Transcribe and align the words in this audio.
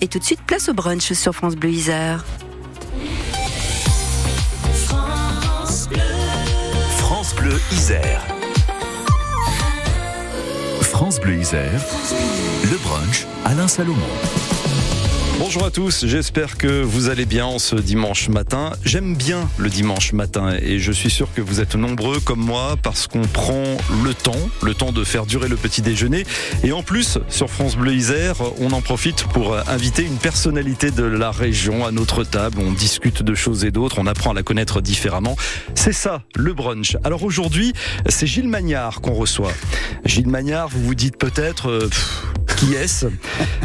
Et 0.00 0.08
tout 0.08 0.18
de 0.18 0.24
suite, 0.24 0.42
place 0.42 0.68
au 0.68 0.74
brunch 0.74 1.12
sur 1.12 1.34
France 1.34 1.56
Bleu 1.56 1.70
Isère. 1.70 2.24
France 6.98 7.34
Bleu 7.34 7.58
Isère. 7.72 8.22
France 10.82 11.18
Bleu 11.20 11.38
Isère. 11.38 11.80
Le 12.64 12.76
brunch 12.78 13.26
Alain 13.44 13.68
Salomon. 13.68 13.96
Bonjour 15.38 15.66
à 15.66 15.70
tous, 15.70 16.06
j'espère 16.06 16.56
que 16.56 16.80
vous 16.82 17.10
allez 17.10 17.26
bien 17.26 17.44
en 17.44 17.58
ce 17.58 17.76
dimanche 17.76 18.30
matin. 18.30 18.72
J'aime 18.84 19.14
bien 19.14 19.50
le 19.58 19.68
dimanche 19.68 20.14
matin 20.14 20.56
et 20.62 20.78
je 20.78 20.90
suis 20.90 21.10
sûr 21.10 21.28
que 21.34 21.42
vous 21.42 21.60
êtes 21.60 21.74
nombreux 21.74 22.20
comme 22.20 22.40
moi 22.40 22.76
parce 22.82 23.06
qu'on 23.06 23.20
prend 23.20 23.76
le 24.02 24.14
temps, 24.14 24.32
le 24.62 24.72
temps 24.72 24.92
de 24.92 25.04
faire 25.04 25.26
durer 25.26 25.48
le 25.48 25.56
petit 25.56 25.82
déjeuner. 25.82 26.24
Et 26.64 26.72
en 26.72 26.82
plus, 26.82 27.18
sur 27.28 27.50
France 27.50 27.76
Bleu 27.76 27.94
Isère, 27.94 28.36
on 28.60 28.72
en 28.72 28.80
profite 28.80 29.24
pour 29.24 29.54
inviter 29.68 30.04
une 30.04 30.16
personnalité 30.16 30.90
de 30.90 31.04
la 31.04 31.30
région 31.32 31.84
à 31.84 31.90
notre 31.90 32.24
table. 32.24 32.56
On 32.58 32.72
discute 32.72 33.22
de 33.22 33.34
choses 33.34 33.66
et 33.66 33.70
d'autres, 33.70 33.98
on 33.98 34.06
apprend 34.06 34.30
à 34.30 34.34
la 34.34 34.42
connaître 34.42 34.80
différemment. 34.80 35.36
C'est 35.74 35.92
ça, 35.92 36.22
le 36.34 36.54
brunch. 36.54 36.96
Alors 37.04 37.24
aujourd'hui, 37.24 37.74
c'est 38.08 38.26
Gilles 38.26 38.48
Magnard 38.48 39.02
qu'on 39.02 39.14
reçoit. 39.14 39.52
Gilles 40.06 40.28
Magnard, 40.28 40.68
vous 40.70 40.82
vous 40.82 40.94
dites 40.94 41.18
peut-être... 41.18 41.68
Euh, 41.68 41.90
qui 42.56 42.74
est-ce 42.74 43.06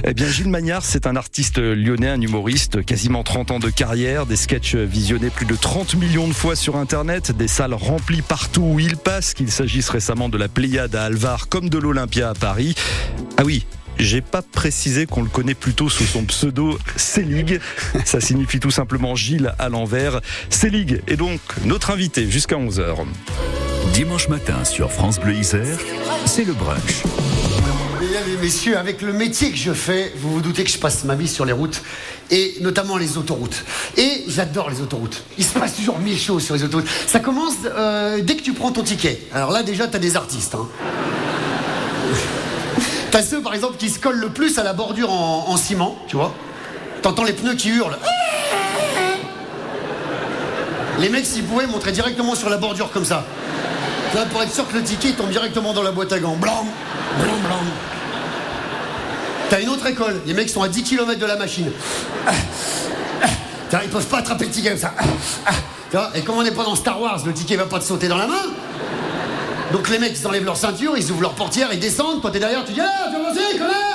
Eh 0.05 0.13
bien, 0.13 0.27
Gilles 0.27 0.49
Magnard, 0.49 0.83
c'est 0.83 1.07
un 1.07 1.15
artiste 1.15 1.57
lyonnais, 1.57 2.09
un 2.09 2.21
humoriste, 2.21 2.83
quasiment 2.83 3.23
30 3.23 3.51
ans 3.51 3.59
de 3.59 3.69
carrière, 3.69 4.25
des 4.25 4.35
sketchs 4.35 4.75
visionnés 4.75 5.29
plus 5.29 5.45
de 5.45 5.55
30 5.55 5.95
millions 5.95 6.27
de 6.27 6.33
fois 6.33 6.55
sur 6.55 6.75
Internet, 6.75 7.31
des 7.31 7.47
salles 7.47 7.73
remplies 7.73 8.21
partout 8.21 8.63
où 8.63 8.79
il 8.79 8.97
passe, 8.97 9.33
qu'il 9.33 9.51
s'agisse 9.51 9.89
récemment 9.89 10.29
de 10.29 10.37
la 10.37 10.47
Pléiade 10.47 10.95
à 10.95 11.05
Alvar 11.05 11.47
comme 11.47 11.69
de 11.69 11.77
l'Olympia 11.77 12.29
à 12.29 12.33
Paris. 12.33 12.75
Ah 13.37 13.43
oui, 13.43 13.65
j'ai 13.97 14.21
pas 14.21 14.41
précisé 14.41 15.05
qu'on 15.05 15.23
le 15.23 15.29
connaît 15.29 15.55
plutôt 15.55 15.89
sous 15.89 16.05
son 16.05 16.25
pseudo 16.25 16.77
Célig. 16.95 17.59
Ça 18.05 18.19
signifie 18.19 18.59
tout 18.59 18.71
simplement 18.71 19.15
Gilles 19.15 19.53
à 19.59 19.69
l'envers. 19.69 20.21
Célig 20.49 21.01
est 21.07 21.17
donc 21.17 21.39
notre 21.65 21.91
invité 21.91 22.29
jusqu'à 22.29 22.57
11h. 22.57 22.98
Dimanche 23.93 24.27
matin 24.27 24.63
sur 24.63 24.91
France 24.91 25.20
Bleu 25.20 25.35
Isère, 25.35 25.77
c'est 26.26 26.45
le 26.45 26.53
brunch. 26.53 27.03
Mesdames 28.02 28.30
et 28.34 28.41
messieurs, 28.41 28.77
avec 28.80 29.04
le 29.04 29.13
métier 29.13 29.52
que 29.52 29.57
je 29.57 29.74
fais, 29.74 30.12
vous 30.16 30.32
vous 30.32 30.41
doutez 30.41 30.63
que 30.63 30.71
je 30.71 30.80
passe 30.80 31.04
ma 31.04 31.13
vie 31.13 31.27
sur 31.27 31.46
les 31.46 31.54
routes, 31.54 31.84
et 32.32 32.55
notamment 32.60 32.98
les 32.98 33.20
autoroutes. 33.20 33.63
Et 33.96 34.24
j'adore 34.27 34.71
les 34.71 34.82
autoroutes. 34.82 35.24
Il 35.38 35.46
se 35.46 35.54
passe 35.54 35.76
toujours 35.76 35.99
mille 35.99 36.18
choses 36.18 36.44
sur 36.44 36.55
les 36.55 36.63
autoroutes. 36.63 36.88
Ça 37.05 37.20
commence 37.20 37.54
euh, 37.66 38.20
dès 38.24 38.35
que 38.38 38.41
tu 38.41 38.54
prends 38.54 38.72
ton 38.72 38.82
ticket. 38.82 39.22
Alors 39.32 39.52
là, 39.52 39.62
déjà, 39.62 39.88
t'as 39.88 39.99
des 39.99 40.16
artistes. 40.16 40.55
Hein. 40.55 40.68
t'as 43.12 43.22
ceux, 43.22 43.40
par 43.41 43.54
exemple, 43.54 43.77
qui 43.77 43.91
se 43.91 43.99
collent 43.99 44.20
le 44.20 44.29
plus 44.29 44.57
à 44.57 44.63
la 44.63 44.74
bordure 44.74 45.12
en, 45.12 45.49
en 45.49 45.57
ciment, 45.57 45.99
tu 46.07 46.16
vois. 46.16 46.34
T'entends 47.04 47.24
les 47.24 47.34
pneus 47.34 47.54
qui 47.54 47.70
hurlent. 47.70 47.99
Les 50.98 51.10
mecs, 51.10 51.27
s'ils 51.27 51.44
pouvaient, 51.44 51.68
montraient 51.68 51.91
directement 51.91 52.34
sur 52.34 52.49
la 52.49 52.57
bordure 52.57 52.91
comme 52.91 53.05
ça. 53.05 53.27
Là, 54.13 54.26
pour 54.29 54.41
être 54.43 54.54
sûr 54.54 54.67
que 54.67 54.76
le 54.76 54.84
ticket 54.84 55.13
tombe 55.13 55.29
directement 55.29 55.73
dans 55.73 55.84
la 55.84 55.91
boîte 55.91 56.12
à 56.12 56.20
gants. 56.20 56.35
Blanc, 56.35 56.65
blanc, 57.20 57.37
blanc. 57.45 57.63
T'as 59.49 59.62
une 59.62 59.70
autre 59.70 59.87
école, 59.87 60.21
les 60.26 60.34
mecs 60.34 60.49
sont 60.49 60.62
à 60.63 60.67
10 60.67 60.84
km 60.84 61.20
de 61.20 61.26
la 61.26 61.35
machine. 61.35 61.71
Ils 63.84 63.89
peuvent 63.89 64.06
pas 64.07 64.19
attraper 64.19 64.45
le 64.45 64.51
ticket 64.51 64.69
comme 64.69 64.78
ça. 64.78 64.94
Et 66.16 66.22
comme 66.22 66.38
on 66.38 66.44
n'est 66.44 66.51
pas 66.51 66.63
dans 66.63 66.75
Star 66.75 67.00
Wars, 67.01 67.19
le 67.25 67.34
ticket 67.34 67.56
va 67.56 67.66
pas 67.66 67.79
te 67.79 67.85
sauter 67.85 68.07
dans 68.07 68.17
la 68.17 68.28
main. 68.28 68.44
Donc 69.72 69.89
les 69.89 70.00
mecs, 70.00 70.17
ils 70.19 70.28
enlèvent 70.28 70.45
leur 70.45 70.57
ceinture, 70.57 70.97
ils 70.97 71.12
ouvrent 71.12 71.22
leur 71.22 71.34
portière, 71.34 71.69
ils 71.72 71.79
descendent. 71.79 72.22
Quand 72.22 72.31
t'es 72.31 72.39
derrière, 72.39 72.66
tu 72.66 72.73
dis 72.73 72.81
Ah, 72.81 73.09
tu 73.09 73.13
vas 73.13 73.57
connard 73.57 73.91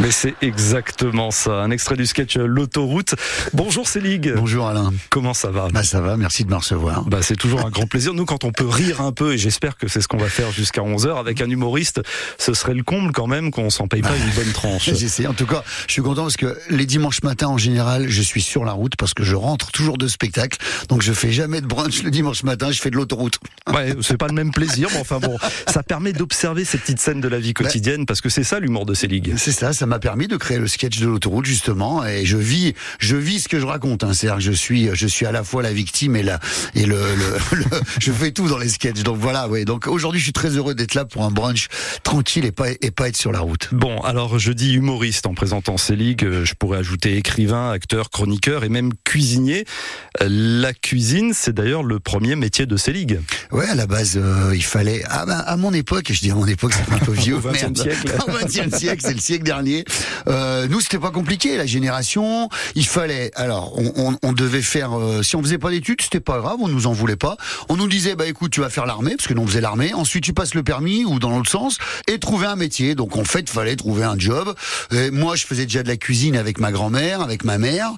mais 0.00 0.10
c'est 0.10 0.34
exactement 0.42 1.30
ça. 1.30 1.62
Un 1.62 1.70
extrait 1.70 1.96
du 1.96 2.06
sketch 2.06 2.36
L'autoroute. 2.36 3.14
Bonjour 3.52 3.88
Célig. 3.88 4.32
Bonjour 4.36 4.66
Alain. 4.68 4.92
Comment 5.10 5.34
ça 5.34 5.50
va? 5.50 5.68
Bah 5.72 5.82
ça 5.82 6.00
va, 6.00 6.16
merci 6.16 6.44
de 6.44 6.50
me 6.50 6.56
recevoir. 6.56 7.04
Bah 7.04 7.18
c'est 7.22 7.36
toujours 7.36 7.66
un 7.66 7.70
grand 7.70 7.86
plaisir. 7.86 8.14
Nous 8.14 8.24
quand 8.24 8.44
on 8.44 8.52
peut 8.52 8.66
rire 8.66 9.00
un 9.00 9.12
peu 9.12 9.34
et 9.34 9.38
j'espère 9.38 9.76
que 9.76 9.88
c'est 9.88 10.00
ce 10.00 10.08
qu'on 10.08 10.16
va 10.16 10.28
faire 10.28 10.52
jusqu'à 10.52 10.82
11h 10.82 11.18
avec 11.18 11.40
un 11.40 11.50
humoriste, 11.50 12.00
ce 12.38 12.54
serait 12.54 12.74
le 12.74 12.82
comble 12.82 13.12
quand 13.12 13.26
même 13.26 13.50
qu'on 13.50 13.70
s'en 13.70 13.88
paye 13.88 14.02
pas 14.02 14.16
une 14.16 14.34
bonne 14.34 14.52
tranche. 14.52 14.90
J'essaie. 14.94 15.26
En 15.26 15.34
tout 15.34 15.46
cas, 15.46 15.64
je 15.86 15.92
suis 15.92 16.02
content 16.02 16.22
parce 16.22 16.36
que 16.36 16.56
les 16.70 16.86
dimanches 16.86 17.22
matins 17.22 17.48
en 17.48 17.58
général, 17.58 18.08
je 18.08 18.22
suis 18.22 18.42
sur 18.42 18.64
la 18.64 18.72
route 18.72 18.94
parce 18.96 19.14
que 19.14 19.24
je 19.24 19.34
rentre 19.34 19.72
toujours 19.72 19.98
de 19.98 20.06
spectacle. 20.06 20.58
Donc 20.88 21.02
je 21.02 21.12
fais 21.12 21.32
jamais 21.32 21.60
de 21.60 21.66
brunch 21.66 22.02
le 22.02 22.10
dimanche 22.10 22.44
matin, 22.44 22.70
je 22.70 22.80
fais 22.80 22.90
de 22.90 22.96
l'autoroute. 22.96 23.38
Ouais, 23.68 23.94
c'est 24.00 24.16
pas 24.16 24.28
le 24.28 24.32
même 24.32 24.50
plaisir, 24.50 24.88
mais 24.92 24.98
enfin 24.98 25.18
bon, 25.18 25.36
ça 25.66 25.82
permet 25.82 26.14
d'observer 26.14 26.64
ces 26.64 26.78
petites 26.78 27.00
scènes 27.00 27.20
de 27.20 27.28
la 27.28 27.38
vie 27.38 27.52
quotidienne 27.52 28.06
parce 28.06 28.22
que 28.22 28.30
c'est 28.30 28.42
ça 28.42 28.60
l'humour 28.60 28.86
de 28.86 28.94
Célig. 28.94 29.34
C'est 29.36 29.52
ça, 29.52 29.74
ça 29.74 29.84
m'a 29.88 29.98
permis 29.98 30.28
de 30.28 30.36
créer 30.36 30.58
le 30.58 30.68
sketch 30.68 30.98
de 31.00 31.06
l'autoroute 31.06 31.46
justement 31.46 32.04
et 32.04 32.24
je 32.24 32.36
vis 32.36 32.74
je 32.98 33.16
vis 33.16 33.40
ce 33.40 33.48
que 33.48 33.58
je 33.58 33.66
raconte 33.66 34.04
hein. 34.04 34.12
c'est-à-dire 34.12 34.38
que 34.38 34.42
je 34.44 34.52
suis 34.52 34.90
je 34.92 35.06
suis 35.06 35.26
à 35.26 35.32
la 35.32 35.42
fois 35.42 35.62
la 35.62 35.72
victime 35.72 36.16
et 36.16 36.22
la 36.22 36.38
et 36.74 36.86
le, 36.86 36.96
le, 36.96 37.56
le 37.56 37.64
je 37.98 38.12
fais 38.12 38.30
tout 38.30 38.48
dans 38.48 38.58
les 38.58 38.68
sketchs 38.68 39.02
donc 39.02 39.18
voilà 39.18 39.48
ouais 39.48 39.64
donc 39.64 39.86
aujourd'hui 39.86 40.20
je 40.20 40.24
suis 40.24 40.32
très 40.32 40.50
heureux 40.50 40.74
d'être 40.74 40.94
là 40.94 41.04
pour 41.04 41.24
un 41.24 41.30
brunch 41.30 41.68
tranquille 42.02 42.44
et 42.44 42.52
pas 42.52 42.70
et 42.70 42.90
pas 42.90 43.08
être 43.08 43.16
sur 43.16 43.32
la 43.32 43.40
route. 43.40 43.68
Bon 43.72 44.00
alors 44.00 44.38
je 44.38 44.52
dis 44.52 44.74
humoriste 44.74 45.26
en 45.26 45.34
présentant 45.34 45.76
ces 45.76 45.96
ligues 45.96 46.44
je 46.44 46.54
pourrais 46.54 46.78
ajouter 46.78 47.16
écrivain 47.16 47.70
acteur 47.70 48.10
chroniqueur 48.10 48.64
et 48.64 48.68
même 48.68 48.92
cuisinier 49.04 49.64
la 50.20 50.72
cuisine 50.72 51.32
c'est 51.34 51.54
d'ailleurs 51.54 51.82
le 51.82 51.98
premier 51.98 52.36
métier 52.36 52.66
de 52.66 52.76
ces 52.76 52.92
ligues. 52.92 53.20
Ouais 53.50 53.66
à 53.66 53.74
la 53.74 53.86
base 53.86 54.16
euh, 54.16 54.52
il 54.54 54.64
fallait 54.64 55.04
à, 55.04 55.22
à, 55.22 55.56
mon 55.56 55.72
époque 55.72 56.10
je 56.12 56.20
dis 56.20 56.30
à 56.30 56.34
mon 56.34 56.46
époque 56.46 56.72
c'est 56.72 56.92
un 56.92 56.98
peu 56.98 57.12
vieux 57.18 57.36
au 57.36 57.40
20e 57.40 57.76
siècle 57.76 58.14
au 58.26 58.30
20e 58.30 58.76
siècle 58.76 59.02
c'est 59.04 59.14
le 59.14 59.20
siècle 59.20 59.44
dernier 59.44 59.67
euh, 60.28 60.66
nous, 60.68 60.80
c'était 60.80 60.98
pas 60.98 61.10
compliqué. 61.10 61.56
La 61.56 61.66
génération, 61.66 62.48
il 62.74 62.86
fallait. 62.86 63.30
Alors, 63.34 63.78
on, 63.78 63.92
on, 63.96 64.18
on 64.22 64.32
devait 64.32 64.62
faire. 64.62 64.98
Euh, 64.98 65.22
si 65.22 65.36
on 65.36 65.42
faisait 65.42 65.58
pas 65.58 65.70
d'études, 65.70 66.00
c'était 66.02 66.20
pas 66.20 66.38
grave. 66.38 66.58
On 66.60 66.68
nous 66.68 66.86
en 66.86 66.92
voulait 66.92 67.16
pas. 67.16 67.36
On 67.68 67.76
nous 67.76 67.88
disait, 67.88 68.14
bah 68.14 68.26
écoute, 68.26 68.50
tu 68.52 68.60
vas 68.60 68.70
faire 68.70 68.86
l'armée, 68.86 69.16
parce 69.16 69.26
que 69.26 69.34
nous 69.34 69.42
on 69.42 69.46
faisait 69.46 69.60
l'armée. 69.60 69.94
Ensuite, 69.94 70.24
tu 70.24 70.32
passes 70.32 70.54
le 70.54 70.62
permis 70.62 71.04
ou 71.04 71.18
dans 71.18 71.30
l'autre 71.30 71.50
sens 71.50 71.78
et 72.06 72.18
trouver 72.18 72.46
un 72.46 72.56
métier. 72.56 72.94
Donc, 72.94 73.16
en 73.16 73.24
fait, 73.24 73.48
fallait 73.48 73.76
trouver 73.76 74.04
un 74.04 74.18
job. 74.18 74.54
Et 74.92 75.10
moi, 75.10 75.36
je 75.36 75.46
faisais 75.46 75.64
déjà 75.64 75.82
de 75.82 75.88
la 75.88 75.96
cuisine 75.96 76.36
avec 76.36 76.58
ma 76.58 76.72
grand-mère, 76.72 77.20
avec 77.20 77.44
ma 77.44 77.58
mère. 77.58 77.92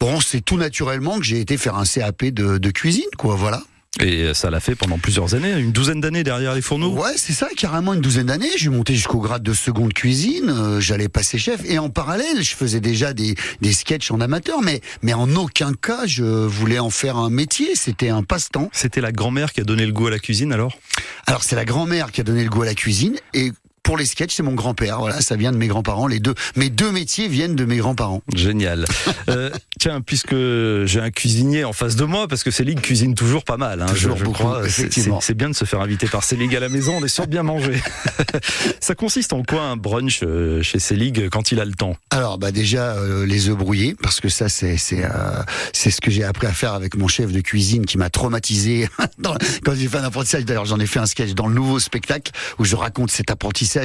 Bon, 0.00 0.20
c'est 0.20 0.40
tout 0.40 0.56
naturellement 0.56 1.18
que 1.18 1.24
j'ai 1.24 1.40
été 1.40 1.56
faire 1.56 1.74
un 1.74 1.84
CAP 1.84 2.26
de, 2.26 2.58
de 2.58 2.70
cuisine, 2.70 3.10
quoi. 3.16 3.34
Voilà. 3.34 3.62
Et 4.00 4.32
ça 4.32 4.50
l'a 4.50 4.60
fait 4.60 4.76
pendant 4.76 4.98
plusieurs 4.98 5.34
années, 5.34 5.52
une 5.58 5.72
douzaine 5.72 6.00
d'années 6.00 6.22
derrière 6.22 6.54
les 6.54 6.62
fourneaux. 6.62 6.92
Ouais, 6.92 7.14
c'est 7.16 7.32
ça, 7.32 7.48
carrément 7.56 7.94
une 7.94 8.00
douzaine 8.00 8.26
d'années. 8.26 8.50
J'ai 8.56 8.68
monté 8.68 8.94
jusqu'au 8.94 9.18
grade 9.18 9.42
de 9.42 9.52
seconde 9.54 9.92
cuisine. 9.92 10.50
Euh, 10.50 10.80
J'allais 10.80 11.08
passer 11.08 11.38
chef. 11.38 11.62
Et 11.64 11.78
en 11.78 11.88
parallèle, 11.90 12.42
je 12.42 12.54
faisais 12.54 12.80
déjà 12.80 13.12
des, 13.12 13.34
des 13.60 13.72
sketchs 13.72 14.10
en 14.10 14.20
amateur, 14.20 14.62
mais 14.62 14.82
mais 15.02 15.14
en 15.14 15.34
aucun 15.34 15.72
cas 15.72 16.06
je 16.06 16.22
voulais 16.22 16.78
en 16.78 16.90
faire 16.90 17.16
un 17.16 17.30
métier. 17.30 17.74
C'était 17.74 18.10
un 18.10 18.22
passe-temps. 18.22 18.70
C'était 18.72 19.00
la 19.00 19.10
grand-mère 19.10 19.52
qui 19.52 19.62
a 19.62 19.64
donné 19.64 19.84
le 19.84 19.92
goût 19.92 20.06
à 20.06 20.10
la 20.10 20.18
cuisine, 20.18 20.52
alors? 20.52 20.78
Alors 21.26 21.42
c'est 21.42 21.56
la 21.56 21.64
grand-mère 21.64 22.12
qui 22.12 22.20
a 22.20 22.24
donné 22.24 22.44
le 22.44 22.50
goût 22.50 22.62
à 22.62 22.66
la 22.66 22.74
cuisine 22.74 23.16
et 23.34 23.50
pour 23.88 23.96
les 23.96 24.04
sketchs, 24.04 24.34
c'est 24.34 24.42
mon 24.42 24.52
grand-père. 24.52 24.98
Voilà, 24.98 25.22
ça 25.22 25.34
vient 25.34 25.50
de 25.50 25.56
mes 25.56 25.66
grands-parents. 25.66 26.08
Les 26.08 26.20
deux, 26.20 26.34
mes 26.56 26.68
deux 26.68 26.92
métiers 26.92 27.26
viennent 27.26 27.56
de 27.56 27.64
mes 27.64 27.78
grands-parents. 27.78 28.20
Génial. 28.36 28.84
euh, 29.30 29.48
tiens, 29.80 30.02
puisque 30.02 30.34
j'ai 30.84 31.00
un 31.00 31.10
cuisinier 31.10 31.64
en 31.64 31.72
face 31.72 31.96
de 31.96 32.04
moi, 32.04 32.28
parce 32.28 32.44
que 32.44 32.50
Céline 32.50 32.82
cuisine 32.82 33.14
toujours 33.14 33.44
pas 33.44 33.56
mal. 33.56 33.80
Hein, 33.80 33.86
toujours 33.86 34.16
je, 34.16 34.20
je 34.20 34.24
beaucoup, 34.24 34.42
crois. 34.42 34.66
effectivement. 34.66 35.22
C'est 35.22 35.32
bien 35.32 35.48
de 35.48 35.54
se 35.54 35.64
faire 35.64 35.80
inviter 35.80 36.06
par 36.06 36.22
Célig 36.22 36.54
à 36.54 36.60
la 36.60 36.68
maison. 36.68 36.98
On 37.00 37.02
est 37.02 37.08
sûr 37.08 37.24
de 37.24 37.30
bien 37.30 37.42
manger. 37.42 37.80
ça 38.80 38.94
consiste 38.94 39.32
en 39.32 39.42
quoi 39.42 39.62
un 39.62 39.78
brunch 39.78 40.20
euh, 40.22 40.60
chez 40.62 40.80
Célig 40.80 41.30
quand 41.30 41.50
il 41.50 41.58
a 41.58 41.64
le 41.64 41.72
temps? 41.72 41.96
Alors, 42.10 42.36
bah 42.36 42.52
déjà 42.52 42.92
euh, 42.92 43.24
les 43.24 43.48
œufs 43.48 43.56
brouillés, 43.56 43.96
parce 44.02 44.20
que 44.20 44.28
ça, 44.28 44.50
c'est 44.50 44.76
c'est 44.76 45.02
euh, 45.02 45.42
c'est 45.72 45.90
ce 45.90 46.02
que 46.02 46.10
j'ai 46.10 46.24
appris 46.24 46.46
à 46.46 46.52
faire 46.52 46.74
avec 46.74 46.94
mon 46.94 47.08
chef 47.08 47.32
de 47.32 47.40
cuisine 47.40 47.86
qui 47.86 47.96
m'a 47.96 48.10
traumatisé 48.10 48.86
dans, 49.18 49.34
quand 49.64 49.74
j'ai 49.74 49.88
fait 49.88 49.96
un 49.96 50.04
apprentissage. 50.04 50.44
D'ailleurs, 50.44 50.66
j'en 50.66 50.78
ai 50.78 50.86
fait 50.86 51.00
un 51.00 51.06
sketch 51.06 51.32
dans 51.32 51.46
le 51.46 51.54
nouveau 51.54 51.78
spectacle 51.78 52.32
où 52.58 52.66
je 52.66 52.76
raconte 52.76 53.10
cet 53.10 53.30
apprentissage 53.30 53.77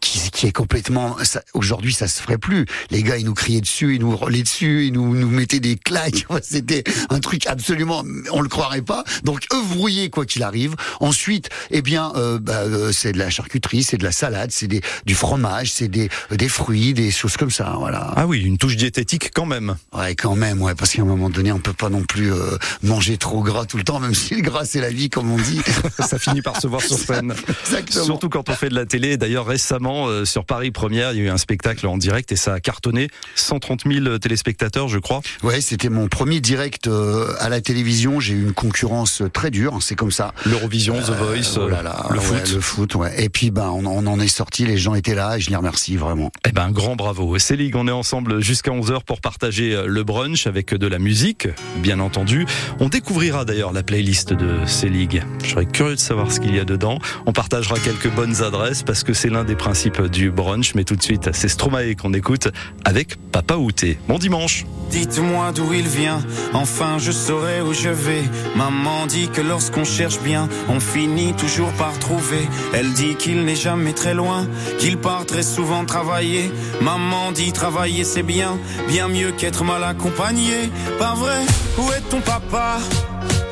qui, 0.00 0.30
qui 0.30 0.46
est 0.46 0.52
complètement. 0.52 1.16
Aujourd'hui, 1.54 1.92
ça 1.92 2.08
se 2.08 2.20
ferait 2.20 2.38
plus. 2.38 2.66
Les 2.90 3.02
gars, 3.02 3.16
ils 3.16 3.24
nous 3.24 3.34
criaient 3.34 3.60
dessus, 3.60 3.94
ils 3.94 4.00
nous 4.00 4.16
relaient 4.16 4.42
dessus, 4.42 4.86
ils 4.86 4.92
nous, 4.92 5.14
nous 5.14 5.30
mettaient 5.30 5.60
des 5.60 5.76
claques. 5.76 6.26
C'était 6.42 6.84
un 7.10 7.20
truc 7.20 7.46
absolument, 7.46 8.04
on 8.32 8.40
le 8.40 8.48
croirait 8.48 8.82
pas. 8.82 9.04
Donc 9.24 9.46
œufs 9.52 9.66
brouillés 9.68 10.10
quoi 10.10 10.26
qu'il 10.26 10.42
arrive. 10.42 10.74
Ensuite, 11.00 11.48
eh 11.70 11.82
bien, 11.82 12.12
euh, 12.16 12.38
bah, 12.38 12.60
euh, 12.60 12.92
c'est 12.92 13.12
de 13.12 13.18
la 13.18 13.30
charcuterie, 13.30 13.82
c'est 13.82 13.96
de 13.96 14.04
la 14.04 14.12
salade, 14.12 14.50
c'est 14.52 14.66
des 14.66 14.80
du 15.06 15.14
fromage, 15.14 15.72
c'est 15.72 15.88
des 15.88 16.08
des 16.30 16.48
fruits, 16.48 16.94
des 16.94 17.10
choses 17.10 17.36
comme 17.36 17.50
ça. 17.50 17.74
Voilà. 17.78 18.12
Ah 18.16 18.26
oui, 18.26 18.40
une 18.40 18.58
touche 18.58 18.76
diététique 18.76 19.30
quand 19.34 19.46
même. 19.46 19.76
Ouais, 19.92 20.14
quand 20.14 20.36
même, 20.36 20.62
ouais, 20.62 20.74
parce 20.74 20.92
qu'à 20.92 21.02
un 21.02 21.06
moment 21.06 21.30
donné, 21.30 21.52
on 21.52 21.58
peut 21.58 21.72
pas 21.72 21.88
non 21.88 22.02
plus 22.02 22.32
euh, 22.32 22.56
manger 22.82 23.16
trop 23.16 23.42
gras 23.42 23.66
tout 23.66 23.76
le 23.76 23.84
temps, 23.84 24.00
même 24.00 24.14
si 24.20 24.34
le 24.34 24.42
gras 24.42 24.64
c'est 24.64 24.80
la 24.80 24.90
vie, 24.90 25.10
comme 25.10 25.30
on 25.30 25.38
dit. 25.38 25.60
ça 25.98 26.18
finit 26.18 26.42
par 26.42 26.60
se 26.60 26.66
voir 26.66 26.82
sur 26.82 26.98
scène. 26.98 27.34
Exactement. 27.66 28.04
Surtout 28.04 28.28
quand 28.28 28.48
on 28.48 28.54
fait 28.54 28.68
de 28.68 28.74
la 28.74 28.86
télé 28.86 29.09
D'ailleurs, 29.16 29.46
récemment, 29.46 30.06
euh, 30.08 30.24
sur 30.24 30.44
Paris 30.44 30.70
Première, 30.70 31.12
il 31.12 31.18
y 31.18 31.20
a 31.22 31.24
eu 31.24 31.28
un 31.28 31.38
spectacle 31.38 31.86
en 31.86 31.98
direct 31.98 32.32
et 32.32 32.36
ça 32.36 32.54
a 32.54 32.60
cartonné. 32.60 33.08
130 33.34 33.82
000 33.86 34.18
téléspectateurs, 34.18 34.88
je 34.88 34.98
crois. 34.98 35.20
Ouais, 35.42 35.60
c'était 35.60 35.88
mon 35.88 36.08
premier 36.08 36.40
direct 36.40 36.86
euh, 36.86 37.32
à 37.38 37.48
la 37.48 37.60
télévision. 37.60 38.20
J'ai 38.20 38.34
eu 38.34 38.42
une 38.42 38.52
concurrence 38.52 39.22
très 39.32 39.50
dure, 39.50 39.78
c'est 39.80 39.94
comme 39.94 40.10
ça. 40.12 40.32
L'Eurovision, 40.46 40.94
The 41.00 41.10
Voice, 41.10 41.58
Oh 41.60 41.68
là 41.68 41.82
là, 41.82 42.06
le 42.10 42.18
ouais, 42.18 42.24
foot. 42.24 42.52
le 42.54 42.60
foot, 42.60 42.94
ouais. 42.94 43.24
Et 43.24 43.28
puis, 43.28 43.50
ben, 43.50 43.68
on, 43.70 43.86
on 43.86 44.06
en 44.06 44.20
est 44.20 44.28
sorti. 44.28 44.66
Les 44.66 44.78
gens 44.78 44.94
étaient 44.94 45.14
là 45.14 45.36
et 45.36 45.40
je 45.40 45.50
les 45.50 45.56
remercie 45.56 45.96
vraiment. 45.96 46.30
Eh 46.48 46.52
ben, 46.52 46.70
grand 46.70 46.96
bravo. 46.96 47.38
Célig, 47.38 47.74
on 47.76 47.86
est 47.88 47.92
ensemble 47.92 48.40
jusqu'à 48.42 48.70
11h 48.70 49.04
pour 49.04 49.20
partager 49.20 49.74
euh, 49.74 49.86
le 49.86 50.02
brunch 50.04 50.46
avec 50.46 50.74
de 50.74 50.86
la 50.86 50.98
musique, 50.98 51.48
bien 51.78 52.00
entendu. 52.00 52.46
On 52.78 52.88
découvrira 52.88 53.44
d'ailleurs 53.44 53.72
la 53.72 53.82
playlist 53.82 54.32
de 54.32 54.64
Célig. 54.66 55.22
Je 55.44 55.50
serais 55.50 55.66
curieux 55.66 55.94
de 55.94 56.00
savoir 56.00 56.30
ce 56.32 56.40
qu'il 56.40 56.54
y 56.54 56.58
a 56.60 56.64
dedans. 56.64 56.98
On 57.26 57.32
partagera 57.32 57.78
quelques 57.78 58.10
bonnes 58.10 58.42
adresses 58.42 58.82
parce 58.82 58.99
que 59.04 59.12
c'est 59.12 59.28
l'un 59.28 59.44
des 59.44 59.56
principes 59.56 60.02
du 60.02 60.30
brunch. 60.30 60.74
Mais 60.74 60.84
tout 60.84 60.96
de 60.96 61.02
suite, 61.02 61.30
c'est 61.32 61.48
Stromae 61.48 61.94
qu'on 61.94 62.12
écoute 62.12 62.48
avec 62.84 63.16
Papa 63.32 63.56
Outé. 63.56 63.98
Bon 64.08 64.18
dimanche. 64.18 64.64
Dites-moi 64.90 65.52
d'où 65.52 65.72
il 65.72 65.86
vient, 65.86 66.20
enfin 66.52 66.98
je 66.98 67.12
saurai 67.12 67.60
où 67.60 67.72
je 67.72 67.90
vais. 67.90 68.24
Maman 68.56 69.06
dit 69.06 69.28
que 69.28 69.40
lorsqu'on 69.40 69.84
cherche 69.84 70.20
bien, 70.20 70.48
on 70.68 70.80
finit 70.80 71.32
toujours 71.34 71.70
par 71.74 71.96
trouver. 72.00 72.48
Elle 72.72 72.92
dit 72.92 73.14
qu'il 73.14 73.44
n'est 73.44 73.54
jamais 73.54 73.92
très 73.92 74.14
loin, 74.14 74.48
qu'il 74.80 74.96
part 74.96 75.26
très 75.26 75.44
souvent 75.44 75.84
travailler. 75.84 76.50
Maman 76.80 77.30
dit 77.30 77.52
travailler 77.52 78.02
c'est 78.02 78.24
bien, 78.24 78.58
bien 78.88 79.06
mieux 79.06 79.30
qu'être 79.30 79.62
mal 79.62 79.84
accompagné. 79.84 80.70
Pas 80.98 81.14
vrai? 81.14 81.38
Où 81.78 81.92
est 81.92 82.08
ton 82.10 82.20
papa? 82.20 82.78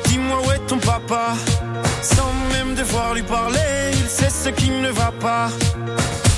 Dis-moi 0.05 0.41
où 0.45 0.51
est 0.51 0.67
ton 0.67 0.77
papa? 0.79 1.35
Sans 2.01 2.33
même 2.51 2.75
devoir 2.75 3.13
lui 3.13 3.23
parler, 3.23 3.91
sait 4.09 4.29
ce 4.29 4.49
qui 4.49 4.69
ne 4.71 4.89
va 4.89 5.11
pas. 5.19 5.49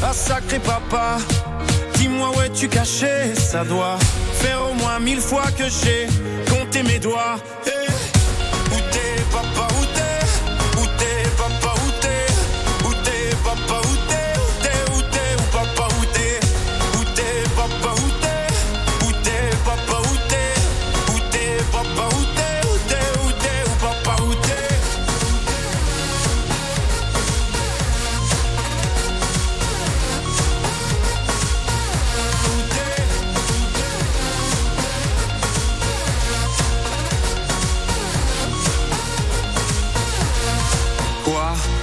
Ah 0.03 0.13
sacré 0.13 0.59
papa, 0.59 1.17
dis-moi 1.95 2.31
où 2.35 2.41
es-tu 2.41 2.67
caché? 2.67 3.33
Ça 3.35 3.63
doit 3.63 3.97
faire 4.33 4.59
au 4.69 4.73
moins 4.73 4.99
mille 4.99 5.21
fois 5.21 5.45
que 5.57 5.63
j'ai 5.69 6.07
compté 6.49 6.83
mes 6.83 6.99
doigts. 6.99 7.37
Eh, 7.67 7.80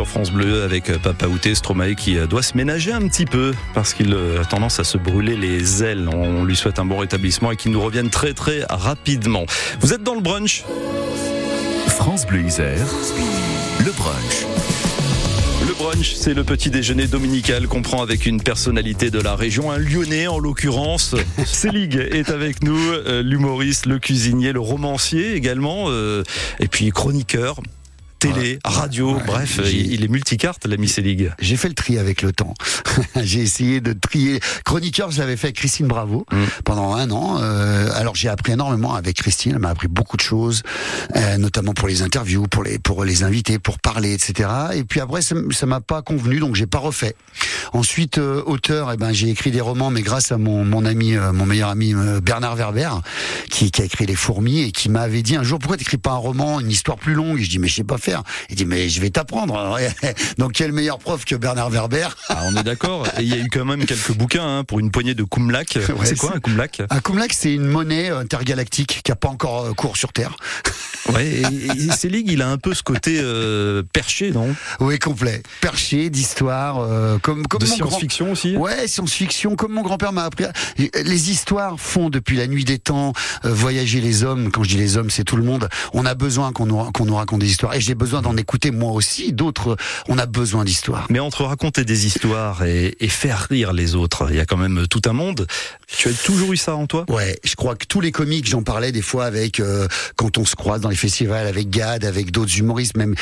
Sur 0.00 0.08
France 0.08 0.30
Bleu 0.30 0.62
avec 0.62 0.90
Papa 1.02 1.26
Outé. 1.26 1.54
Stromae 1.54 1.94
qui 1.94 2.16
euh, 2.16 2.26
doit 2.26 2.42
se 2.42 2.56
ménager 2.56 2.90
un 2.90 3.06
petit 3.06 3.26
peu 3.26 3.52
parce 3.74 3.92
qu'il 3.92 4.14
euh, 4.14 4.40
a 4.40 4.46
tendance 4.46 4.80
à 4.80 4.84
se 4.84 4.96
brûler 4.96 5.36
les 5.36 5.84
ailes. 5.84 6.08
On 6.08 6.42
lui 6.42 6.56
souhaite 6.56 6.78
un 6.78 6.86
bon 6.86 6.96
rétablissement 6.96 7.50
et 7.50 7.56
qu'il 7.56 7.70
nous 7.70 7.82
revienne 7.82 8.08
très 8.08 8.32
très 8.32 8.64
rapidement. 8.70 9.44
Vous 9.80 9.92
êtes 9.92 10.02
dans 10.02 10.14
le 10.14 10.22
brunch? 10.22 10.64
France 11.88 12.26
Bleu 12.26 12.40
Isère, 12.40 12.86
le 13.84 13.92
brunch. 13.92 14.46
Le 15.68 15.74
brunch, 15.74 16.14
c'est 16.14 16.32
le 16.32 16.44
petit 16.44 16.70
déjeuner 16.70 17.06
dominical 17.06 17.68
qu'on 17.68 17.82
prend 17.82 18.00
avec 18.00 18.24
une 18.24 18.42
personnalité 18.42 19.10
de 19.10 19.20
la 19.20 19.36
région, 19.36 19.70
un 19.70 19.76
Lyonnais 19.76 20.28
en 20.28 20.38
l'occurrence. 20.38 21.14
Célig 21.44 21.96
est 21.96 22.30
avec 22.30 22.62
nous, 22.62 22.78
euh, 22.78 23.22
l'humoriste, 23.22 23.84
le 23.84 23.98
cuisinier, 23.98 24.52
le 24.52 24.60
romancier 24.60 25.34
également, 25.34 25.88
euh, 25.88 26.22
et 26.58 26.68
puis 26.68 26.88
chroniqueur. 26.88 27.60
Télé, 28.20 28.58
radio, 28.64 29.14
Ouais, 29.16 29.22
bref, 29.26 29.60
il 29.72 30.04
est 30.04 30.08
multicarte, 30.08 30.66
l'ami 30.66 30.88
Célig. 30.88 31.32
J'ai 31.40 31.56
fait 31.56 31.68
le 31.68 31.74
tri 31.74 31.98
avec 31.98 32.20
le 32.22 32.32
temps. 32.32 32.54
j'ai 33.22 33.40
essayé 33.40 33.80
de 33.80 33.92
trier. 33.94 34.40
Chroniqueur, 34.64 35.10
je 35.10 35.18
l'avais 35.20 35.36
fait 35.36 35.48
avec 35.48 35.56
Christine 35.56 35.86
Bravo 35.86 36.26
Mm. 36.30 36.36
pendant 36.64 36.94
un 36.94 37.10
an. 37.10 37.38
Euh, 37.40 37.88
alors 37.94 38.14
j'ai 38.14 38.28
appris 38.28 38.52
énormément 38.52 38.94
avec 38.94 39.16
Christine. 39.16 39.52
Elle 39.54 39.58
m'a 39.60 39.70
appris 39.70 39.88
beaucoup 39.88 40.16
de 40.16 40.22
choses, 40.22 40.62
euh, 41.16 41.38
notamment 41.38 41.72
pour 41.72 41.88
les 41.88 42.02
interviews, 42.02 42.46
pour 42.46 42.62
les 42.62 42.78
pour 42.78 43.04
les 43.04 43.22
invités, 43.22 43.58
pour 43.58 43.78
parler, 43.78 44.12
etc. 44.12 44.48
Et 44.74 44.84
puis 44.84 45.00
après, 45.00 45.22
ça, 45.22 45.34
m'a 45.66 45.80
pas 45.80 46.02
convenu, 46.02 46.40
donc 46.40 46.56
j'ai 46.56 46.66
pas 46.66 46.78
refait. 46.78 47.14
Ensuite, 47.72 48.18
euh, 48.18 48.42
auteur, 48.44 48.92
eh 48.92 48.96
ben 48.96 49.12
j'ai 49.12 49.30
écrit 49.30 49.50
des 49.50 49.60
romans, 49.62 49.90
mais 49.90 50.02
grâce 50.02 50.30
à 50.32 50.36
mon 50.38 50.64
mon 50.64 50.84
ami, 50.84 51.14
mon 51.32 51.46
meilleur 51.46 51.70
ami 51.70 51.94
Bernard 52.22 52.56
Werber, 52.56 52.90
qui, 53.48 53.70
qui 53.70 53.80
a 53.82 53.84
écrit 53.86 54.04
Les 54.06 54.14
Fourmis 54.14 54.60
et 54.60 54.72
qui 54.72 54.88
m'avait 54.90 55.22
dit 55.22 55.36
un 55.36 55.42
jour 55.42 55.58
pourquoi 55.58 55.76
t'écris 55.78 55.96
pas 55.96 56.10
un 56.10 56.16
roman, 56.16 56.60
une 56.60 56.70
histoire 56.70 56.98
plus 56.98 57.14
longue? 57.14 57.38
Et 57.40 57.44
je 57.44 57.50
dis 57.50 57.58
mais 57.58 57.68
je 57.68 57.76
sais 57.76 57.84
pas 57.84 57.98
faire. 57.98 58.09
Faire. 58.10 58.22
Il 58.48 58.56
dit 58.56 58.66
mais 58.66 58.88
je 58.88 59.00
vais 59.00 59.10
t'apprendre. 59.10 59.78
Donc 60.38 60.52
quel 60.52 60.72
meilleur 60.72 60.98
prof 60.98 61.24
que 61.24 61.34
Bernard 61.34 61.70
Werber 61.70 62.08
ah, 62.28 62.42
On 62.46 62.56
est 62.56 62.62
d'accord. 62.62 63.06
Et 63.18 63.22
il 63.22 63.28
y 63.28 63.34
a 63.34 63.38
eu 63.38 63.48
quand 63.48 63.64
même 63.64 63.84
quelques 63.84 64.12
bouquins 64.12 64.58
hein, 64.58 64.64
pour 64.64 64.80
une 64.80 64.90
poignée 64.90 65.14
de 65.14 65.24
Kumlak. 65.24 65.78
c'est 66.04 66.18
quoi 66.18 66.34
un 66.36 66.40
Kumlak? 66.40 66.82
Un 66.90 67.00
Kumlak, 67.00 67.32
c'est 67.32 67.54
une 67.54 67.66
monnaie 67.66 68.10
intergalactique 68.10 69.00
qui 69.04 69.12
a 69.12 69.16
pas 69.16 69.28
encore 69.28 69.66
euh, 69.66 69.72
cours 69.72 69.96
sur 69.96 70.12
Terre. 70.12 70.36
Ouais, 71.14 71.26
et, 71.26 71.42
et 71.42 71.92
Selig, 71.92 72.30
il 72.30 72.42
a 72.42 72.48
un 72.48 72.58
peu 72.58 72.74
ce 72.74 72.82
côté 72.82 73.18
euh, 73.22 73.82
perché, 73.92 74.30
non? 74.30 74.54
Oui, 74.80 74.98
complet. 74.98 75.42
Perché 75.60 76.10
d'histoire, 76.10 76.78
euh, 76.80 77.18
comme 77.18 77.46
comme 77.46 77.60
de 77.60 77.66
science-fiction 77.66 78.32
aussi? 78.32 78.56
Ouais, 78.56 78.86
science-fiction, 78.86 79.56
comme 79.56 79.72
mon 79.72 79.82
grand-père 79.82 80.12
m'a 80.12 80.24
appris. 80.24 80.44
Les 80.76 81.30
histoires 81.30 81.80
font 81.80 82.10
depuis 82.10 82.36
la 82.36 82.46
nuit 82.46 82.64
des 82.64 82.78
temps 82.78 83.12
euh, 83.44 83.52
voyager 83.52 84.00
les 84.00 84.24
hommes. 84.24 84.50
Quand 84.50 84.62
je 84.62 84.68
dis 84.70 84.76
les 84.76 84.96
hommes, 84.96 85.10
c'est 85.10 85.24
tout 85.24 85.36
le 85.36 85.42
monde. 85.42 85.68
On 85.94 86.04
a 86.06 86.14
besoin 86.14 86.52
qu'on 86.52 86.66
nous 86.66 86.80
qu'on 86.92 87.06
nous 87.06 87.16
raconte 87.16 87.40
des 87.40 87.50
histoires, 87.50 87.74
et 87.74 87.80
j'ai 87.80 87.94
besoin 88.00 88.22
d'en 88.22 88.36
écouter 88.36 88.70
moi 88.70 88.92
aussi. 88.92 89.32
D'autres, 89.32 89.76
on 90.08 90.18
a 90.18 90.26
besoin 90.26 90.64
d'histoires. 90.64 91.06
Mais 91.10 91.20
entre 91.20 91.44
raconter 91.44 91.84
des 91.84 92.06
histoires 92.06 92.64
et, 92.64 92.96
et 92.98 93.08
faire 93.08 93.46
rire 93.50 93.72
les 93.72 93.94
autres, 93.94 94.28
il 94.30 94.36
y 94.36 94.40
a 94.40 94.46
quand 94.46 94.56
même 94.56 94.86
tout 94.88 95.02
un 95.06 95.12
monde. 95.12 95.46
Tu 95.86 96.08
as 96.08 96.12
toujours 96.12 96.52
eu 96.52 96.56
ça 96.56 96.74
en 96.74 96.86
toi? 96.86 97.04
Ouais, 97.08 97.38
je 97.44 97.54
crois 97.54 97.76
que 97.76 97.84
tous 97.84 98.00
les 98.00 98.10
comiques, 98.10 98.48
j'en 98.48 98.62
parlais 98.62 98.90
des 98.90 99.02
fois 99.02 99.26
avec 99.26 99.60
quand 100.16 100.38
on 100.38 100.44
se 100.44 100.56
croise 100.56 100.80
dans 100.80 100.88
les 100.88 100.96
festivals 100.96 101.46
avec 101.46 101.68
Gad, 101.68 102.04
avec 102.04 102.30
d'autres 102.30 102.56
humoristes 102.58 102.96
même. 102.96 103.14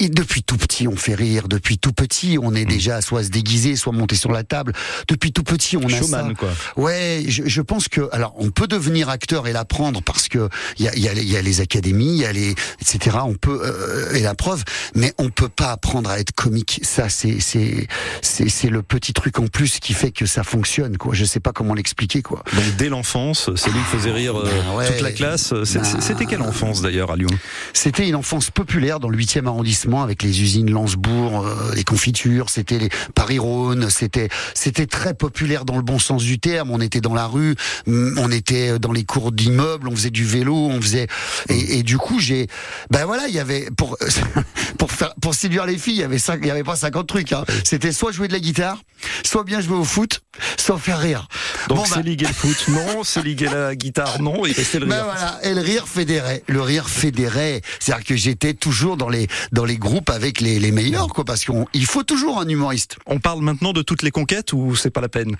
depuis 0.00 0.42
tout 0.42 0.56
petit, 0.56 0.88
on 0.88 0.96
fait 0.96 1.14
rire. 1.14 1.48
Depuis 1.48 1.78
tout 1.78 1.92
petit, 1.92 2.38
on 2.40 2.54
est 2.54 2.64
mm. 2.64 2.68
déjà 2.68 3.00
soit 3.02 3.24
se 3.24 3.28
déguiser, 3.28 3.76
soit 3.76 3.92
monter 3.92 4.16
sur 4.16 4.32
la 4.32 4.44
table. 4.44 4.72
Depuis 5.08 5.32
tout 5.32 5.42
petit, 5.44 5.76
on 5.76 5.86
a 5.86 6.02
ça. 6.02 6.26
quoi. 6.38 6.50
Ouais, 6.76 7.24
je, 7.28 7.42
je, 7.46 7.60
pense 7.60 7.88
que 7.88 8.08
alors 8.12 8.34
on 8.38 8.50
peut 8.50 8.66
devenir 8.66 9.08
acteur 9.08 9.46
et 9.46 9.52
l'apprendre 9.52 10.02
parce 10.02 10.28
que 10.28 10.48
il 10.78 10.84
y 10.84 10.88
a, 10.88 10.96
y, 10.96 11.08
a, 11.08 11.12
y 11.14 11.36
a, 11.36 11.42
les 11.42 11.60
académies, 11.60 12.14
il 12.16 12.22
y 12.22 12.24
a 12.24 12.32
les 12.32 12.54
etc. 12.80 13.18
On 13.24 13.34
peut 13.34 13.60
euh, 13.62 14.13
et 14.14 14.20
la 14.20 14.34
preuve, 14.34 14.62
mais 14.94 15.12
on 15.18 15.30
peut 15.30 15.48
pas 15.48 15.72
apprendre 15.72 16.10
à 16.10 16.18
être 16.18 16.32
comique. 16.32 16.80
Ça, 16.82 17.08
c'est 17.08 17.40
c'est 17.40 17.88
c'est 18.22 18.68
le 18.68 18.82
petit 18.82 19.12
truc 19.12 19.38
en 19.38 19.46
plus 19.46 19.80
qui 19.80 19.94
fait 19.94 20.10
que 20.10 20.26
ça 20.26 20.44
fonctionne. 20.44 20.96
Quoi. 20.96 21.14
Je 21.14 21.24
sais 21.24 21.40
pas 21.40 21.52
comment 21.52 21.74
l'expliquer 21.74 22.22
quoi. 22.22 22.42
Donc 22.52 22.76
dès 22.76 22.88
l'enfance, 22.88 23.50
c'est 23.56 23.70
lui 23.70 23.78
qui 23.80 23.96
faisait 23.96 24.12
rire 24.12 24.38
euh, 24.38 24.50
ben 24.78 24.86
toute 24.86 25.00
la 25.00 25.12
classe. 25.12 25.54
C'était 25.64 26.26
quelle 26.26 26.42
enfance 26.42 26.82
d'ailleurs 26.82 27.10
à 27.10 27.16
Lyon 27.16 27.30
C'était 27.72 28.08
une 28.08 28.16
enfance 28.16 28.50
populaire 28.50 29.00
dans 29.00 29.08
le 29.08 29.18
8e 29.18 29.46
arrondissement 29.46 30.02
avec 30.02 30.22
les 30.22 30.42
usines 30.42 30.70
Lansbourg, 30.70 31.46
euh, 31.46 31.74
les 31.74 31.84
confitures, 31.84 32.50
c'était 32.50 32.78
les 32.78 32.88
Paris-Rhône, 33.14 33.90
c'était 33.90 34.28
c'était 34.54 34.86
très 34.86 35.14
populaire 35.14 35.64
dans 35.64 35.76
le 35.76 35.82
bon 35.82 35.98
sens 35.98 36.22
du 36.22 36.38
terme. 36.38 36.70
On 36.70 36.80
était 36.80 37.00
dans 37.00 37.14
la 37.14 37.26
rue, 37.26 37.56
mm, 37.86 38.18
on 38.18 38.30
était 38.30 38.78
dans 38.78 38.92
les 38.92 39.04
cours 39.04 39.32
d'immeubles, 39.32 39.88
on 39.88 39.96
faisait 39.96 40.10
du 40.10 40.24
vélo, 40.24 40.54
on 40.54 40.80
faisait 40.80 41.08
et, 41.48 41.78
et 41.78 41.82
du 41.82 41.98
coup 41.98 42.20
j'ai 42.20 42.48
ben 42.90 43.04
voilà, 43.04 43.28
il 43.28 43.34
y 43.34 43.38
avait 43.38 43.68
pour 43.76 43.96
pour 44.78 44.90
faire 44.90 45.14
pour 45.20 45.34
séduire 45.34 45.66
les 45.66 45.78
filles, 45.78 45.94
il 45.94 46.00
y 46.00 46.04
avait 46.04 46.16
il 46.18 46.46
y 46.46 46.50
avait 46.50 46.64
pas 46.64 46.76
50 46.76 47.06
trucs 47.06 47.32
hein. 47.32 47.44
C'était 47.64 47.92
soit 47.92 48.12
jouer 48.12 48.28
de 48.28 48.32
la 48.32 48.40
guitare, 48.40 48.78
soit 49.24 49.44
bien 49.44 49.60
jouer 49.60 49.76
au 49.76 49.84
foot, 49.84 50.22
soit 50.56 50.78
faire 50.78 50.98
rire. 50.98 51.28
Donc 51.68 51.78
bon, 51.78 51.84
c'est 51.84 51.96
bah... 51.96 52.02
liguer 52.02 52.26
le 52.26 52.32
foot, 52.34 52.64
non, 52.68 53.04
c'est 53.04 53.22
liguer 53.22 53.46
la 53.46 53.74
guitare, 53.74 54.20
non, 54.20 54.44
et 54.44 54.52
rester 54.52 54.78
le 54.78 54.86
ben 54.86 54.96
rire. 54.96 55.04
voilà, 55.04 55.38
et 55.42 55.54
le 55.54 55.60
rire 55.60 55.88
fédérait, 55.88 56.42
le 56.48 56.60
rire 56.60 56.88
fédérait. 56.88 57.62
C'est-à-dire 57.80 58.04
que 58.04 58.16
j'étais 58.16 58.54
toujours 58.54 58.96
dans 58.96 59.08
les 59.08 59.28
dans 59.52 59.64
les 59.64 59.76
groupes 59.76 60.10
avec 60.10 60.40
les, 60.40 60.58
les 60.58 60.72
meilleurs, 60.72 61.08
quoi, 61.08 61.24
parce 61.24 61.44
qu'il 61.44 61.86
faut 61.86 62.02
toujours 62.02 62.40
un 62.40 62.48
humoriste. 62.48 62.96
On 63.06 63.18
parle 63.18 63.40
maintenant 63.40 63.72
de 63.72 63.82
toutes 63.82 64.02
les 64.02 64.10
conquêtes 64.10 64.52
ou 64.52 64.76
c'est 64.76 64.90
pas 64.90 65.00
la 65.00 65.08
peine? 65.08 65.36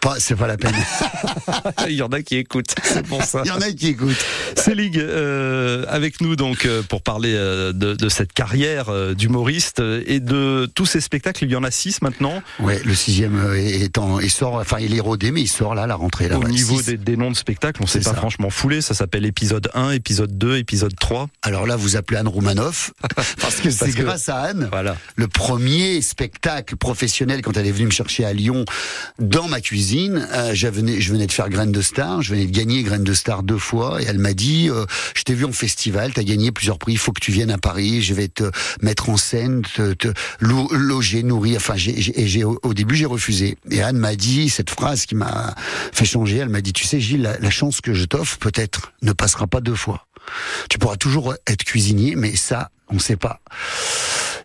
Pas, 0.00 0.16
c'est 0.18 0.36
pas 0.36 0.46
la 0.46 0.56
peine. 0.56 0.74
Il 1.88 1.94
y 1.94 2.02
en 2.02 2.08
a 2.08 2.22
qui 2.22 2.36
écoutent, 2.36 2.74
c'est 2.82 3.06
pour 3.06 3.22
ça. 3.22 3.42
Il 3.44 3.48
y 3.48 3.52
en 3.52 3.60
a 3.60 3.70
qui 3.70 3.88
écoutent. 3.88 4.24
Célig, 4.56 4.98
euh, 4.98 5.84
avec 5.88 6.20
nous 6.20 6.36
donc 6.36 6.66
euh, 6.66 6.82
pour 6.82 7.02
parler 7.02 7.34
euh, 7.34 7.72
de, 7.72 8.01
de, 8.02 8.08
cette 8.08 8.32
carrière 8.32 8.88
euh, 8.88 9.14
d'humoriste 9.14 9.80
et 9.80 10.20
de 10.20 10.70
tous 10.74 10.86
ces 10.86 11.00
spectacles. 11.00 11.44
Il 11.44 11.50
y 11.50 11.56
en 11.56 11.64
a 11.64 11.70
six 11.70 12.02
maintenant. 12.02 12.42
Ouais, 12.60 12.80
le 12.84 12.94
sixième 12.94 13.54
est 13.56 13.98
en, 13.98 14.20
il 14.20 14.30
sort, 14.30 14.54
enfin 14.54 14.78
il 14.80 14.94
est 14.94 15.00
rodé, 15.00 15.30
mais 15.30 15.40
il 15.42 15.48
sort 15.48 15.74
là, 15.74 15.86
la 15.86 15.94
rentrée 15.94 16.28
là. 16.28 16.38
Au 16.38 16.42
ouais, 16.42 16.50
niveau 16.50 16.80
des, 16.82 16.96
des, 16.96 17.16
noms 17.16 17.30
de 17.30 17.36
spectacles, 17.36 17.82
on 17.82 17.86
s'est 17.86 18.00
pas 18.00 18.10
ça. 18.10 18.16
franchement 18.16 18.50
foulé. 18.50 18.80
Ça 18.80 18.94
s'appelle 18.94 19.24
épisode 19.24 19.70
1, 19.74 19.90
épisode 19.92 20.36
2, 20.36 20.56
épisode 20.58 20.94
3. 20.98 21.28
Alors 21.42 21.66
là, 21.66 21.76
vous 21.76 21.96
appelez 21.96 22.18
Anne 22.18 22.28
Roumanoff 22.28 22.92
parce 23.40 23.56
que 23.56 23.70
c'est 23.70 23.92
que- 23.92 24.02
grâce 24.02 24.28
à 24.28 24.38
Anne. 24.40 24.68
Voilà. 24.70 24.96
le 25.16 25.28
premier 25.28 26.00
spectacle 26.02 26.76
professionnel 26.76 27.42
quand 27.42 27.56
elle 27.56 27.66
est 27.66 27.72
venue 27.72 27.86
me 27.86 27.90
chercher 27.90 28.24
à 28.24 28.32
Lyon 28.32 28.64
dans 29.18 29.48
ma 29.48 29.60
cuisine. 29.60 30.26
Euh, 30.32 30.52
je, 30.54 30.68
venais, 30.68 31.00
je 31.00 31.12
venais 31.12 31.26
de 31.26 31.32
faire 31.32 31.48
Graines 31.48 31.72
de 31.72 31.82
Star, 31.82 32.22
je 32.22 32.34
venais 32.34 32.46
de 32.46 32.50
gagner 32.50 32.82
Graines 32.82 33.04
de 33.04 33.14
Star 33.14 33.42
deux 33.42 33.58
fois 33.58 34.00
et 34.02 34.06
elle 34.06 34.18
m'a 34.18 34.32
dit 34.34 34.68
euh, 34.70 34.86
je 35.14 35.22
t'ai 35.22 35.34
vu 35.34 35.44
en 35.44 35.52
festival, 35.52 36.12
t'as 36.12 36.22
gagné 36.22 36.52
plusieurs 36.52 36.78
prix, 36.78 36.92
il 36.92 36.98
faut 36.98 37.12
que 37.12 37.20
tu 37.20 37.32
viennes 37.32 37.50
à 37.50 37.58
Paris, 37.58 37.91
je 38.00 38.14
vais 38.14 38.28
te 38.28 38.50
mettre 38.80 39.10
en 39.10 39.16
scène, 39.16 39.62
te, 39.62 39.92
te 39.92 40.08
lo- 40.40 40.68
loger, 40.72 41.22
nourrir. 41.22 41.56
Enfin, 41.56 41.74
j'ai, 41.76 42.44
au, 42.44 42.74
début 42.74 42.96
j'ai 42.96 43.06
refusé. 43.06 43.58
Et 43.70 43.82
Anne 43.82 43.98
m'a 43.98 44.16
dit 44.16 44.48
cette 44.48 44.70
phrase 44.70 45.06
qui 45.06 45.14
m'a 45.14 45.54
fait 45.92 46.04
changer. 46.04 46.38
Elle 46.38 46.48
m'a 46.48 46.60
dit 46.60 46.72
tu 46.72 46.86
sais 46.86 47.00
Gilles, 47.00 47.36
la 47.40 47.50
chance 47.50 47.80
que 47.80 47.92
je 47.92 48.04
t'offre 48.04 48.38
peut-être 48.38 48.92
ne 49.02 49.12
passera 49.12 49.46
pas 49.46 49.60
deux 49.60 49.74
fois. 49.74 50.06
Tu 50.70 50.78
pourras 50.78 50.96
toujours 50.96 51.34
être 51.46 51.64
cuisinier, 51.64 52.14
mais 52.14 52.36
ça, 52.36 52.70
on 52.88 52.94
ne 52.94 53.00
sait 53.00 53.16
pas. 53.16 53.40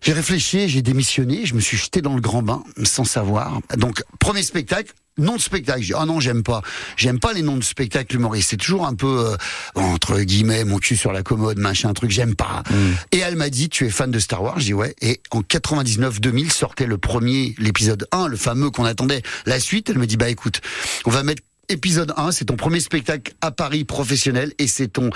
J'ai 0.02 0.12
réfléchi, 0.12 0.68
j'ai 0.68 0.82
démissionné, 0.82 1.44
je 1.46 1.54
me 1.54 1.60
suis 1.60 1.76
jeté 1.76 2.02
dans 2.02 2.14
le 2.14 2.20
grand 2.20 2.42
bain 2.42 2.62
sans 2.84 3.04
savoir. 3.04 3.60
Donc, 3.76 4.02
premier 4.18 4.42
spectacle, 4.42 4.92
nom 5.18 5.36
de 5.36 5.40
spectacle. 5.40 5.82
Ah 5.96 6.06
non, 6.06 6.20
j'aime 6.20 6.42
pas. 6.42 6.62
J'aime 6.96 7.20
pas 7.20 7.32
les 7.32 7.42
noms 7.42 7.56
de 7.56 7.64
spectacles 7.64 8.16
humoristes. 8.16 8.50
C'est 8.50 8.56
toujours 8.56 8.86
un 8.86 8.94
peu, 8.94 9.26
euh, 9.26 9.36
entre 9.74 10.20
guillemets, 10.20 10.64
mon 10.64 10.78
cul 10.78 10.96
sur 10.96 11.12
la 11.12 11.22
commode, 11.22 11.58
machin, 11.58 11.92
truc, 11.92 12.10
j'aime 12.10 12.34
pas. 12.34 12.62
Et 13.12 13.18
elle 13.18 13.36
m'a 13.36 13.50
dit, 13.50 13.68
tu 13.68 13.86
es 13.86 13.90
fan 13.90 14.10
de 14.10 14.18
Star 14.18 14.42
Wars? 14.42 14.58
J'ai 14.58 14.66
dit, 14.66 14.74
ouais. 14.74 14.94
Et 15.00 15.20
en 15.30 15.40
99-2000 15.40 16.50
sortait 16.52 16.86
le 16.86 16.98
premier, 16.98 17.54
l'épisode 17.58 18.06
1, 18.12 18.28
le 18.28 18.36
fameux 18.36 18.70
qu'on 18.70 18.84
attendait. 18.84 19.22
La 19.46 19.60
suite, 19.60 19.90
elle 19.90 19.98
me 19.98 20.06
dit, 20.06 20.16
bah 20.16 20.28
écoute, 20.28 20.60
on 21.04 21.10
va 21.10 21.22
mettre 21.22 21.42
épisode 21.68 22.14
1, 22.16 22.32
c'est 22.32 22.46
ton 22.46 22.56
premier 22.56 22.80
spectacle 22.80 23.34
à 23.40 23.50
Paris 23.50 23.84
professionnel 23.84 24.52
et 24.58 24.66
c'est 24.66 24.88
ton 24.88 25.10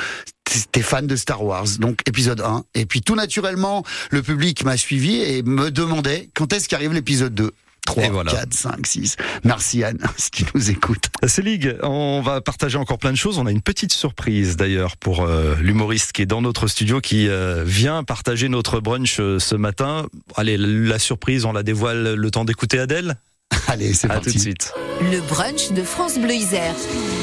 t'es 0.73 0.83
fan 0.83 1.07
de 1.07 1.17
Star 1.17 1.43
Wars. 1.43 1.67
Donc 1.79 2.01
épisode 2.07 2.41
1 2.41 2.65
et 2.75 2.87
puis 2.87 3.01
tout 3.01 3.15
naturellement, 3.15 3.85
le 4.11 4.23
public 4.23 4.65
m'a 4.65 4.77
suivi 4.77 5.17
et 5.17 5.43
me 5.43 5.71
demandait 5.71 6.29
quand 6.35 6.53
est-ce 6.53 6.69
qu'arrive 6.69 6.93
l'épisode 6.93 7.35
2. 7.35 7.53
3, 7.87 8.05
Et 8.05 8.09
voilà. 8.11 8.31
4, 8.33 8.55
5, 8.55 8.87
6. 8.87 9.17
Merci 9.45 9.83
Anne, 9.85 9.99
si 10.17 10.31
tu 10.31 10.45
nous 10.55 10.71
écoutes. 10.71 11.07
Célig, 11.27 11.77
on 11.83 12.21
va 12.23 12.41
partager 12.41 12.79
encore 12.79 12.99
plein 12.99 13.11
de 13.13 13.17
choses. 13.17 13.39
On 13.39 13.47
a 13.47 13.51
une 13.51 13.61
petite 13.63 13.93
surprise 13.93 14.57
d'ailleurs 14.57 14.97
pour 14.97 15.23
euh, 15.25 15.57
l'humoriste 15.61 16.13
qui 16.13 16.23
est 16.23 16.27
dans 16.27 16.43
notre 16.43 16.67
studio, 16.69 17.01
qui 17.01 17.29
euh, 17.29 17.65
vient 17.65 18.05
partager 18.05 18.49
notre 18.49 18.81
brunch 18.81 19.19
euh, 19.21 19.39
ce 19.39 19.55
matin. 19.57 20.07
Allez, 20.37 20.57
la 20.59 20.99
surprise, 20.99 21.45
on 21.45 21.53
la 21.53 21.63
dévoile 21.63 22.15
le 22.15 22.31
temps 22.31 22.45
d'écouter 22.45 22.79
Adèle. 22.79 23.17
Allez, 23.69 23.93
c'est 23.93 24.07
À 24.11 24.15
parti. 24.15 24.31
tout 24.31 24.37
de 24.37 24.41
suite. 24.41 24.73
Le 25.01 25.21
brunch 25.29 25.73
de 25.73 25.83
France 25.83 26.19
Bleu 26.19 26.33
Isère. 26.35 26.75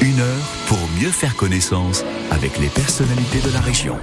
Une 0.02 0.20
heure 0.20 0.46
pour 0.68 0.78
mieux 1.00 1.10
faire 1.10 1.34
connaissance 1.36 2.04
avec 2.30 2.58
les 2.58 2.68
personnalités 2.68 3.40
de 3.40 3.52
la 3.52 3.60
région. 3.60 3.98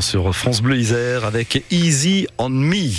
L'instant 0.00 0.18
sur 0.24 0.34
France 0.34 0.62
Bleu 0.62 0.78
Isère 0.78 1.24
avec 1.26 1.62
Easy 1.70 2.26
on 2.38 2.48
Me. 2.48 2.90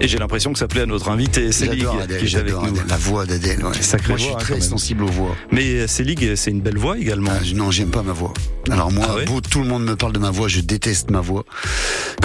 Et 0.00 0.06
j'ai 0.06 0.18
l'impression 0.18 0.52
que 0.52 0.58
ça 0.60 0.68
plaît 0.68 0.82
à 0.82 0.86
notre 0.86 1.08
invité, 1.08 1.50
Célig, 1.50 1.80
qui 1.80 1.96
est 1.96 2.02
avec 2.02 2.26
j'adore 2.26 2.62
nous. 2.62 2.68
Adèle. 2.68 2.84
La 2.88 2.96
voix 2.96 3.26
d'Adèle. 3.26 3.64
ouais. 3.64 3.72
Sacrée 3.82 4.10
Moi, 4.10 4.16
je 4.18 4.22
suis 4.22 4.30
voix, 4.32 4.40
hein, 4.40 4.44
très 4.44 4.60
sensible 4.60 5.02
aux 5.04 5.08
voix. 5.08 5.34
Mais 5.50 5.88
Célig, 5.88 6.36
c'est 6.36 6.50
une 6.52 6.60
belle 6.60 6.78
voix 6.78 6.98
également. 6.98 7.32
Ah, 7.34 7.40
non, 7.54 7.70
j'aime 7.72 7.90
pas 7.90 8.02
ma 8.02 8.12
voix. 8.12 8.32
Alors 8.70 8.92
moi, 8.92 9.06
Ah 9.08 9.14
ouais 9.16 9.24
beau- 9.24 9.40
tout 9.40 9.60
le 9.60 9.66
monde 9.66 9.84
me 9.84 9.96
parle 9.96 10.12
de 10.12 10.18
ma 10.20 10.30
voix, 10.30 10.46
je 10.46 10.60
déteste 10.60 11.10
ma 11.10 11.20
voix. 11.20 11.44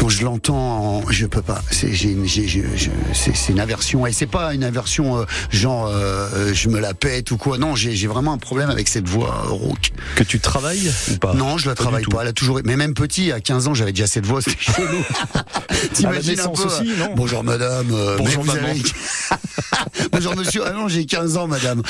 Quand 0.03 0.09
je 0.09 0.25
l'entends, 0.25 0.97
en- 0.97 1.11
je 1.11 1.25
peux 1.25 1.41
pas. 1.41 1.61
C'est 1.71 1.87
une, 1.87 3.59
aversion. 3.61 4.05
Et 4.05 4.11
c'est 4.11 4.25
pas 4.25 4.53
une 4.53 4.65
aversion 4.65 5.19
euh, 5.19 5.23
genre 5.49 5.87
euh, 5.87 6.27
euh, 6.35 6.53
je 6.53 6.67
me 6.67 6.81
la 6.81 6.93
pète 6.93 7.31
ou 7.31 7.37
quoi. 7.37 7.57
Non, 7.57 7.73
j'ai 7.73 7.95
vraiment 8.07 8.33
un 8.33 8.37
problème 8.37 8.69
avec 8.69 8.89
cette 8.89 9.07
voix 9.07 9.43
euh, 9.45 9.51
rauque. 9.51 9.93
Que 10.17 10.25
tu 10.25 10.41
travailles 10.41 10.91
ou 11.09 11.15
pas? 11.19 11.33
Non, 11.35 11.57
je 11.57 11.69
la 11.69 11.75
Pas 11.75 11.83
travaille 11.83 12.03
pas. 12.03 12.23
Elle 12.23 12.27
a 12.27 12.33
toujours. 12.33 12.59
Mais 12.65 12.75
même 12.75 12.93
petit, 12.95 13.31
à 13.31 13.39
15 13.39 13.69
ans, 13.69 13.73
j'avais 13.73 13.93
déjà 13.93 14.05
cette 14.05 14.25
voix. 14.25 14.41
C'était 14.41 14.57
chelou. 14.59 15.05
T'imagines 15.93 16.37
un 16.41 16.49
peu 16.49 16.63
aussi, 16.63 16.91
non? 16.99 17.13
Bonjour 17.15 17.41
madame. 17.45 17.87
euh, 17.93 18.17
Bonjour, 18.17 18.43
maman. 18.43 18.59
avez- 18.61 18.81
Bonjour 20.11 20.35
monsieur. 20.35 20.63
Ah 20.65 20.73
non, 20.73 20.89
j'ai 20.89 21.05
15 21.05 21.37
ans, 21.37 21.47
madame. 21.47 21.81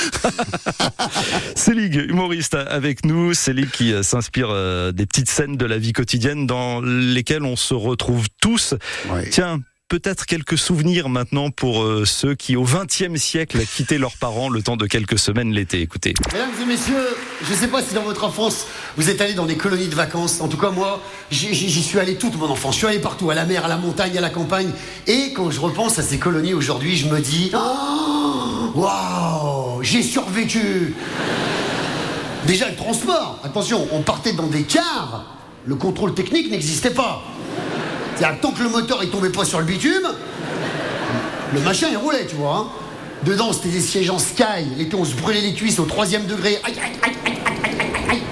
Célig, 1.56 1.96
humoriste 1.96 2.54
avec 2.54 3.04
nous. 3.04 3.34
Célig 3.34 3.70
qui 3.72 3.92
s'inspire 4.04 4.50
des 4.92 5.04
petites 5.06 5.28
scènes 5.28 5.56
de 5.56 5.64
la 5.66 5.78
vie 5.78 5.92
quotidienne 5.92 6.46
dans 6.46 6.80
lesquelles 6.80 7.42
on 7.42 7.56
se 7.56 7.74
retrouve 7.74 8.03
tous. 8.40 8.74
Tiens, 9.30 9.60
peut-être 9.88 10.26
quelques 10.26 10.58
souvenirs 10.58 11.08
maintenant 11.08 11.50
pour 11.50 11.82
euh, 11.82 12.04
ceux 12.04 12.34
qui, 12.34 12.56
au 12.56 12.64
XXe 12.64 13.20
siècle, 13.20 13.64
quittaient 13.76 13.98
leurs 13.98 14.16
parents 14.16 14.48
le 14.48 14.62
temps 14.62 14.76
de 14.76 14.86
quelques 14.86 15.18
semaines 15.18 15.52
l'été. 15.52 15.80
Écoutez. 15.80 16.14
Mesdames 16.32 16.50
et 16.60 16.66
messieurs, 16.66 17.16
je 17.44 17.52
ne 17.52 17.56
sais 17.56 17.68
pas 17.68 17.82
si 17.82 17.94
dans 17.94 18.02
votre 18.02 18.24
enfance 18.24 18.66
vous 18.96 19.10
êtes 19.10 19.20
allés 19.20 19.34
dans 19.34 19.46
des 19.46 19.56
colonies 19.56 19.88
de 19.88 19.94
vacances. 19.94 20.40
En 20.40 20.48
tout 20.48 20.56
cas, 20.56 20.70
moi, 20.70 21.00
j'y 21.30 21.82
suis 21.82 21.98
allé 21.98 22.16
toute 22.16 22.36
mon 22.36 22.48
enfance. 22.48 22.74
Je 22.74 22.78
suis 22.78 22.86
allé 22.86 22.98
partout, 22.98 23.30
à 23.30 23.34
la 23.34 23.44
mer, 23.44 23.64
à 23.64 23.68
la 23.68 23.76
montagne, 23.76 24.16
à 24.16 24.20
la 24.20 24.30
campagne. 24.30 24.70
Et 25.06 25.32
quand 25.32 25.50
je 25.50 25.60
repense 25.60 25.98
à 25.98 26.02
ces 26.02 26.18
colonies 26.18 26.54
aujourd'hui, 26.54 26.96
je 26.96 27.08
me 27.08 27.20
dis 27.20 27.50
Oh, 27.54 28.72
Waouh 28.74 29.82
J'ai 29.82 30.02
survécu 30.02 30.94
Déjà, 32.46 32.68
le 32.68 32.76
transport. 32.76 33.40
Attention, 33.42 33.86
on 33.92 34.02
partait 34.02 34.32
dans 34.32 34.46
des 34.46 34.64
cars. 34.64 35.24
Le 35.66 35.76
contrôle 35.76 36.14
technique 36.14 36.50
n'existait 36.50 36.90
pas. 36.90 37.22
C'est-à-dire 38.16 38.40
tant 38.40 38.52
que 38.52 38.62
le 38.62 38.68
moteur 38.68 39.00
il 39.02 39.10
tombait 39.10 39.30
pas 39.30 39.44
sur 39.44 39.58
le 39.58 39.64
bitume, 39.64 40.08
le 41.52 41.60
machin 41.60 41.88
il 41.90 41.96
roulait, 41.96 42.26
tu 42.26 42.36
vois. 42.36 42.56
hein. 42.56 42.66
Dedans 43.24 43.52
c'était 43.52 43.68
des 43.70 43.80
sièges 43.80 44.10
en 44.10 44.18
sky. 44.18 44.44
L'été 44.76 44.94
on 44.96 45.04
se 45.04 45.14
brûlait 45.14 45.40
les 45.40 45.54
cuisses 45.54 45.78
au 45.78 45.84
troisième 45.84 46.26
degré. 46.26 46.60
Aïe, 46.64 46.74
aïe, 46.82 46.92
aïe, 47.02 47.16
aïe, 47.26 47.38
aïe, 47.46 47.74
aïe, 47.80 48.10
aïe. 48.10 48.22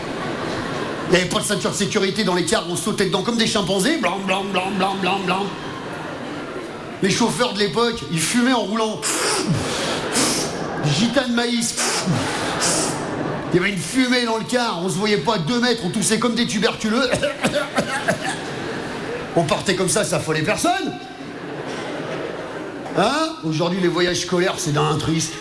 Il 1.08 1.10
n'y 1.10 1.16
avait 1.16 1.28
pas 1.28 1.40
de 1.40 1.44
ceinture 1.44 1.70
de 1.70 1.76
sécurité 1.76 2.24
dans 2.24 2.34
les 2.34 2.44
cars, 2.44 2.64
on 2.70 2.76
sautait 2.76 3.06
dedans 3.06 3.22
comme 3.22 3.36
des 3.36 3.46
chimpanzés. 3.46 3.98
Blanc, 3.98 4.18
blanc, 4.26 4.44
blanc, 4.44 4.70
blanc, 4.76 4.94
blanc, 5.00 5.18
blanc. 5.26 5.44
Les 7.02 7.10
chauffeurs 7.10 7.52
de 7.54 7.58
l'époque, 7.58 7.96
ils 8.12 8.20
fumaient 8.20 8.52
en 8.52 8.60
roulant. 8.60 9.00
Gitane 10.98 11.30
de 11.30 11.34
maïs. 11.34 11.74
Il 13.52 13.56
y 13.56 13.60
avait 13.60 13.70
une 13.72 13.78
fumée 13.78 14.24
dans 14.24 14.38
le 14.38 14.44
car, 14.44 14.80
on 14.82 14.88
se 14.88 14.94
voyait 14.94 15.18
pas 15.18 15.34
à 15.34 15.38
deux 15.38 15.60
mètres, 15.60 15.82
on 15.84 15.90
toussait 15.90 16.18
comme 16.18 16.34
des 16.34 16.46
tuberculeux. 16.46 17.10
On 19.34 19.44
partait 19.44 19.74
comme 19.74 19.88
ça, 19.88 20.04
ça 20.04 20.16
affolait 20.16 20.42
personne. 20.42 20.92
Hein? 22.98 23.36
Aujourd'hui, 23.44 23.80
les 23.80 23.88
voyages 23.88 24.20
scolaires, 24.20 24.56
c'est 24.58 24.72
d'un 24.72 24.96
triste. 24.98 25.32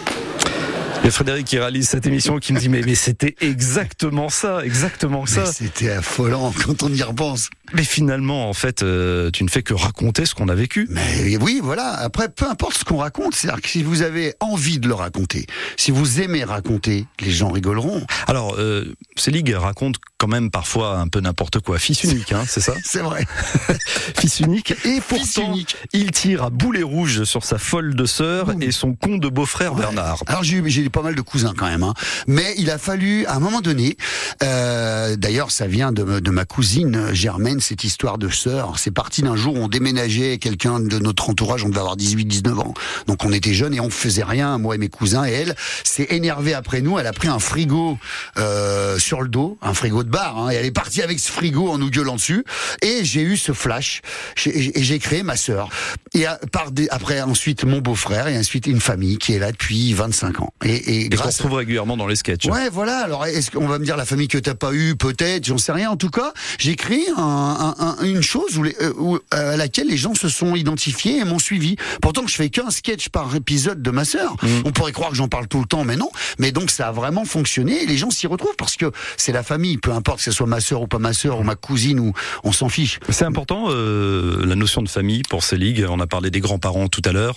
Il 1.01 1.05
y 1.05 1.07
a 1.07 1.11
Frédéric 1.11 1.47
qui 1.47 1.57
réalise 1.57 1.89
cette 1.89 2.05
émission 2.05 2.37
qui 2.37 2.53
me 2.53 2.59
dit 2.59 2.69
mais, 2.69 2.81
mais 2.85 2.93
c'était 2.93 3.35
exactement 3.41 4.29
ça, 4.29 4.63
exactement 4.63 5.25
ça. 5.25 5.47
C'était 5.47 5.89
affolant 5.89 6.53
quand 6.63 6.83
on 6.83 6.89
y 6.93 7.01
repense. 7.01 7.49
Mais 7.73 7.83
finalement, 7.83 8.49
en 8.49 8.53
fait, 8.53 8.83
euh, 8.83 9.31
tu 9.31 9.43
ne 9.43 9.49
fais 9.49 9.63
que 9.63 9.73
raconter 9.73 10.25
ce 10.25 10.35
qu'on 10.35 10.49
a 10.49 10.53
vécu. 10.53 10.87
Mais 10.91 11.37
oui, 11.37 11.59
voilà. 11.63 11.93
Après, 11.93 12.29
peu 12.29 12.45
importe 12.45 12.77
ce 12.77 12.83
qu'on 12.83 12.97
raconte, 12.97 13.33
c'est-à-dire 13.33 13.61
que 13.61 13.69
si 13.69 13.81
vous 13.81 14.03
avez 14.03 14.35
envie 14.41 14.77
de 14.77 14.87
le 14.87 14.93
raconter, 14.93 15.47
si 15.77 15.89
vous 15.89 16.21
aimez 16.21 16.43
raconter, 16.43 17.07
les 17.21 17.31
gens 17.31 17.49
rigoleront. 17.49 18.05
Alors, 18.27 18.55
euh, 18.59 18.93
Célig 19.15 19.55
raconte 19.55 19.95
quand 20.17 20.27
même 20.27 20.51
parfois 20.51 20.97
un 20.99 21.07
peu 21.07 21.19
n'importe 21.21 21.59
quoi. 21.59 21.79
Fils 21.79 22.03
unique, 22.03 22.31
hein, 22.33 22.43
c'est 22.47 22.61
ça 22.61 22.73
C'est 22.83 22.99
vrai. 22.99 23.25
Fils 24.19 24.41
unique. 24.41 24.75
Et 24.85 24.99
pourtant, 25.07 25.53
unique. 25.53 25.77
il 25.93 26.11
tire 26.11 26.43
à 26.43 26.49
boulet 26.49 26.83
rouge 26.83 27.23
sur 27.23 27.43
sa 27.43 27.57
folle 27.57 27.95
de 27.95 28.05
sœur 28.05 28.51
et 28.61 28.71
son 28.71 28.93
con 28.93 29.17
de 29.17 29.29
beau-frère 29.29 29.73
Bernard. 29.73 30.23
Alors 30.27 30.43
j'ai 30.43 30.89
pas 30.91 31.01
mal 31.01 31.15
de 31.15 31.21
cousins 31.21 31.53
quand 31.57 31.67
même, 31.67 31.83
hein. 31.83 31.93
mais 32.27 32.53
il 32.57 32.69
a 32.69 32.77
fallu 32.77 33.25
à 33.25 33.35
un 33.35 33.39
moment 33.39 33.61
donné. 33.61 33.97
euh, 34.43 35.15
D'ailleurs, 35.15 35.51
ça 35.51 35.67
vient 35.67 35.91
de, 35.91 36.19
de 36.19 36.31
ma 36.31 36.45
cousine 36.45 37.13
Germaine, 37.13 37.59
cette 37.59 37.83
histoire 37.83 38.17
de 38.17 38.29
sœur. 38.29 38.77
C'est 38.77 38.91
parti 38.91 39.21
d'un 39.21 39.35
jour 39.35 39.55
où 39.55 39.59
on 39.59 39.67
déménageait 39.67 40.37
quelqu'un 40.37 40.79
de 40.79 40.99
notre 40.99 41.29
entourage, 41.29 41.63
on 41.63 41.69
devait 41.69 41.79
avoir 41.79 41.97
18-19 41.97 42.59
ans, 42.59 42.73
donc 43.07 43.23
on 43.25 43.31
était 43.31 43.53
jeunes 43.53 43.73
et 43.73 43.79
on 43.79 43.89
faisait 43.89 44.23
rien, 44.23 44.57
moi 44.57 44.75
et 44.75 44.77
mes 44.77 44.89
cousins. 44.89 45.25
Et 45.25 45.31
elle 45.31 45.55
s'est 45.83 46.07
énervée 46.09 46.53
après 46.53 46.81
nous. 46.81 46.99
Elle 46.99 47.07
a 47.07 47.13
pris 47.13 47.27
un 47.27 47.39
frigo 47.39 47.97
euh, 48.37 48.97
sur 48.99 49.21
le 49.21 49.29
dos, 49.29 49.57
un 49.61 49.73
frigo 49.73 50.03
de 50.03 50.09
bar, 50.09 50.37
hein, 50.37 50.49
et 50.51 50.55
elle 50.55 50.65
est 50.65 50.71
partie 50.71 51.01
avec 51.01 51.19
ce 51.19 51.31
frigo 51.31 51.69
en 51.69 51.77
nous 51.77 51.89
gueulant 51.89 52.15
dessus. 52.15 52.43
Et 52.81 53.03
j'ai 53.03 53.21
eu 53.21 53.37
ce 53.37 53.51
flash 53.53 54.01
et 54.45 54.83
j'ai 54.83 54.99
créé 54.99 55.23
ma 55.23 55.35
sœur. 55.37 55.69
Et 56.13 56.25
à- 56.25 56.39
par 56.51 56.71
des, 56.71 56.87
après 56.89 57.21
ensuite 57.21 57.63
mon 57.63 57.79
beau-frère 57.79 58.27
et 58.27 58.37
ensuite 58.37 58.67
une 58.67 58.81
famille 58.81 59.17
qui 59.17 59.33
est 59.33 59.39
là 59.39 59.51
depuis 59.51 59.93
25 59.93 60.41
ans. 60.41 60.53
Et 60.85 61.01
Et 61.05 61.09
qu'on 61.09 61.15
grâce 61.17 61.37
retrouve 61.37 61.57
régulièrement 61.57 61.97
dans 61.97 62.07
les 62.07 62.15
sketchs. 62.15 62.45
Ouais, 62.47 62.69
voilà. 62.71 62.99
Alors, 62.99 63.25
est-ce 63.25 63.51
qu'on 63.51 63.67
va 63.67 63.79
me 63.79 63.85
dire 63.85 63.97
la 63.97 64.05
famille 64.05 64.27
que 64.27 64.37
t'as 64.37 64.55
pas 64.55 64.73
eue, 64.73 64.95
peut-être, 64.95 65.45
j'en 65.45 65.57
sais 65.57 65.71
rien. 65.71 65.89
En 65.91 65.97
tout 65.97 66.09
cas, 66.09 66.33
un, 67.17 67.21
un- 67.21 67.75
un- 67.79 68.03
une 68.03 68.21
chose 68.21 68.57
où 68.57 68.63
les, 68.63 68.75
euh, 68.81 68.93
où, 68.97 69.15
euh, 69.15 69.19
à 69.53 69.57
laquelle 69.57 69.87
les 69.87 69.97
gens 69.97 70.15
se 70.15 70.29
sont 70.29 70.55
identifiés 70.55 71.19
et 71.19 71.25
m'ont 71.25 71.39
suivi. 71.39 71.75
Pourtant, 72.01 72.25
je 72.27 72.35
fais 72.35 72.49
qu'un 72.49 72.69
sketch 72.69 73.09
par 73.09 73.35
épisode 73.35 73.81
de 73.81 73.91
ma 73.91 74.05
sœur. 74.05 74.35
On 74.65 74.71
pourrait 74.71 74.91
croire 74.91 75.09
que 75.11 75.15
j'en 75.15 75.27
parle 75.27 75.47
tout 75.47 75.59
le 75.59 75.65
temps, 75.65 75.83
mais 75.83 75.95
non. 75.95 76.09
Mais 76.39 76.51
donc, 76.51 76.69
ça 76.71 76.87
a 76.87 76.91
vraiment 76.91 77.25
fonctionné 77.25 77.83
et 77.83 77.85
les 77.85 77.97
gens 77.97 78.09
s'y 78.11 78.27
retrouvent 78.27 78.55
parce 78.57 78.75
que 78.77 78.91
c'est 79.17 79.31
la 79.31 79.43
famille. 79.43 79.77
Peu 79.77 79.91
importe 79.91 80.17
que 80.17 80.23
ce 80.23 80.31
soit 80.31 80.47
ma 80.47 80.61
sœur 80.61 80.81
ou 80.81 80.87
pas 80.87 80.99
ma 80.99 81.13
sœur 81.13 81.39
ou 81.39 81.43
ma 81.43 81.55
cousine 81.55 81.99
ou 81.99 82.13
on 82.43 82.51
s'en 82.51 82.69
fiche. 82.69 82.99
C'est 83.09 83.25
important 83.25 83.65
euh, 83.69 84.45
la 84.45 84.55
notion 84.55 84.81
de 84.81 84.89
famille 84.89 85.23
pour 85.29 85.43
ces 85.43 85.57
ligues. 85.57 85.85
On 85.89 85.99
a 85.99 86.07
parlé 86.07 86.29
des 86.31 86.39
grands-parents 86.39 86.87
tout 86.87 87.01
à 87.05 87.11
l'heure. 87.11 87.35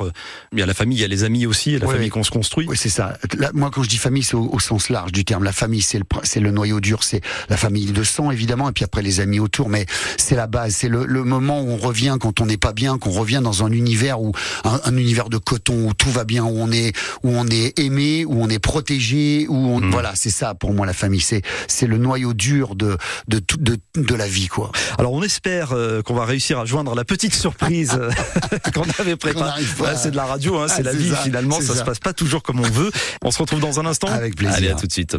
Il 0.52 0.59
y 0.59 0.62
a 0.62 0.66
la 0.66 0.74
famille, 0.74 0.98
il 0.98 1.00
y 1.00 1.04
a 1.04 1.09
les 1.09 1.24
amis 1.24 1.46
aussi, 1.46 1.74
et 1.74 1.78
la 1.78 1.87
Ouais, 1.87 1.94
famille 1.94 2.11
qu'on 2.11 2.24
se 2.24 2.30
construit. 2.30 2.66
Oui, 2.68 2.76
c'est 2.76 2.88
ça. 2.88 3.16
Là, 3.36 3.50
moi, 3.54 3.70
quand 3.72 3.82
je 3.82 3.88
dis 3.88 3.96
famille, 3.98 4.22
c'est 4.22 4.34
au, 4.34 4.48
au 4.52 4.60
sens 4.60 4.88
large 4.88 5.12
du 5.12 5.24
terme. 5.24 5.44
La 5.44 5.52
famille, 5.52 5.82
c'est 5.82 5.98
le, 5.98 6.04
c'est 6.22 6.40
le 6.40 6.50
noyau 6.50 6.80
dur, 6.80 7.02
c'est 7.04 7.20
la 7.48 7.56
famille 7.56 7.86
de 7.92 8.02
sang, 8.04 8.30
évidemment, 8.30 8.68
et 8.68 8.72
puis 8.72 8.84
après 8.84 9.02
les 9.02 9.20
amis 9.20 9.40
autour. 9.40 9.68
Mais 9.68 9.86
c'est 10.16 10.34
la 10.36 10.46
base, 10.46 10.74
c'est 10.74 10.88
le, 10.88 11.04
le 11.06 11.24
moment 11.24 11.60
où 11.62 11.70
on 11.70 11.76
revient 11.76 12.16
quand 12.20 12.40
on 12.40 12.46
n'est 12.46 12.56
pas 12.56 12.72
bien, 12.72 12.98
qu'on 12.98 13.10
revient 13.10 13.40
dans 13.42 13.64
un 13.64 13.70
univers 13.72 14.20
où 14.20 14.32
un, 14.64 14.80
un 14.84 14.96
univers 14.96 15.28
de 15.28 15.38
coton 15.38 15.88
où 15.88 15.94
tout 15.94 16.10
va 16.10 16.24
bien, 16.24 16.44
où 16.44 16.56
on 16.58 16.70
est, 16.70 16.94
où 17.22 17.30
on 17.30 17.46
est 17.48 17.78
aimé, 17.78 18.24
où 18.24 18.42
on 18.42 18.48
est 18.48 18.58
protégé, 18.58 19.46
où 19.48 19.56
on, 19.56 19.90
voilà, 19.90 20.12
c'est 20.14 20.30
ça 20.30 20.54
pour 20.54 20.72
moi 20.74 20.86
la 20.86 20.92
famille. 20.92 21.20
C'est, 21.20 21.42
c'est 21.68 21.86
le 21.86 21.98
noyau 21.98 22.34
dur 22.34 22.74
de 22.74 22.96
de 23.28 23.38
tout- 23.38 23.56
de, 23.58 23.78
de 23.96 24.14
la 24.14 24.26
vie, 24.28 24.48
quoi. 24.48 24.70
Alors 24.98 25.12
on 25.12 25.22
espère 25.22 25.72
euh, 25.72 26.02
qu'on 26.02 26.14
va 26.14 26.24
réussir 26.24 26.58
à 26.58 26.64
joindre 26.64 26.94
la 26.94 27.04
petite 27.04 27.34
surprise 27.34 27.92
euh, 27.98 28.10
qu'on 28.74 28.84
avait 28.98 29.16
préparée. 29.16 29.62
Ouais, 29.80 29.94
c'est 29.96 30.10
de 30.10 30.16
la 30.16 30.24
radio, 30.26 30.58
hein, 30.58 30.66
Ah, 30.68 30.72
c'est 30.76 30.82
la 30.82 30.92
vie 30.92 31.10
ça, 31.10 31.16
finalement, 31.16 31.56
c'est 31.60 31.66
ça, 31.66 31.72
se 31.72 31.78
ça. 31.78 31.84
passe 31.84 31.98
pas 31.98 32.12
toujours 32.12 32.42
comme 32.42 32.60
on 32.60 32.70
veut. 32.70 32.90
On 33.24 33.30
se 33.30 33.38
retrouve 33.38 33.60
dans 33.60 33.80
un 33.80 33.87
instant. 33.87 34.08
Avec 34.08 34.37
plaisir. 34.37 34.56
Allez, 34.56 34.70
à 34.70 34.74
tout 34.74 34.87
de 34.87 34.92
suite. 34.92 35.16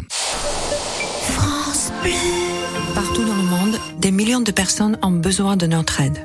Partout 2.94 3.24
dans 3.24 3.34
le 3.34 3.42
monde, 3.42 3.76
des 3.98 4.12
millions 4.12 4.40
de 4.40 4.52
personnes 4.52 4.96
ont 5.02 5.10
besoin 5.10 5.56
de 5.56 5.66
notre 5.66 6.00
aide. 6.00 6.18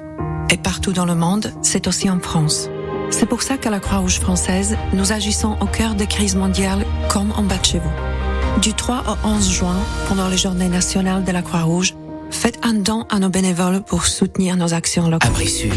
Et 0.52 0.58
partout 0.58 0.94
dans 0.94 1.06
le 1.06 1.16
monde, 1.16 1.52
c'est 1.64 1.88
aussi 1.88 2.08
en 2.10 2.20
France. 2.20 2.70
C'est 3.10 3.26
pour 3.26 3.42
ça 3.42 3.58
qu'à 3.58 3.72
la 3.72 3.80
Croix-Rouge 3.80 4.20
française, 4.20 4.78
nous 4.94 5.12
agissons 5.12 5.58
au 5.60 5.66
cœur 5.66 5.96
des 5.96 6.06
crises 6.06 6.36
mondiales 6.36 6.86
comme 7.10 7.32
en 7.32 7.42
bas 7.42 7.58
de 7.58 7.66
chez 7.66 7.80
vous. 7.80 8.62
Du 8.62 8.74
3 8.74 9.18
au 9.24 9.28
11 9.28 9.50
juin, 9.50 9.78
pendant 10.08 10.28
les 10.28 10.38
journées 10.38 10.70
nationales 10.70 11.24
de 11.24 11.32
la 11.32 11.42
Croix-Rouge, 11.42 11.96
faites 12.30 12.60
un 12.64 12.74
don 12.74 13.06
à 13.10 13.20
nos 13.20 13.30
bénévoles 13.30 13.82
pour 13.82 14.06
soutenir 14.06 14.56
nos 14.56 14.74
actions 14.74 15.10
locales. 15.10 15.32
Abri 15.32 15.50
Sud. 15.50 15.74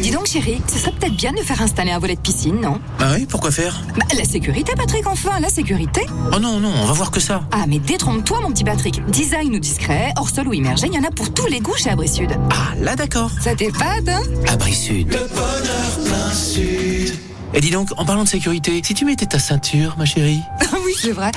Dis 0.00 0.10
donc, 0.10 0.26
chérie, 0.26 0.62
ce 0.66 0.78
serait 0.78 0.92
peut-être 0.92 1.14
bien 1.14 1.32
de 1.32 1.40
faire 1.40 1.60
installer 1.60 1.90
un 1.90 1.98
volet 1.98 2.14
de 2.16 2.20
piscine, 2.20 2.58
non? 2.58 2.80
Ah 2.98 3.12
oui, 3.14 3.26
pourquoi 3.26 3.50
faire? 3.50 3.82
Bah, 3.98 4.06
la 4.16 4.24
sécurité, 4.24 4.72
Patrick, 4.74 5.06
enfin, 5.06 5.40
la 5.40 5.50
sécurité. 5.50 6.06
Oh 6.34 6.38
non, 6.38 6.58
non, 6.58 6.72
on 6.82 6.86
va 6.86 6.92
voir 6.94 7.10
que 7.10 7.20
ça. 7.20 7.42
Ah, 7.52 7.66
mais 7.68 7.78
détrompe-toi, 7.78 8.40
mon 8.40 8.50
petit 8.50 8.64
Patrick. 8.64 9.04
Design 9.10 9.54
ou 9.54 9.58
discret, 9.58 10.12
hors 10.16 10.30
sol 10.30 10.48
ou 10.48 10.54
immergé, 10.54 10.86
il 10.86 10.94
y 10.94 10.98
en 10.98 11.04
a 11.04 11.10
pour 11.10 11.34
tous 11.34 11.46
les 11.46 11.60
goûts 11.60 11.76
chez 11.76 11.90
Abri 11.90 12.08
Sud. 12.08 12.30
Ah, 12.50 12.74
là 12.80 12.96
d'accord. 12.96 13.30
Ça 13.38 13.54
t'épate, 13.54 14.08
hein? 14.08 14.22
Abri 14.48 14.74
Sud. 14.74 15.08
Le 15.12 15.28
bonheur 15.28 16.00
plein 16.06 16.32
sud. 16.32 17.14
Et 17.52 17.60
dis 17.60 17.70
donc, 17.70 17.90
en 17.96 18.04
parlant 18.06 18.24
de 18.24 18.28
sécurité, 18.28 18.80
si 18.84 18.94
tu 18.94 19.04
mettais 19.04 19.26
ta 19.26 19.38
ceinture, 19.38 19.96
ma 19.98 20.06
chérie? 20.06 20.40
Oui, 20.84 20.94
c'est 20.98 21.12
vrai. 21.12 21.30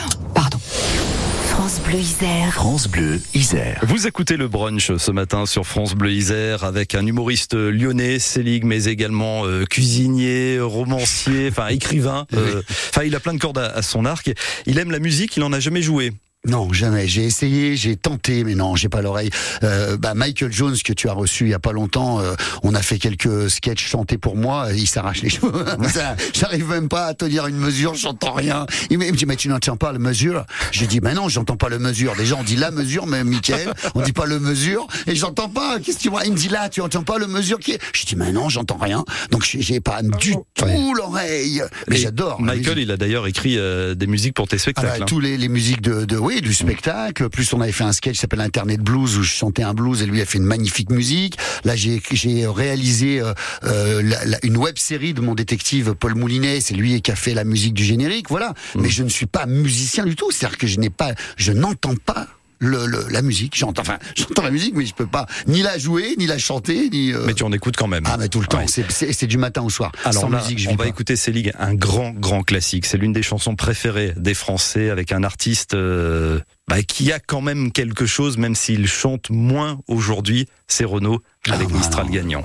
France 1.60 1.82
Bleu 1.82 2.00
Isère. 2.00 2.54
France 2.54 2.88
Bleu, 2.88 3.22
Isère. 3.34 3.82
Vous 3.86 4.08
écoutez 4.08 4.38
le 4.38 4.48
brunch 4.48 4.95
ce 4.95 5.12
matin 5.12 5.45
sur 5.45 5.67
France 5.67 5.93
Bleu 5.93 6.13
Isère 6.13 6.63
avec 6.63 6.95
un 6.95 7.06
humoriste 7.06 7.54
lyonnais, 7.54 8.17
Célig, 8.17 8.63
mais 8.63 8.86
également 8.86 9.45
euh, 9.45 9.65
cuisinier, 9.65 10.58
romancier, 10.62 11.50
enfin 11.52 11.67
écrivain. 11.67 12.26
euh, 12.34 12.62
Enfin, 12.91 13.04
il 13.04 13.13
a 13.13 13.19
plein 13.19 13.34
de 13.34 13.39
cordes 13.39 13.58
à, 13.58 13.65
à 13.65 13.82
son 13.82 14.06
arc. 14.06 14.32
Il 14.67 14.80
aime 14.80 14.89
la 14.89 15.00
musique, 15.00 15.36
il 15.36 15.43
en 15.43 15.52
a 15.52 15.60
jamais 15.60 15.82
joué. 15.82 16.13
Non, 16.47 16.71
jamais. 16.71 17.06
J'ai 17.06 17.25
essayé, 17.25 17.75
j'ai 17.75 17.97
tenté, 17.97 18.45
mais 18.45 18.56
non, 18.56 18.78
j'ai 18.78 18.88
pas 18.88 19.02
l'oreille. 19.02 19.30
Euh, 19.63 19.97
bah, 19.97 20.13
Michael 20.13 20.54
Jones 20.54 20.78
que 20.84 20.93
tu 20.93 21.10
as 21.10 21.13
reçu 21.13 21.43
il 21.43 21.49
y 21.49 21.54
a 21.54 21.60
pas 21.60 21.73
longtemps, 21.73 22.21
euh, 22.21 22.34
on 22.63 22.73
a 22.75 22.82
fait 22.82 22.97
quelques 22.97 23.49
sketchs 23.49 23.86
chantés 23.86 24.17
pour 24.17 24.38
moi. 24.38 24.67
Il 24.73 24.88
s'arrache 24.88 25.21
les 25.21 25.30
cheveux. 25.30 25.52
J'arrive 26.34 26.69
même 26.69 26.88
pas 26.88 27.08
à 27.08 27.13
tenir 27.13 27.45
une 27.47 27.58
mesure, 27.58 27.93
j'entends 27.95 28.32
rien. 28.32 28.65
Il 28.89 28.99
me 28.99 29.12
dit 29.12 29.25
mais 29.25 29.36
tu 29.36 29.49
n'entends 29.49 29.75
pas 29.75 29.91
la 29.91 29.99
mesure? 29.99 30.45
J'ai 30.71 30.88
dit 30.88 31.02
mais 31.02 31.13
non, 31.13 31.28
j'entends 31.28 31.58
pas 31.58 31.67
la 31.67 31.78
mesure. 31.78 32.15
Déjà 32.15 32.38
on 32.38 32.43
dit 32.43 32.56
la 32.56 32.71
mesure, 32.71 33.06
mais 33.06 33.25
Michael, 33.25 33.73
on 33.93 34.02
dit 34.02 34.13
pas 34.13 34.25
le 34.25 34.39
mesure 34.39 34.88
et 35.08 35.15
j'entends 35.15 35.49
pas. 35.49 35.78
Qu'est-ce 35.80 35.97
que 35.97 36.04
tu 36.04 36.10
vois? 36.10 36.25
Il 36.25 36.32
me 36.32 36.38
dit 36.38 36.47
là, 36.49 36.69
tu 36.69 36.80
entends 36.80 37.04
pas 37.04 37.17
le 37.17 37.28
mesure 37.28 37.60
qui 37.60 37.71
est? 37.73 37.80
Je 37.93 38.06
dis 38.06 38.15
mais 38.15 38.32
non, 38.32 38.47
j'entends 38.47 38.78
rien. 38.78 39.04
Donc 39.32 39.43
j'ai- 39.43 39.82
pas 39.82 40.02
du 40.04 40.36
tout 40.56 40.93
l'oreille. 40.95 41.62
Mais 41.89 41.97
j'adore. 41.97 42.41
Michael, 42.41 42.80
il 42.80 42.91
a 42.91 42.97
d'ailleurs 42.97 43.28
écrit 43.28 43.58
euh, 43.58 43.93
des 43.93 44.08
musiques 44.08 44.34
pour 44.36 44.47
tes 44.47 44.56
Ah 44.56 44.60
spectacles. 44.60 45.04
hein. 45.04 45.06
tous 45.06 45.19
les, 45.19 45.38
les 45.38 45.49
musiques 45.49 45.82
de, 45.82 46.06
de 46.06 46.17
oui 46.29 46.41
du 46.41 46.53
spectacle. 46.53 47.27
Plus 47.29 47.51
on 47.53 47.61
avait 47.61 47.71
fait 47.71 47.83
un 47.83 47.91
sketch 47.91 48.13
qui 48.13 48.19
s'appelle 48.19 48.41
Internet 48.41 48.81
Blues 48.81 49.17
où 49.17 49.23
je 49.23 49.29
chantais 49.29 49.63
un 49.63 49.73
blues 49.73 50.03
et 50.03 50.05
lui 50.05 50.21
a 50.21 50.25
fait 50.25 50.37
une 50.37 50.43
magnifique 50.45 50.91
musique. 50.91 51.37
Là 51.65 51.75
j'ai 51.75 51.99
réalisé 52.47 53.19
euh, 53.19 53.33
euh, 53.63 54.03
la- 54.03 54.25
la- 54.25 54.37
une 54.43 54.57
web 54.57 54.77
série 54.77 55.15
de 55.15 55.21
mon 55.21 55.33
détective 55.33 55.95
Paul 55.95 56.13
Moulinet. 56.13 56.61
C'est 56.61 56.75
lui 56.75 57.01
qui 57.01 57.11
a 57.11 57.15
fait 57.15 57.33
la 57.33 57.43
musique 57.43 57.73
du 57.73 57.83
générique. 57.83 58.29
Voilà. 58.29 58.53
Mm. 58.75 58.81
Mais 58.81 58.89
je 58.89 59.03
ne 59.03 59.09
suis 59.09 59.25
pas 59.25 59.47
musicien 59.47 60.05
du 60.05 60.15
tout. 60.15 60.29
C'est-à-dire 60.31 60.57
que 60.59 60.67
je 60.67 60.79
n'ai 60.79 60.91
pas, 60.91 61.13
je 61.35 61.51
n'entends 61.51 61.95
pas. 61.95 62.27
Le, 62.62 62.86
le- 62.88 63.06
la 63.10 63.22
musique, 63.22 63.56
j'entends, 63.56 63.82
enfin, 63.84 63.98
j'entends 64.17 64.41
la 64.41 64.52
musique, 64.52 64.76
mais 64.76 64.86
je 64.86 64.93
peux 64.93 65.08
pas 65.08 65.26
ni 65.48 65.62
la 65.62 65.78
jouer, 65.78 66.15
ni 66.17 66.28
la 66.28 66.38
chanter, 66.38 66.89
ni. 66.89 67.13
euh, 67.13 67.24
Mais 67.26 67.34
tu 67.34 67.43
en 67.43 67.52
écoutes 67.54 67.78
quand 67.78 67.88
même. 67.88 68.04
Ah, 68.06 68.17
mais 68.19 68.28
tout 68.28 68.41
le 68.41 68.48
temps. 68.48 68.58
Ouais. 68.60 68.65
C'est- 68.67 69.28
du 69.28 69.38
matin 69.38 69.62
au 69.62 69.69
soir. 69.69 69.91
Alors 70.06 70.22
Sans 70.24 70.30
là, 70.30 70.41
musique, 70.41 70.60
je 70.60 70.67
on 70.69 70.72
va 70.72 70.84
pas. 70.84 70.88
écouter 70.88 71.15
Céline, 71.15 71.52
un 71.60 71.74
grand, 71.76 72.12
grand 72.12 72.43
classique. 72.43 72.86
C'est 72.86 72.98
l'une 72.98 73.13
des 73.13 73.22
chansons 73.24 73.56
préférées 73.56 74.13
des 74.17 74.34
Français 74.34 74.89
avec 74.89 75.12
un 75.12 75.24
artiste 75.24 75.74
euh, 75.74 76.39
bah, 76.67 76.82
qui 76.84 77.12
a 77.12 77.19
quand 77.19 77.41
même 77.41 77.72
quelque 77.72 78.06
chose, 78.06 78.38
même 78.38 78.56
s'il 78.56 78.88
chante 78.88 79.30
moins 79.30 79.80
aujourd'hui. 79.88 80.48
C'est 80.67 80.84
Renaud 80.86 81.22
avec 81.50 81.69
Ah, 81.72 81.78
Mistral 81.78 82.10
gagnant. 82.10 82.43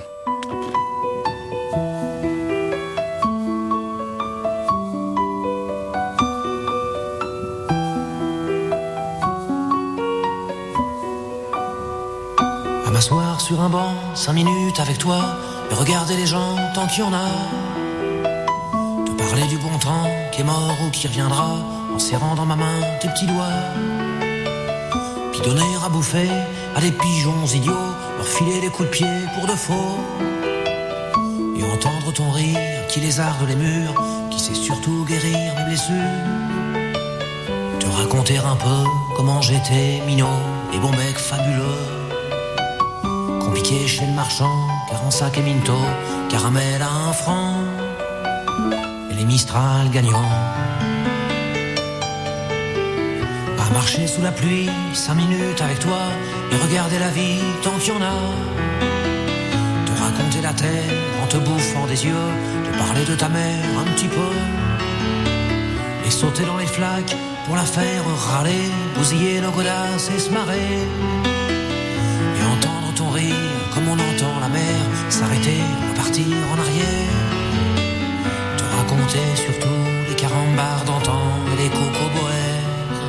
Sur 13.37 13.61
un 13.61 13.69
banc, 13.69 13.93
cinq 14.15 14.33
minutes 14.33 14.79
avec 14.79 14.97
toi, 14.97 15.19
et 15.69 15.73
regarder 15.75 16.15
les 16.15 16.25
gens 16.25 16.55
tant 16.73 16.87
qu'il 16.87 17.01
y 17.01 17.03
en 17.03 17.13
a. 17.13 17.27
Te 19.05 19.11
parler 19.11 19.43
du 19.47 19.57
bon 19.57 19.77
temps 19.77 20.09
qui 20.31 20.41
est 20.41 20.43
mort 20.43 20.75
ou 20.83 20.89
qui 20.89 21.07
reviendra, 21.07 21.57
en 21.93 21.99
serrant 21.99 22.33
dans 22.33 22.45
ma 22.45 22.55
main 22.55 22.81
tes 23.01 23.07
petits 23.09 23.27
doigts. 23.27 23.59
Puis 25.31 25.41
donner 25.41 25.75
à 25.85 25.89
bouffer 25.89 26.29
à 26.75 26.81
des 26.81 26.91
pigeons 26.91 27.45
idiots, 27.53 27.73
leur 28.17 28.27
filer 28.27 28.61
des 28.61 28.69
coups 28.69 28.89
de 28.89 28.93
pied 28.93 29.13
pour 29.35 29.47
de 29.47 29.55
faux. 29.55 29.99
Et 31.55 31.63
entendre 31.63 32.11
ton 32.13 32.31
rire 32.31 32.87
qui 32.89 33.01
lézarde 33.01 33.47
les 33.47 33.55
murs, 33.55 33.93
qui 34.31 34.39
sait 34.39 34.55
surtout 34.55 35.05
guérir 35.05 35.53
mes 35.55 35.65
blessures. 35.65 35.93
Te 37.79 37.85
raconter 37.85 38.37
un 38.37 38.55
peu 38.55 38.89
comment 39.15 39.41
j'étais 39.41 40.01
minot 40.07 40.39
et 40.73 40.79
bon 40.79 40.91
mec 40.91 41.17
fabuleux. 41.17 41.94
Compliqué 43.55 43.87
chez 43.87 44.05
le 44.05 44.11
marchand, 44.11 44.67
car 44.89 45.01
en 45.05 45.11
sac 45.11 45.37
et 45.37 45.41
minto, 45.41 45.77
caramel 46.29 46.81
à 46.81 46.91
un 47.07 47.13
franc, 47.13 47.53
et 49.09 49.13
les 49.13 49.23
Mistral 49.23 49.89
gagnants. 49.91 50.29
À 53.57 53.73
marcher 53.73 54.07
sous 54.07 54.21
la 54.21 54.33
pluie, 54.33 54.69
cinq 54.91 55.15
minutes 55.15 55.61
avec 55.61 55.79
toi, 55.79 56.01
et 56.51 56.57
regarder 56.57 56.99
la 56.99 57.07
vie 57.07 57.39
tant 57.63 57.71
qu'il 57.79 57.93
y 57.93 57.97
en 57.97 58.01
a. 58.01 58.17
Te 59.85 60.01
raconter 60.01 60.41
la 60.41 60.51
terre 60.51 60.91
en 61.23 61.27
te 61.27 61.37
bouffant 61.37 61.87
des 61.87 62.05
yeux, 62.05 62.29
te 62.65 62.77
parler 62.77 63.05
de 63.05 63.15
ta 63.15 63.29
mère 63.29 63.79
un 63.79 63.89
petit 63.93 64.09
peu, 64.09 64.33
et 66.05 66.11
sauter 66.11 66.43
dans 66.43 66.57
les 66.57 66.67
flaques 66.67 67.15
pour 67.45 67.55
la 67.55 67.63
faire 67.63 68.03
râler, 68.27 68.69
bousiller 68.97 69.39
nos 69.39 69.51
godasses 69.51 70.11
et 70.13 70.19
se 70.19 70.29
marrer 70.29 71.34
s'arrêter, 75.09 75.61
repartir 75.89 76.25
en 76.51 76.59
arrière. 76.59 77.15
Te 78.57 78.63
raconter 78.63 79.25
surtout 79.35 79.81
les 80.09 80.15
carambars 80.15 80.83
d'antan 80.85 81.23
et 81.53 81.63
les 81.63 81.69
cocoboères 81.69 83.03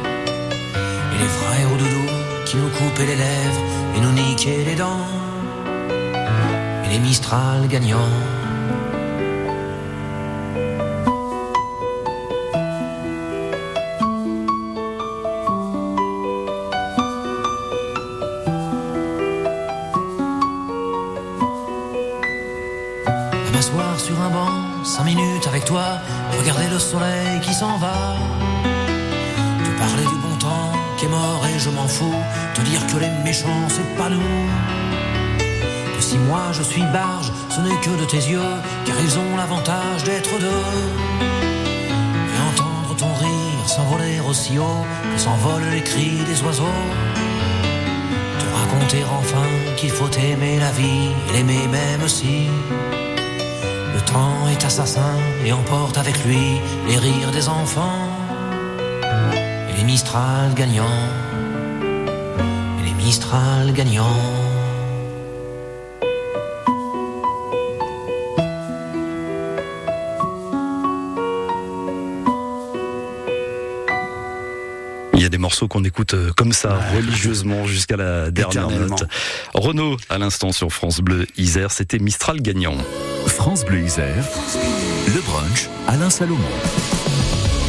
et 1.14 1.18
les 1.18 1.28
frères 1.38 1.72
au 1.72 1.76
doudou 1.76 2.06
qui 2.44 2.56
nous 2.56 2.68
coupaient 2.68 3.06
les 3.06 3.16
lèvres 3.16 3.62
et 3.96 4.00
nous 4.00 4.12
niquaient 4.12 4.64
les 4.64 4.74
dents 4.74 5.06
et 6.84 6.88
les 6.88 6.98
Mistral 6.98 7.66
gagnants. 7.68 8.45
S'en 27.60 27.78
va. 27.78 27.98
Te 29.64 29.70
parler 29.82 30.06
du 30.12 30.18
bon 30.26 30.36
temps 30.38 30.72
qui 30.98 31.06
est 31.06 31.08
mort 31.08 31.42
et 31.50 31.58
je 31.58 31.70
m'en 31.70 31.88
fous. 31.88 32.20
Te 32.54 32.60
dire 32.60 32.82
que 32.86 32.98
les 33.04 33.12
méchants 33.24 33.64
c'est 33.74 33.90
pas 33.96 34.10
nous. 34.10 34.34
Que 35.94 36.02
si 36.08 36.18
moi 36.18 36.44
je 36.52 36.62
suis 36.62 36.86
barge, 36.98 37.32
ce 37.54 37.60
n'est 37.62 37.80
que 37.84 37.92
de 38.02 38.06
tes 38.12 38.22
yeux, 38.32 38.52
car 38.84 38.96
ils 39.06 39.14
ont 39.18 39.36
l'avantage 39.38 40.04
d'être 40.04 40.34
deux. 40.46 40.64
Et 42.34 42.40
entendre 42.50 42.94
ton 43.02 43.12
rire 43.24 43.66
s'envoler 43.74 44.20
aussi 44.28 44.58
haut 44.58 44.84
que 45.12 45.18
s'envolent 45.26 45.70
les 45.76 45.84
cris 45.90 46.18
des 46.30 46.38
oiseaux. 46.42 46.82
Te 48.40 48.46
raconter 48.60 49.02
enfin 49.18 49.48
qu'il 49.78 49.92
faut 49.98 50.12
aimer 50.28 50.58
la 50.58 50.72
vie 50.72 51.08
et 51.26 51.32
l'aimer 51.32 51.66
même 51.68 52.06
si. 52.06 52.48
Est 54.50 54.64
assassin 54.64 55.12
et 55.44 55.52
emporte 55.52 55.98
avec 55.98 56.24
lui 56.24 56.38
les 56.88 56.96
rires 56.96 57.30
des 57.32 57.48
enfants 57.48 58.08
et 59.68 59.76
les 59.76 59.84
Mistral 59.84 60.54
gagnants. 60.54 60.84
Et 62.80 62.88
les 62.88 62.94
Mistral 62.94 63.72
gagnants. 63.74 64.04
Il 75.12 75.22
y 75.22 75.24
a 75.24 75.28
des 75.28 75.38
morceaux 75.38 75.66
qu'on 75.66 75.84
écoute 75.84 76.14
euh, 76.14 76.30
comme 76.36 76.52
ça, 76.52 76.78
religieusement, 76.94 77.66
jusqu'à 77.66 77.96
la 77.96 78.30
dernière 78.30 78.70
note. 78.70 79.04
Renaud, 79.54 79.96
à 80.08 80.18
l'instant 80.18 80.52
sur 80.52 80.72
France 80.72 81.00
Bleu 81.00 81.26
Isère, 81.36 81.72
c'était 81.72 81.98
Mistral 81.98 82.40
gagnant. 82.40 82.76
France 83.36 83.66
Bleu 83.66 83.80
Isère, 83.80 84.24
le 85.14 85.20
brunch 85.20 85.68
Alain 85.86 86.08
Salomon. 86.08 86.42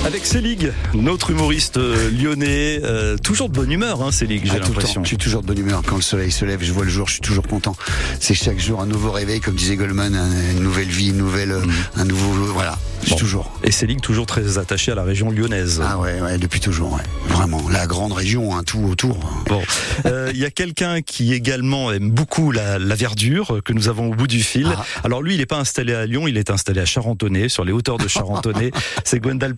Avec 0.07 0.25
Célig, 0.25 0.71
notre 0.93 1.31
humoriste 1.31 1.75
euh, 1.75 2.09
lyonnais, 2.09 2.79
euh, 2.81 3.17
toujours 3.17 3.49
de 3.49 3.55
bonne 3.55 3.69
humeur, 3.69 4.01
hein, 4.01 4.11
Célig, 4.13 4.43
j'ai 4.45 4.51
Ah, 4.55 4.59
l'impression. 4.59 5.03
Je 5.03 5.07
suis 5.09 5.17
toujours 5.17 5.41
de 5.41 5.47
bonne 5.47 5.57
humeur. 5.59 5.81
Quand 5.85 5.97
le 5.97 6.01
soleil 6.01 6.31
se 6.31 6.45
lève, 6.45 6.63
je 6.63 6.71
vois 6.71 6.85
le 6.85 6.89
jour, 6.89 7.07
je 7.09 7.13
suis 7.13 7.21
toujours 7.21 7.45
content. 7.45 7.75
C'est 8.21 8.33
chaque 8.33 8.57
jour 8.57 8.79
un 8.79 8.85
nouveau 8.85 9.11
réveil, 9.11 9.41
comme 9.41 9.55
disait 9.55 9.75
Goldman, 9.75 10.15
un- 10.15 10.51
une 10.53 10.63
nouvelle 10.63 10.87
vie, 10.87 11.09
une 11.09 11.17
nouvelle, 11.17 11.51
euh, 11.51 11.61
un 11.97 12.05
nouveau, 12.05 12.31
voilà. 12.53 12.77
Je 13.01 13.07
suis 13.07 13.11
Bon. 13.15 13.19
toujours. 13.19 13.59
Et 13.63 13.71
Célig, 13.71 13.99
toujours 14.01 14.25
très 14.25 14.57
attaché 14.57 14.91
à 14.91 14.95
la 14.95 15.03
région 15.03 15.29
lyonnaise. 15.29 15.81
Ah 15.85 15.99
ouais, 15.99 16.19
ouais, 16.21 16.37
depuis 16.37 16.59
toujours, 16.61 16.93
ouais. 16.93 17.03
Vraiment. 17.27 17.61
La 17.69 17.85
grande 17.85 18.13
région, 18.13 18.55
hein, 18.57 18.63
tout 18.65 18.79
autour. 18.89 19.17
Bon, 19.47 19.61
Euh, 20.05 20.31
il 20.33 20.39
y 20.39 20.45
a 20.45 20.51
quelqu'un 20.51 21.01
qui 21.01 21.33
également 21.33 21.91
aime 21.91 22.11
beaucoup 22.11 22.51
la, 22.51 22.79
la 22.79 22.95
verdure 22.95 23.59
que 23.65 23.73
nous 23.73 23.87
avons 23.89 24.07
au 24.11 24.15
bout 24.15 24.27
du 24.27 24.41
fil. 24.41 24.67
Ah. 24.75 24.85
Alors 25.03 25.21
lui, 25.21 25.33
il 25.35 25.39
n'est 25.39 25.45
pas 25.45 25.57
installé 25.59 25.93
à 25.93 26.05
Lyon, 26.05 26.27
il 26.27 26.37
est 26.37 26.49
installé 26.49 26.79
à 26.81 26.85
Charentonnet, 26.85 27.49
sur 27.49 27.65
les 27.65 27.71
hauteurs 27.71 27.97
de 27.97 28.07
Charentonnet. 28.07 28.71
C'est 29.03 29.19
Gwendal 29.19 29.55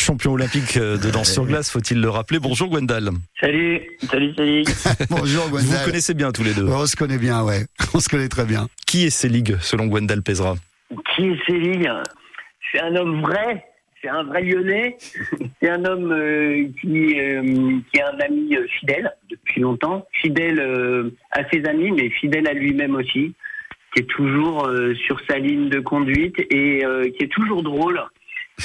Champion 0.00 0.32
olympique 0.32 0.76
euh, 0.76 0.96
de 0.96 1.10
danse 1.10 1.32
sur 1.32 1.46
glace, 1.46 1.70
faut-il 1.70 2.00
le 2.00 2.08
rappeler. 2.08 2.38
Bonjour 2.38 2.68
Gwendal. 2.68 3.10
Salut, 3.40 3.80
salut, 4.10 4.34
salut. 4.34 4.64
Bonjour, 5.10 5.44
Vous 5.44 5.50
Gwendal. 5.50 5.78
vous 5.78 5.84
connaissez 5.84 6.14
bien 6.14 6.32
tous 6.32 6.42
les 6.44 6.54
deux. 6.54 6.66
On 6.66 6.86
se 6.86 6.96
connaît 6.96 7.18
bien, 7.18 7.42
ouais. 7.44 7.66
On 7.94 8.00
se 8.00 8.08
connaît 8.08 8.28
très 8.28 8.44
bien. 8.44 8.68
Qui 8.86 9.06
est 9.06 9.10
Célig 9.10 9.56
selon 9.60 9.86
Gwendal 9.86 10.22
Pesera 10.22 10.54
Qui 11.14 11.26
est 11.26 11.38
Céline 11.46 11.92
C'est 12.72 12.80
un 12.80 12.96
homme 12.96 13.20
vrai, 13.22 13.64
c'est 14.02 14.08
un 14.08 14.24
vrai 14.24 14.42
lyonnais, 14.42 14.96
c'est 15.62 15.68
un 15.68 15.84
homme 15.84 16.10
euh, 16.12 16.64
qui, 16.80 17.20
euh, 17.20 17.42
qui 17.92 17.98
est 18.00 18.02
un 18.02 18.18
ami 18.20 18.56
euh, 18.56 18.66
fidèle 18.78 19.12
depuis 19.28 19.60
longtemps, 19.60 20.06
fidèle 20.12 20.58
euh, 20.60 21.10
à 21.32 21.42
ses 21.52 21.64
amis, 21.66 21.90
mais 21.92 22.08
fidèle 22.10 22.46
à 22.48 22.52
lui-même 22.54 22.94
aussi, 22.94 23.34
qui 23.94 24.02
est 24.02 24.06
toujours 24.08 24.66
euh, 24.66 24.94
sur 25.06 25.20
sa 25.28 25.38
ligne 25.38 25.68
de 25.68 25.80
conduite 25.80 26.36
et 26.50 26.84
euh, 26.84 27.10
qui 27.10 27.24
est 27.24 27.32
toujours 27.32 27.62
drôle. 27.62 28.00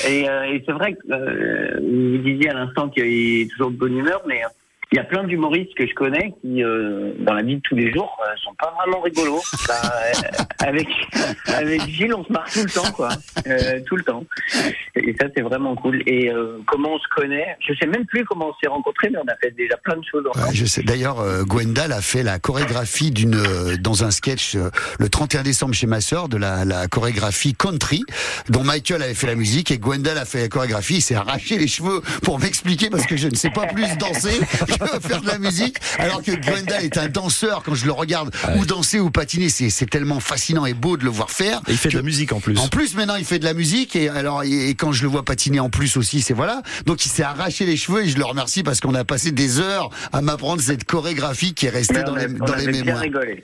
Et, 0.07 0.29
euh, 0.29 0.43
et 0.43 0.63
c'est 0.65 0.71
vrai 0.71 0.93
que 0.93 0.99
euh, 1.11 1.79
vous 1.79 2.17
disiez 2.17 2.49
à 2.49 2.53
l'instant 2.53 2.89
qu'il 2.89 3.03
est 3.05 3.49
toujours 3.51 3.71
de 3.71 3.77
bonne 3.77 3.97
humeur, 3.97 4.21
mais 4.27 4.43
euh, 4.43 4.47
il 4.91 4.97
y 4.97 4.99
a 4.99 5.03
plein 5.03 5.23
d'humoristes 5.23 5.73
que 5.75 5.87
je 5.87 5.93
connais 5.93 6.33
qui, 6.41 6.63
euh, 6.63 7.13
dans 7.19 7.33
la 7.33 7.41
vie 7.41 7.55
de 7.55 7.61
tous 7.61 7.75
les 7.75 7.91
jours, 7.93 8.17
euh, 8.21 8.33
sont 8.43 8.53
pas 8.55 8.73
vraiment 8.79 9.01
rigolos. 9.01 9.41
Bah, 9.67 9.73
euh, 9.83 10.43
avec 10.59 10.87
avec 11.47 11.81
Gilles, 11.87 12.13
on 12.13 12.23
se 12.23 12.31
marre 12.31 12.49
tout 12.51 12.63
le 12.63 12.69
temps, 12.69 12.91
quoi, 12.91 13.09
Euh, 13.47 13.79
tout 13.85 13.95
le 13.95 14.03
temps. 14.03 14.23
Et 14.95 15.15
ça, 15.19 15.27
c'est 15.35 15.41
vraiment 15.41 15.75
cool. 15.75 16.01
Et 16.07 16.29
euh, 16.31 16.57
comment 16.67 16.93
on 16.93 16.99
se 16.99 17.07
connaît? 17.15 17.57
Je 17.67 17.73
sais 17.75 17.87
même 17.87 18.05
plus 18.05 18.23
comment 18.25 18.49
on 18.49 18.53
s'est 18.61 18.69
rencontrés, 18.69 19.09
mais 19.11 19.17
on 19.17 19.27
a 19.31 19.35
fait 19.41 19.51
déjà 19.51 19.75
plein 19.77 19.97
de 19.97 20.03
choses. 20.09 20.25
Ouais, 20.35 20.53
je 20.53 20.65
sais. 20.65 20.83
D'ailleurs, 20.83 21.19
euh, 21.19 21.43
Gwendal 21.43 21.91
a 21.91 22.01
fait 22.01 22.23
la 22.23 22.39
chorégraphie 22.39 23.11
d'une 23.11 23.35
euh, 23.35 23.77
dans 23.77 24.03
un 24.03 24.11
sketch 24.11 24.55
euh, 24.55 24.69
le 24.99 25.09
31 25.09 25.43
décembre 25.43 25.73
chez 25.73 25.87
ma 25.87 26.01
sœur 26.01 26.29
de 26.29 26.37
la, 26.37 26.65
la 26.65 26.87
chorégraphie 26.87 27.53
country 27.53 28.03
dont 28.49 28.63
Michael 28.63 29.01
avait 29.01 29.13
fait 29.13 29.27
la 29.27 29.35
musique 29.35 29.71
et 29.71 29.77
Gwendal 29.77 30.17
a 30.17 30.25
fait 30.25 30.41
la 30.41 30.47
chorégraphie. 30.47 30.95
Il 30.95 31.01
s'est 31.01 31.15
arraché 31.15 31.57
les 31.57 31.67
cheveux 31.67 32.01
pour 32.23 32.39
m'expliquer 32.39 32.89
parce 32.89 33.05
que 33.05 33.17
je 33.17 33.27
ne 33.27 33.35
sais 33.35 33.49
pas 33.49 33.67
plus 33.67 33.97
danser 33.97 34.39
que 34.77 34.99
faire 35.07 35.21
de 35.21 35.27
la 35.27 35.37
musique. 35.39 35.77
Alors 35.99 36.21
que 36.21 36.31
Gwendal 36.31 36.83
est 36.83 36.97
un 36.97 37.07
danseur. 37.09 37.63
Quand 37.63 37.75
je 37.75 37.85
le 37.85 37.91
regarde 37.91 38.33
ou 38.57 38.65
danser 38.65 38.99
ou 38.99 39.09
patiner, 39.11 39.49
c'est 39.49 39.69
c'est 39.69 39.89
tellement 39.89 40.19
fascinant 40.19 40.65
et 40.65 40.73
beau 40.73 40.97
de 40.97 41.03
le 41.03 41.09
voir 41.09 41.29
faire. 41.31 41.59
Et 41.67 41.71
il 41.71 41.77
fait 41.77 41.89
de 41.89 41.95
la 41.97 42.01
musique 42.03 42.31
en 42.33 42.39
plus. 42.39 42.57
En 42.59 42.67
plus, 42.67 42.95
maintenant, 42.95 43.15
il 43.15 43.25
fait 43.25 43.39
de 43.39 43.45
la 43.45 43.53
musique 43.53 43.95
et 43.95 44.09
alors 44.09 44.43
et, 44.43 44.69
et 44.69 44.75
quand 44.75 44.91
je 44.91 45.03
le 45.03 45.09
vois 45.09 45.23
patiner 45.23 45.59
en 45.59 45.69
plus 45.69 45.97
aussi, 45.97 46.21
c'est 46.21 46.33
voilà. 46.33 46.61
Donc 46.85 47.05
il 47.05 47.09
s'est 47.09 47.23
arraché 47.23 47.65
les 47.65 47.77
cheveux 47.77 48.03
et 48.03 48.07
je 48.07 48.17
le 48.17 48.25
remercie 48.25 48.63
parce 48.63 48.79
qu'on 48.79 48.95
a 48.95 49.03
passé 49.05 49.31
des 49.31 49.59
heures 49.59 49.89
à 50.13 50.21
m'apprendre 50.21 50.61
cette 50.61 50.83
chorégraphie 50.85 51.53
qui 51.53 51.65
est 51.67 51.69
restée 51.69 52.03
dans 52.03 52.15
a- 52.15 52.27
les, 52.27 52.33
on 52.41 52.45
dans 52.45 52.55
les 52.55 52.67
mémoires. 52.67 52.99
rigolé. 52.99 53.43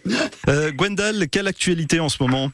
Euh, 0.49 0.71
Gwendal, 0.71 1.27
quelle 1.29 1.47
actualité 1.47 1.99
en 1.99 2.09
ce 2.09 2.21
moment? 2.21 2.51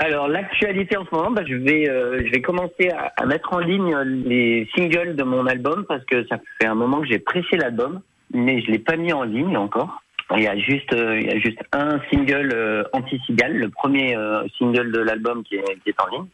Alors 0.00 0.28
l'actualité 0.28 0.96
en 0.96 1.04
ce 1.04 1.12
moment, 1.12 1.32
bah, 1.32 1.42
je 1.48 1.54
vais 1.56 1.88
euh, 1.88 2.22
je 2.24 2.30
vais 2.30 2.40
commencer 2.40 2.88
à, 2.96 3.12
à 3.20 3.26
mettre 3.26 3.52
en 3.52 3.58
ligne 3.58 3.96
les 4.26 4.68
singles 4.76 5.16
de 5.16 5.24
mon 5.24 5.44
album 5.46 5.84
parce 5.88 6.04
que 6.04 6.24
ça 6.28 6.36
fait 6.60 6.68
un 6.68 6.76
moment 6.76 7.00
que 7.00 7.08
j'ai 7.08 7.18
pressé 7.18 7.56
l'album, 7.56 8.00
mais 8.32 8.60
je 8.60 8.70
l'ai 8.70 8.78
pas 8.78 8.96
mis 8.96 9.12
en 9.12 9.22
ligne 9.22 9.56
encore. 9.56 10.02
Il 10.36 10.42
y 10.42 10.46
a 10.46 10.58
juste 10.58 10.92
euh, 10.92 11.18
il 11.18 11.26
y 11.26 11.30
a 11.30 11.38
juste 11.38 11.60
un 11.72 12.00
single 12.10 12.52
euh, 12.54 12.84
anti-cigale, 12.92 13.56
le 13.56 13.70
premier 13.70 14.14
euh, 14.14 14.46
single 14.58 14.92
de 14.92 14.98
l'album 14.98 15.42
qui 15.42 15.54
est, 15.54 15.80
qui 15.82 15.88
est 15.88 16.00
en 16.02 16.06
ligne. 16.08 16.26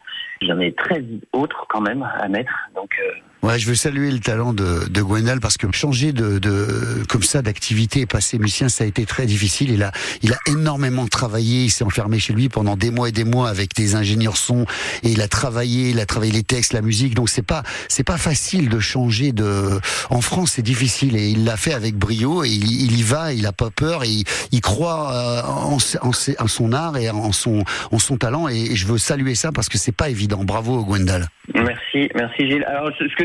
J'en 0.43 0.59
ai 0.59 0.73
13 0.73 1.05
autres 1.33 1.67
quand 1.69 1.81
même 1.81 2.03
à 2.03 2.27
mettre, 2.29 2.53
donc 2.75 2.91
euh, 3.01 3.13
Ouais, 3.45 3.59
je 3.59 3.69
veux 3.69 3.75
saluer 3.75 4.11
le 4.11 4.21
talent 4.21 4.55
de, 4.55 4.89
de 4.89 5.03
Gwendal 5.03 5.39
parce 5.39 5.59
que 5.59 5.71
changer 5.71 6.15
de, 6.15 6.39
de 6.39 7.05
comme 7.11 7.23
ça 7.23 7.43
d'activité 7.43 8.01
et 8.01 8.07
passer 8.07 8.39
musicien, 8.39 8.71
ça 8.71 8.85
a 8.85 8.87
été 8.87 9.05
très 9.05 9.27
difficile. 9.27 9.71
Il 9.71 9.83
a, 9.83 9.93
il 10.23 10.33
a 10.33 10.39
énormément 10.47 11.07
travaillé. 11.07 11.65
Il 11.65 11.71
s'est 11.71 11.85
enfermé 11.85 12.19
chez 12.19 12.33
lui 12.33 12.49
pendant 12.49 12.75
des 12.79 12.91
mois 12.91 13.11
et 13.11 13.13
des 13.13 13.25
mois 13.25 13.51
avec 13.51 13.75
des 13.75 13.97
ingénieurs 13.97 14.39
son 14.39 14.65
et 15.03 15.11
il 15.11 15.21
a 15.21 15.29
travaillé, 15.29 15.91
il 15.91 16.01
a 16.01 16.07
travaillé 16.07 16.33
les 16.33 16.43
textes, 16.43 16.73
la 16.73 16.81
musique. 16.81 17.15
Donc 17.15 17.29
c'est 17.29 17.45
pas, 17.45 17.65
c'est 17.89 18.03
pas 18.03 18.17
facile 18.17 18.71
de 18.71 18.79
changer 18.79 19.33
de. 19.33 19.79
En 20.09 20.23
France, 20.23 20.53
c'est 20.53 20.63
difficile 20.63 21.15
et 21.15 21.29
il 21.29 21.45
l'a 21.45 21.59
fait 21.59 21.75
avec 21.75 21.97
brio 21.97 22.45
et 22.45 22.49
il, 22.49 22.99
y 22.99 23.03
va. 23.03 23.35
Il 23.35 23.45
a 23.45 23.53
pas 23.53 23.69
peur 23.69 24.05
et 24.05 24.09
il, 24.09 24.25
il 24.53 24.63
croit 24.63 25.13
euh, 25.13 25.43
en, 25.43 25.77
en, 25.77 26.11
en 26.39 26.47
son 26.49 26.73
art 26.73 26.97
et 26.97 27.11
en 27.11 27.33
son, 27.33 27.63
en 27.91 27.99
son 27.99 28.17
talent. 28.17 28.49
Et, 28.49 28.75
je 28.75 28.87
veux 28.87 28.97
saluer 28.97 29.35
ça 29.35 29.53
parce 29.53 29.69
que 29.69 29.77
c'est 29.77 29.95
pas 29.95 30.09
évident. 30.09 30.45
Bravo 30.45 30.83
Gwendal. 30.83 31.29
Merci, 31.55 32.09
merci 32.15 32.49
Gilles. 32.49 32.65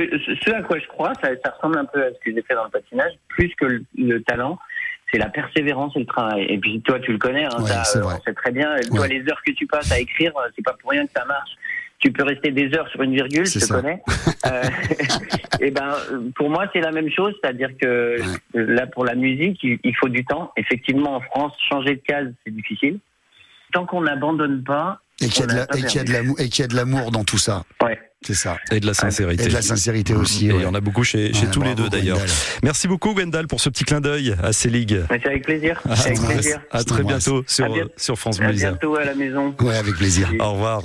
Ce 0.09 0.51
à 0.51 0.61
quoi 0.61 0.79
je 0.79 0.87
crois, 0.87 1.13
ça, 1.21 1.29
ça 1.43 1.51
ressemble 1.51 1.77
un 1.77 1.85
peu 1.85 2.03
à 2.03 2.09
ce 2.09 2.19
que 2.23 2.33
j'ai 2.33 2.41
fait 2.41 2.55
dans 2.55 2.65
le 2.65 2.69
patinage, 2.69 3.13
plus 3.27 3.49
que 3.55 3.65
le, 3.65 3.83
le 3.97 4.21
talent, 4.23 4.57
c'est 5.11 5.17
la 5.17 5.29
persévérance 5.29 5.93
et 5.95 5.99
le 5.99 6.05
travail. 6.05 6.45
Et 6.49 6.57
puis 6.57 6.81
toi, 6.81 6.99
tu 6.99 7.11
le 7.11 7.17
connais, 7.17 7.45
hein, 7.45 7.49
Ouais, 7.59 7.67
ça, 7.67 7.83
c'est 7.83 7.99
vrai. 7.99 8.15
on 8.19 8.23
sait 8.23 8.33
très 8.33 8.51
bien. 8.51 8.75
Toi, 8.89 9.01
Ouais. 9.01 9.07
les 9.07 9.21
heures 9.29 9.41
que 9.45 9.51
tu 9.51 9.65
passes 9.65 9.91
à 9.91 9.99
écrire, 9.99 10.31
euh, 10.37 10.49
c'est 10.55 10.63
pas 10.63 10.73
pour 10.79 10.91
rien 10.91 11.05
que 11.05 11.11
ça 11.15 11.25
marche. 11.25 11.51
Tu 11.99 12.11
peux 12.11 12.23
rester 12.23 12.51
des 12.51 12.73
heures 12.77 12.87
sur 12.89 13.01
une 13.01 13.13
virgule, 13.13 13.45
je 13.45 13.53
te 13.55 13.59
ça. 13.59 13.75
connais. 13.75 14.01
Euh, 14.45 14.61
et 15.59 15.69
ben, 15.71 15.95
pour 16.35 16.49
moi, 16.49 16.65
c'est 16.71 16.79
la 16.79 16.91
même 16.91 17.11
chose, 17.11 17.33
c'est-à-dire 17.41 17.71
que 17.81 18.17
là, 18.53 18.87
pour 18.87 19.03
la 19.03 19.15
musique, 19.15 19.59
il, 19.63 19.95
faut 19.97 20.07
du 20.07 20.23
temps. 20.23 20.53
Effectivement, 20.55 21.15
en 21.15 21.21
France, 21.21 21.53
changer 21.69 21.95
de 21.95 22.01
case, 22.01 22.27
c'est 22.45 22.53
difficile. 22.53 22.99
Tant 23.73 23.85
qu'on 23.85 24.01
n'abandonne 24.01 24.63
pas, 24.63 25.01
et 25.21 25.27
qu'il 25.27 25.45
y 25.45 26.61
a 26.63 26.67
de 26.67 26.75
l'amour 26.75 27.11
dans 27.11 27.25
tout 27.25 27.37
ça. 27.37 27.63
Ouais. 27.83 27.99
C'est 28.25 28.33
ça. 28.33 28.57
Et 28.71 28.79
de 28.81 28.85
la 28.85 28.93
sincérité. 28.93 29.45
Et 29.45 29.47
de 29.47 29.53
la 29.53 29.61
sincérité 29.61 30.13
aussi. 30.13 30.47
Et 30.47 30.51
ouais. 30.51 30.59
il 30.59 30.63
y 30.63 30.65
en 30.65 30.73
a 30.75 30.81
beaucoup 30.81 31.03
chez, 31.05 31.33
chez 31.33 31.45
Ouais, 31.45 31.51
tous 31.51 31.61
les 31.61 31.73
deux 31.73 31.87
d'ailleurs. 31.89 32.17
Gwendal. 32.17 32.35
Merci 32.63 32.87
beaucoup 32.89 33.13
Gwendal 33.13 33.47
pour 33.47 33.61
ce 33.61 33.69
petit 33.69 33.85
clin 33.85 34.01
d'œil 34.01 34.35
à 34.43 34.51
ces 34.51 34.69
ligues. 34.69 35.01
C'est 35.09 35.25
avec 35.25 35.45
plaisir. 35.45 35.81
À, 35.89 35.93
avec 35.93 36.19
plaisir. 36.21 36.59
à 36.69 36.83
très 36.83 37.03
bientôt 37.03 37.43
sur, 37.47 37.65
À 37.65 37.69
bientôt. 37.69 37.91
sur 37.95 38.19
France 38.19 38.39
À 38.41 38.43
Bleu 38.43 38.55
Isère. 38.55 38.71
bientôt 38.71 38.95
à 38.97 39.05
la 39.05 39.15
maison. 39.15 39.55
Ouais, 39.61 39.77
avec 39.77 39.95
plaisir. 39.95 40.31
Au 40.39 40.51
revoir. 40.51 40.81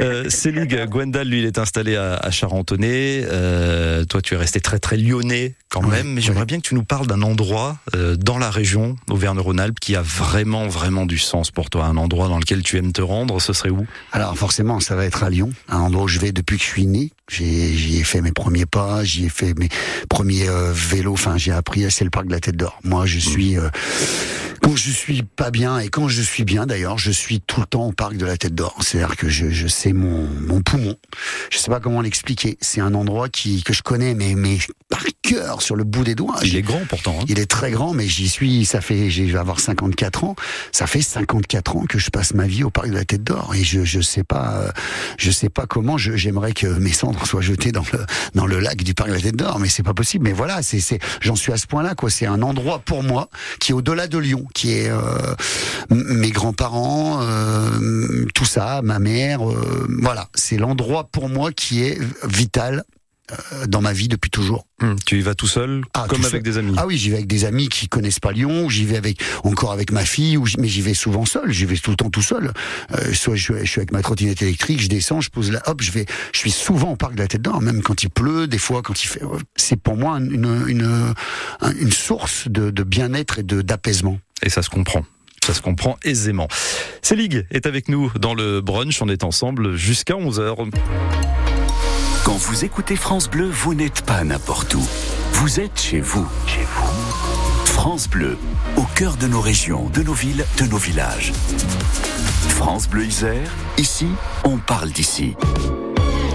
Euh, 0.00 0.30
Célig, 0.30 0.74
Gwendal, 0.86 1.28
lui, 1.28 1.40
il 1.40 1.44
est 1.44 1.58
installé 1.58 1.94
à, 1.96 2.14
à 2.14 2.30
Charentonnet. 2.30 3.22
Euh, 3.30 4.04
toi, 4.06 4.22
tu 4.22 4.32
es 4.34 4.36
resté 4.38 4.60
très 4.60 4.78
très 4.78 4.96
lyonnais 4.96 5.54
quand 5.68 5.84
Ouais, 5.84 5.98
même. 5.98 6.14
Mais 6.14 6.22
j'aimerais 6.22 6.40
ouais. 6.40 6.46
bien 6.46 6.56
que 6.56 6.66
tu 6.66 6.74
nous 6.74 6.84
parles 6.84 7.06
d'un 7.06 7.20
endroit 7.20 7.76
euh, 7.94 8.16
dans 8.16 8.38
la 8.38 8.50
région 8.50 8.96
Auvergne-Rhône-Alpes 9.10 9.78
qui 9.78 9.94
a 9.94 10.00
vraiment 10.02 10.66
vraiment 10.68 11.04
du 11.04 11.18
sens 11.18 11.50
pour 11.50 11.68
toi. 11.68 11.84
Un 11.84 11.98
endroit 11.98 12.28
dans 12.28 12.38
lequel 12.38 12.62
tu 12.62 12.78
aimes 12.78 12.92
te 12.92 13.02
rendre. 13.02 13.40
Ce 13.42 13.52
serait 13.52 13.68
où? 13.70 13.86
Alors 14.12 14.36
forcément, 14.38 14.80
ça 14.80 14.96
va 14.96 15.04
être 15.04 15.22
à 15.22 15.28
Lyon, 15.30 15.50
un 15.68 15.78
endroit 15.80 16.04
où 16.04 16.08
je 16.08 16.18
vais 16.18 16.32
depuis 16.32 16.56
que 16.56 16.62
je 16.64 16.68
suis 16.68 16.77
né. 16.86 17.10
J'ai- 17.28 17.74
J'y 17.74 17.98
ai 18.00 18.04
fait 18.04 18.20
mes 18.20 18.32
premiers 18.32 18.66
pas, 18.66 19.04
j'y 19.04 19.26
ai 19.26 19.28
fait 19.28 19.54
mes 19.58 19.68
premiers 20.08 20.48
euh, 20.48 20.72
vélos. 20.72 21.12
Enfin, 21.12 21.36
j'ai 21.36 21.52
appris. 21.52 21.90
C'est 21.90 22.04
le 22.04 22.10
parc 22.10 22.26
de 22.26 22.32
la 22.32 22.40
Tête 22.40 22.56
d'Or. 22.56 22.78
Moi, 22.84 23.06
je 23.06 23.18
suis 23.18 23.56
euh, 23.58 23.68
quand 24.62 24.74
je 24.76 24.90
suis 24.90 25.22
pas 25.22 25.50
bien 25.50 25.78
et 25.78 25.88
quand 25.88 26.08
je 26.08 26.20
suis 26.22 26.44
bien, 26.44 26.66
d'ailleurs, 26.66 26.98
je 26.98 27.10
suis 27.10 27.40
tout 27.40 27.60
le 27.60 27.66
temps 27.66 27.86
au 27.86 27.92
parc 27.92 28.16
de 28.16 28.26
la 28.26 28.36
Tête 28.36 28.54
d'Or. 28.54 28.76
C'est-à-dire 28.82 29.16
que 29.16 29.28
je, 29.28 29.50
je 29.50 29.66
sais 29.68 29.92
mon, 29.92 30.26
mon 30.46 30.60
poumon. 30.62 30.96
Je 31.50 31.58
sais 31.58 31.70
pas 31.70 31.80
comment 31.80 32.00
l'expliquer. 32.00 32.58
C'est 32.60 32.80
un 32.80 32.94
endroit 32.94 33.28
qui 33.28 33.62
que 33.62 33.72
je 33.72 33.82
connais, 33.82 34.14
mais 34.14 34.34
mais 34.34 34.58
par 34.88 35.02
cœur, 35.22 35.60
sur 35.62 35.76
le 35.76 35.84
bout 35.84 36.04
des 36.04 36.14
doigts. 36.14 36.36
Il 36.42 36.56
est 36.56 36.62
grand 36.62 36.80
pourtant. 36.88 37.18
hein. 37.20 37.24
Il 37.28 37.38
est 37.38 37.46
très 37.46 37.70
grand, 37.70 37.92
mais 37.92 38.06
j'y 38.08 38.28
suis. 38.28 38.64
Ça 38.64 38.80
fait, 38.80 39.10
je 39.10 39.22
vais 39.24 39.38
avoir 39.38 39.60
54 39.60 40.24
ans. 40.24 40.36
Ça 40.72 40.86
fait 40.86 41.02
54 41.02 41.76
ans 41.76 41.84
que 41.88 41.98
je 41.98 42.10
passe 42.10 42.34
ma 42.34 42.46
vie 42.46 42.64
au 42.64 42.70
parc 42.70 42.88
de 42.88 42.94
la 42.94 43.04
Tête 43.04 43.22
d'Or, 43.24 43.54
et 43.54 43.64
je, 43.64 43.84
je 43.84 44.00
sais 44.00 44.24
pas, 44.24 44.54
euh, 44.62 44.70
je 45.18 45.30
sais 45.30 45.48
pas 45.50 45.66
comment. 45.66 45.96
J'aimerais 45.98 46.52
que 46.52 46.66
mes 46.66 46.92
cendres 46.92 47.17
soient 47.26 47.40
jetées 47.40 47.72
dans 47.72 47.84
le 47.92 48.00
dans 48.34 48.46
le 48.46 48.60
lac 48.60 48.82
du 48.82 48.94
parc 48.94 49.08
de 49.10 49.14
la 49.14 49.20
Tête 49.20 49.36
d'Or, 49.36 49.58
mais 49.58 49.68
c'est 49.68 49.82
pas 49.82 49.94
possible. 49.94 50.24
Mais 50.24 50.32
voilà, 50.32 50.62
c'est, 50.62 50.80
c'est, 50.80 50.98
j'en 51.20 51.36
suis 51.36 51.52
à 51.52 51.56
ce 51.56 51.66
point-là, 51.66 51.94
quoi. 51.94 52.10
C'est 52.10 52.26
un 52.26 52.42
endroit 52.42 52.80
pour 52.80 53.02
moi 53.02 53.28
qui 53.60 53.72
est 53.72 53.74
au-delà 53.74 54.06
de 54.06 54.18
Lyon, 54.18 54.46
qui 54.54 54.72
est 54.72 54.90
euh, 54.90 55.34
mes 55.90 56.30
grands-parents, 56.30 57.20
euh, 57.22 58.26
tout 58.34 58.44
ça, 58.44 58.80
ma 58.82 58.98
mère. 58.98 59.48
euh, 59.48 59.86
voilà, 60.02 60.28
c'est 60.34 60.56
l'endroit 60.56 61.08
pour 61.10 61.28
moi 61.28 61.52
qui 61.52 61.82
est 61.82 61.98
vital 62.24 62.84
dans 63.66 63.80
ma 63.80 63.92
vie 63.92 64.08
depuis 64.08 64.30
toujours. 64.30 64.66
Hum, 64.82 64.96
Tu 65.06 65.18
y 65.18 65.20
vas 65.22 65.34
tout 65.34 65.46
seul, 65.48 65.82
Ah, 65.94 66.06
comme 66.08 66.20
tout 66.20 66.26
avec 66.26 66.30
seul. 66.30 66.42
des 66.42 66.58
amis. 66.58 66.74
Ah 66.76 66.86
oui, 66.86 66.96
j'y 66.96 67.10
vais 67.10 67.16
avec 67.16 67.26
des 67.26 67.44
amis 67.44 67.68
qui 67.68 67.88
connaissent 67.88 68.20
pas 68.20 68.32
Lyon, 68.32 68.64
ou 68.66 68.70
j'y 68.70 68.84
vais 68.84 68.96
avec 68.96 69.20
encore 69.44 69.72
avec 69.72 69.90
ma 69.92 70.04
fille, 70.04 70.36
ou 70.36 70.44
mais 70.58 70.68
j'y 70.68 70.80
vais 70.82 70.94
souvent 70.94 71.24
seul. 71.24 71.50
J'y 71.52 71.64
vais 71.66 71.76
tout 71.76 71.90
le 71.90 71.96
temps 71.96 72.10
tout 72.10 72.22
seul. 72.22 72.52
Euh, 72.94 73.12
soit 73.14 73.36
je, 73.36 73.52
je 73.60 73.64
suis 73.70 73.80
avec 73.80 73.92
ma 73.92 74.02
trottinette 74.02 74.40
électrique, 74.42 74.80
je 74.80 74.88
descends, 74.88 75.20
je 75.20 75.30
pose 75.30 75.50
la, 75.50 75.60
hop, 75.68 75.82
je 75.82 75.90
vais. 75.90 76.06
Je 76.32 76.38
suis 76.38 76.50
souvent 76.50 76.92
au 76.92 76.96
parc 76.96 77.14
de 77.14 77.20
la 77.20 77.28
Tête 77.28 77.42
d'Or, 77.42 77.60
même 77.60 77.82
quand 77.82 78.02
il 78.02 78.10
pleut, 78.10 78.46
des 78.46 78.58
fois 78.58 78.82
quand 78.82 79.02
il 79.02 79.08
fait. 79.08 79.20
C'est 79.56 79.76
pour 79.80 79.96
moi 79.96 80.18
une 80.18 80.32
une 80.32 80.64
une, 80.68 81.14
une 81.80 81.92
source 81.92 82.48
de, 82.48 82.70
de 82.70 82.82
bien-être 82.82 83.38
et 83.40 83.42
de 83.42 83.62
d'apaisement. 83.62 84.18
Et 84.42 84.48
ça 84.50 84.62
se 84.62 84.70
comprend. 84.70 85.04
Ça 85.44 85.54
se 85.54 85.62
comprend 85.62 85.96
aisément. 86.04 86.46
Célig 87.02 87.46
est 87.50 87.66
avec 87.66 87.88
nous 87.88 88.12
dans 88.20 88.34
le 88.34 88.60
brunch. 88.60 89.00
On 89.02 89.08
est 89.08 89.24
ensemble 89.24 89.76
jusqu'à 89.76 90.14
11h. 90.14 90.68
Quand 92.28 92.36
vous 92.36 92.62
écoutez 92.66 92.94
France 92.94 93.30
Bleu, 93.30 93.48
vous 93.48 93.72
n'êtes 93.72 94.02
pas 94.02 94.22
n'importe 94.22 94.74
où. 94.74 94.86
Vous 95.32 95.60
êtes 95.60 95.80
chez 95.80 96.00
vous. 96.00 96.28
France 97.64 98.06
Bleu, 98.06 98.36
au 98.76 98.82
cœur 98.94 99.16
de 99.16 99.26
nos 99.26 99.40
régions, 99.40 99.88
de 99.94 100.02
nos 100.02 100.12
villes, 100.12 100.44
de 100.58 100.66
nos 100.66 100.76
villages. 100.76 101.32
France 102.50 102.86
Bleu 102.86 103.06
Isère, 103.06 103.50
ici, 103.78 104.08
on 104.44 104.58
parle 104.58 104.90
d'ici. 104.90 105.36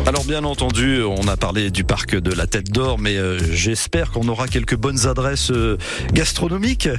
Alors 0.05 0.25
bien 0.25 0.43
entendu, 0.43 1.01
on 1.01 1.27
a 1.29 1.37
parlé 1.37 1.71
du 1.71 1.85
parc 1.85 2.15
de 2.15 2.33
la 2.33 2.45
Tête 2.45 2.69
d'Or, 2.69 2.99
mais 2.99 3.15
euh, 3.17 3.39
j'espère 3.53 4.11
qu'on 4.11 4.27
aura 4.27 4.47
quelques 4.49 4.75
bonnes 4.75 5.07
adresses 5.07 5.49
euh, 5.51 5.77
gastronomiques 6.11 6.89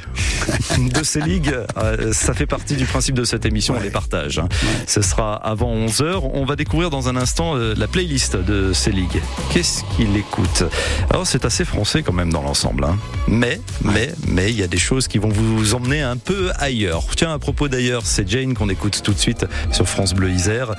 de 0.78 1.02
ces 1.04 1.20
ligues. 1.20 1.54
Euh, 1.76 2.12
ça 2.12 2.34
fait 2.34 2.46
partie 2.46 2.76
du 2.76 2.84
principe 2.86 3.14
de 3.16 3.24
cette 3.24 3.44
émission, 3.44 3.74
on 3.76 3.82
les 3.82 3.90
partage. 3.90 4.38
hein. 4.38 4.48
Ce 4.86 5.02
sera 5.02 5.34
avant 5.34 5.74
11h. 5.74 6.20
On 6.32 6.44
va 6.44 6.56
découvrir 6.56 6.88
dans 6.88 7.08
un 7.08 7.16
instant 7.16 7.56
euh, 7.56 7.74
la 7.76 7.88
playlist 7.88 8.36
de 8.36 8.72
ces 8.72 8.90
ligues. 8.92 9.20
Qu'est-ce 9.52 9.82
qu'il 9.96 10.16
écoute 10.16 10.62
Alors 11.10 11.26
c'est 11.26 11.44
assez 11.44 11.64
français 11.64 12.02
quand 12.02 12.12
même 12.12 12.32
dans 12.32 12.42
l'ensemble. 12.42 12.84
hein. 12.84 12.96
Mais, 13.26 13.60
mais, 13.82 14.14
mais 14.28 14.50
il 14.50 14.58
y 14.58 14.62
a 14.62 14.66
des 14.68 14.78
choses 14.78 15.08
qui 15.08 15.18
vont 15.18 15.28
vous 15.30 15.74
emmener 15.74 16.00
un 16.00 16.16
peu 16.16 16.50
ailleurs. 16.58 17.04
Tiens, 17.16 17.32
à 17.34 17.38
propos 17.38 17.68
d'ailleurs, 17.68 18.02
c'est 18.06 18.28
Jane 18.28 18.54
qu'on 18.54 18.68
écoute 18.68 19.00
tout 19.02 19.12
de 19.12 19.18
suite 19.18 19.44
sur 19.72 19.86
France 19.88 20.14
Bleu 20.14 20.30
Isère. 20.30 20.74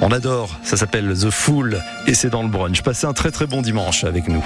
On 0.00 0.10
adore, 0.10 0.58
ça 0.62 0.76
s'appelle 0.76 1.14
The 1.14 1.30
Fool 1.30 1.82
et 2.06 2.14
c'est 2.14 2.30
dans 2.30 2.42
le 2.42 2.48
brunch. 2.48 2.82
Passez 2.82 3.06
un 3.06 3.12
très 3.12 3.30
très 3.30 3.46
bon 3.46 3.62
dimanche 3.62 4.04
avec 4.04 4.28
nous. 4.28 4.44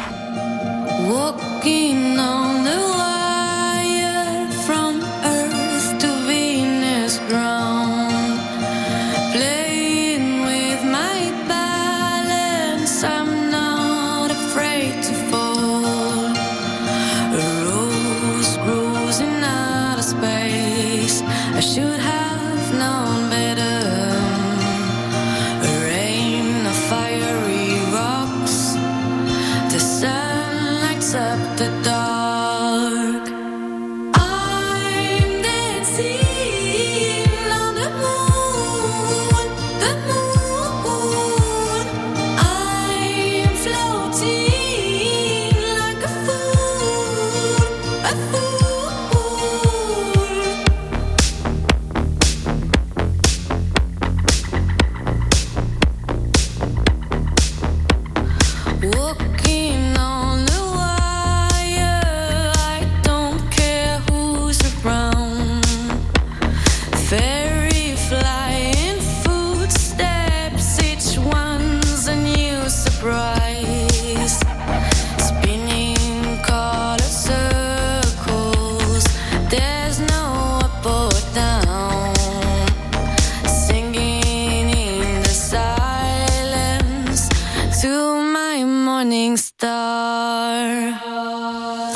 Star. 89.99 91.88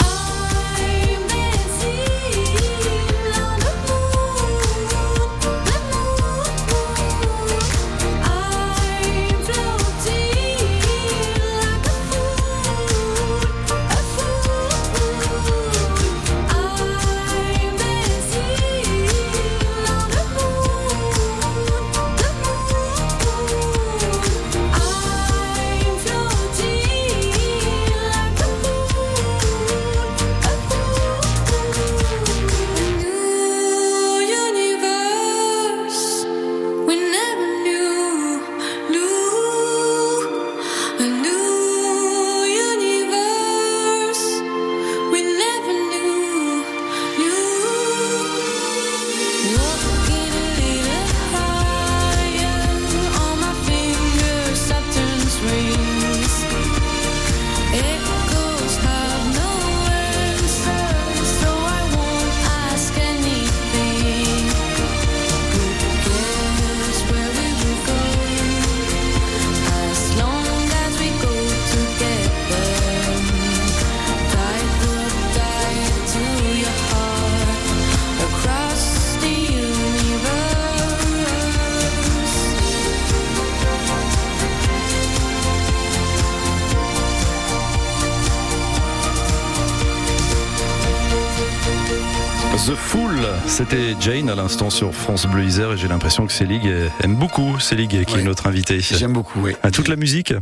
C'était 93.53 93.95
Jane 94.01 94.31
à 94.31 94.35
l'instant 94.35 94.71
sur 94.71 94.95
France 94.95 95.27
Bleu 95.27 95.45
Isère 95.45 95.73
et 95.73 95.77
j'ai 95.77 95.87
l'impression 95.87 96.27
que 96.27 96.33
Célig 96.33 96.63
aime 97.03 97.17
beaucoup 97.17 97.61
Célig 97.61 98.05
qui 98.07 98.17
est 98.19 98.23
notre 98.23 98.47
invité. 98.47 98.81
J'aime 98.81 99.13
beaucoup, 99.13 99.41
oui. 99.43 99.53
À 99.63 99.71
toute 99.71 99.89
la 99.89 99.97
musique 99.97 100.33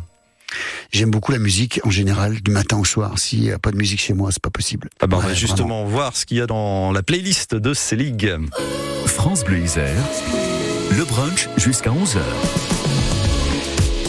J'aime 0.92 1.10
beaucoup 1.10 1.32
la 1.32 1.38
musique 1.38 1.80
en 1.84 1.90
général, 1.90 2.40
du 2.40 2.52
matin 2.52 2.78
au 2.78 2.84
soir. 2.84 3.18
S'il 3.18 3.40
n'y 3.40 3.50
a 3.50 3.58
pas 3.58 3.72
de 3.72 3.76
musique 3.76 4.00
chez 4.00 4.14
moi, 4.14 4.30
c'est 4.30 4.42
pas 4.42 4.50
possible. 4.50 4.88
Ah 5.00 5.08
bah, 5.08 5.16
On 5.18 5.20
va 5.20 5.28
Ouais, 5.28 5.34
justement 5.34 5.84
voir 5.84 6.16
ce 6.16 6.24
qu'il 6.24 6.36
y 6.38 6.40
a 6.40 6.46
dans 6.46 6.92
la 6.92 7.02
playlist 7.02 7.54
de 7.56 7.74
Célig. 7.74 8.32
France 9.06 9.44
Bleu 9.44 9.58
Isère, 9.58 9.96
le 10.96 11.04
brunch 11.04 11.48
jusqu'à 11.56 11.90
11h. 11.90 12.18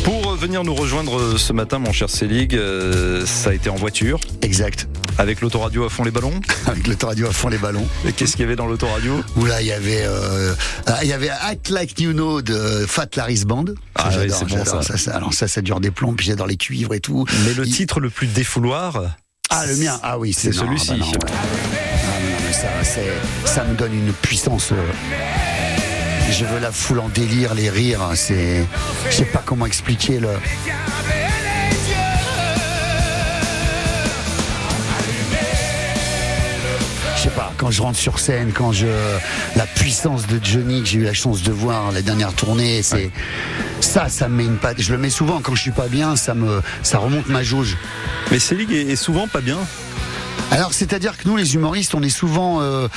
Pour 0.03 0.35
venir 0.35 0.63
nous 0.63 0.75
rejoindre 0.75 1.37
ce 1.37 1.53
matin, 1.53 1.79
mon 1.79 1.91
cher 1.91 2.09
Célig, 2.09 2.55
euh, 2.55 3.25
ça 3.25 3.49
a 3.51 3.53
été 3.53 3.69
en 3.69 3.75
voiture. 3.75 4.19
Exact. 4.41 4.87
Avec 5.17 5.41
l'autoradio 5.41 5.85
à 5.85 5.89
fond 5.89 6.03
les 6.03 6.11
ballons. 6.11 6.39
Avec 6.67 6.87
l'autoradio 6.87 7.27
à 7.27 7.31
fond 7.31 7.49
les 7.49 7.57
ballons. 7.57 7.87
Et 8.07 8.11
qu'est-ce 8.13 8.31
qu'il 8.33 8.41
y 8.41 8.45
avait 8.45 8.55
dans 8.55 8.65
l'autoradio 8.65 9.21
Où 9.35 9.45
là, 9.45 9.61
il 9.61 9.67
y 9.67 9.71
avait, 9.71 10.03
euh, 10.03 10.53
ah, 10.87 10.99
il 11.03 11.09
y 11.09 11.13
avait 11.13 11.29
Act 11.29 11.69
Like 11.69 11.99
You 11.99 12.13
Know 12.13 12.41
de 12.41 12.85
Fat 12.87 13.07
Larry's 13.15 13.43
Band. 13.45 13.65
Ah 13.95 14.09
c'est 14.11 14.45
bon, 14.47 14.65
ça. 14.65 14.81
ça. 14.97 15.15
Alors 15.15 15.33
ça, 15.33 15.47
ça 15.47 15.61
dure 15.61 15.79
des 15.79 15.91
plombs, 15.91 16.13
puis 16.13 16.25
j'adore 16.25 16.47
les 16.47 16.57
cuivres 16.57 16.93
et 16.93 16.99
tout. 16.99 17.25
Mais 17.45 17.53
le 17.53 17.67
Il- 17.67 17.73
titre 17.75 17.99
le 17.99 18.09
plus 18.09 18.27
défouloir. 18.27 19.01
Ah, 19.49 19.65
le 19.67 19.75
mien 19.75 19.99
Ah 20.01 20.17
oui, 20.17 20.33
C'est 20.33 20.51
celui-ci. 20.53 20.91
bah. 20.97 21.05
Ah, 21.27 21.33
non, 22.23 22.37
mais 22.47 22.53
ça, 22.53 22.67
ça 23.45 23.63
me 23.65 23.75
donne 23.75 23.93
une 23.93 24.13
puissance. 24.13 24.71
euh, 24.71 24.75
Je 26.31 26.45
veux 26.45 26.59
la 26.59 26.71
foule 26.71 26.99
en 26.99 27.09
délire, 27.09 27.53
les 27.53 27.69
rires. 27.69 28.11
C'est, 28.15 28.65
je 29.09 29.15
sais 29.15 29.25
pas 29.25 29.43
comment 29.45 29.65
expliquer 29.65 30.19
le. 30.19 30.29
Quand 37.61 37.69
je 37.69 37.83
rentre 37.83 37.99
sur 37.99 38.17
scène, 38.17 38.53
quand 38.53 38.71
je. 38.71 38.87
La 39.55 39.67
puissance 39.67 40.25
de 40.25 40.43
Johnny 40.43 40.81
que 40.81 40.87
j'ai 40.87 40.97
eu 40.97 41.03
la 41.03 41.13
chance 41.13 41.43
de 41.43 41.51
voir 41.51 41.91
la 41.91 42.01
dernière 42.01 42.33
tournée, 42.33 42.81
c'est. 42.81 43.11
Ça, 43.81 44.09
ça 44.09 44.27
me 44.27 44.37
met 44.37 44.45
une 44.45 44.57
patte. 44.57 44.81
Je 44.81 44.91
le 44.91 44.97
mets 44.97 45.11
souvent 45.11 45.41
quand 45.41 45.53
je 45.53 45.61
suis 45.61 45.71
pas 45.71 45.87
bien, 45.87 46.15
ça 46.15 46.33
me. 46.33 46.63
Ça 46.81 46.97
remonte 46.97 47.27
ma 47.27 47.43
jauge. 47.43 47.77
Mais 48.31 48.39
Célig 48.39 48.71
est 48.71 48.95
souvent 48.95 49.27
pas 49.27 49.41
bien. 49.41 49.59
Alors, 50.49 50.73
c'est-à-dire 50.73 51.17
que 51.17 51.27
nous, 51.27 51.37
les 51.37 51.53
humoristes, 51.53 51.93
on 51.93 52.01
est 52.01 52.09
souvent, 52.09 52.61
euh, 52.61 52.87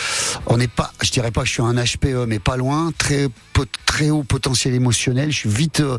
on 0.46 0.56
n'est 0.56 0.66
pas, 0.66 0.92
je 1.02 1.10
dirais 1.10 1.30
pas 1.30 1.42
que 1.42 1.46
je 1.46 1.52
suis 1.52 1.62
un 1.62 1.74
HPE, 1.74 2.26
mais 2.26 2.38
pas 2.38 2.56
loin, 2.56 2.90
très, 2.96 3.28
très 3.86 4.10
haut 4.10 4.22
potentiel 4.24 4.74
émotionnel. 4.74 5.30
Je 5.30 5.38
suis 5.38 5.48
vite, 5.48 5.80
euh, 5.80 5.98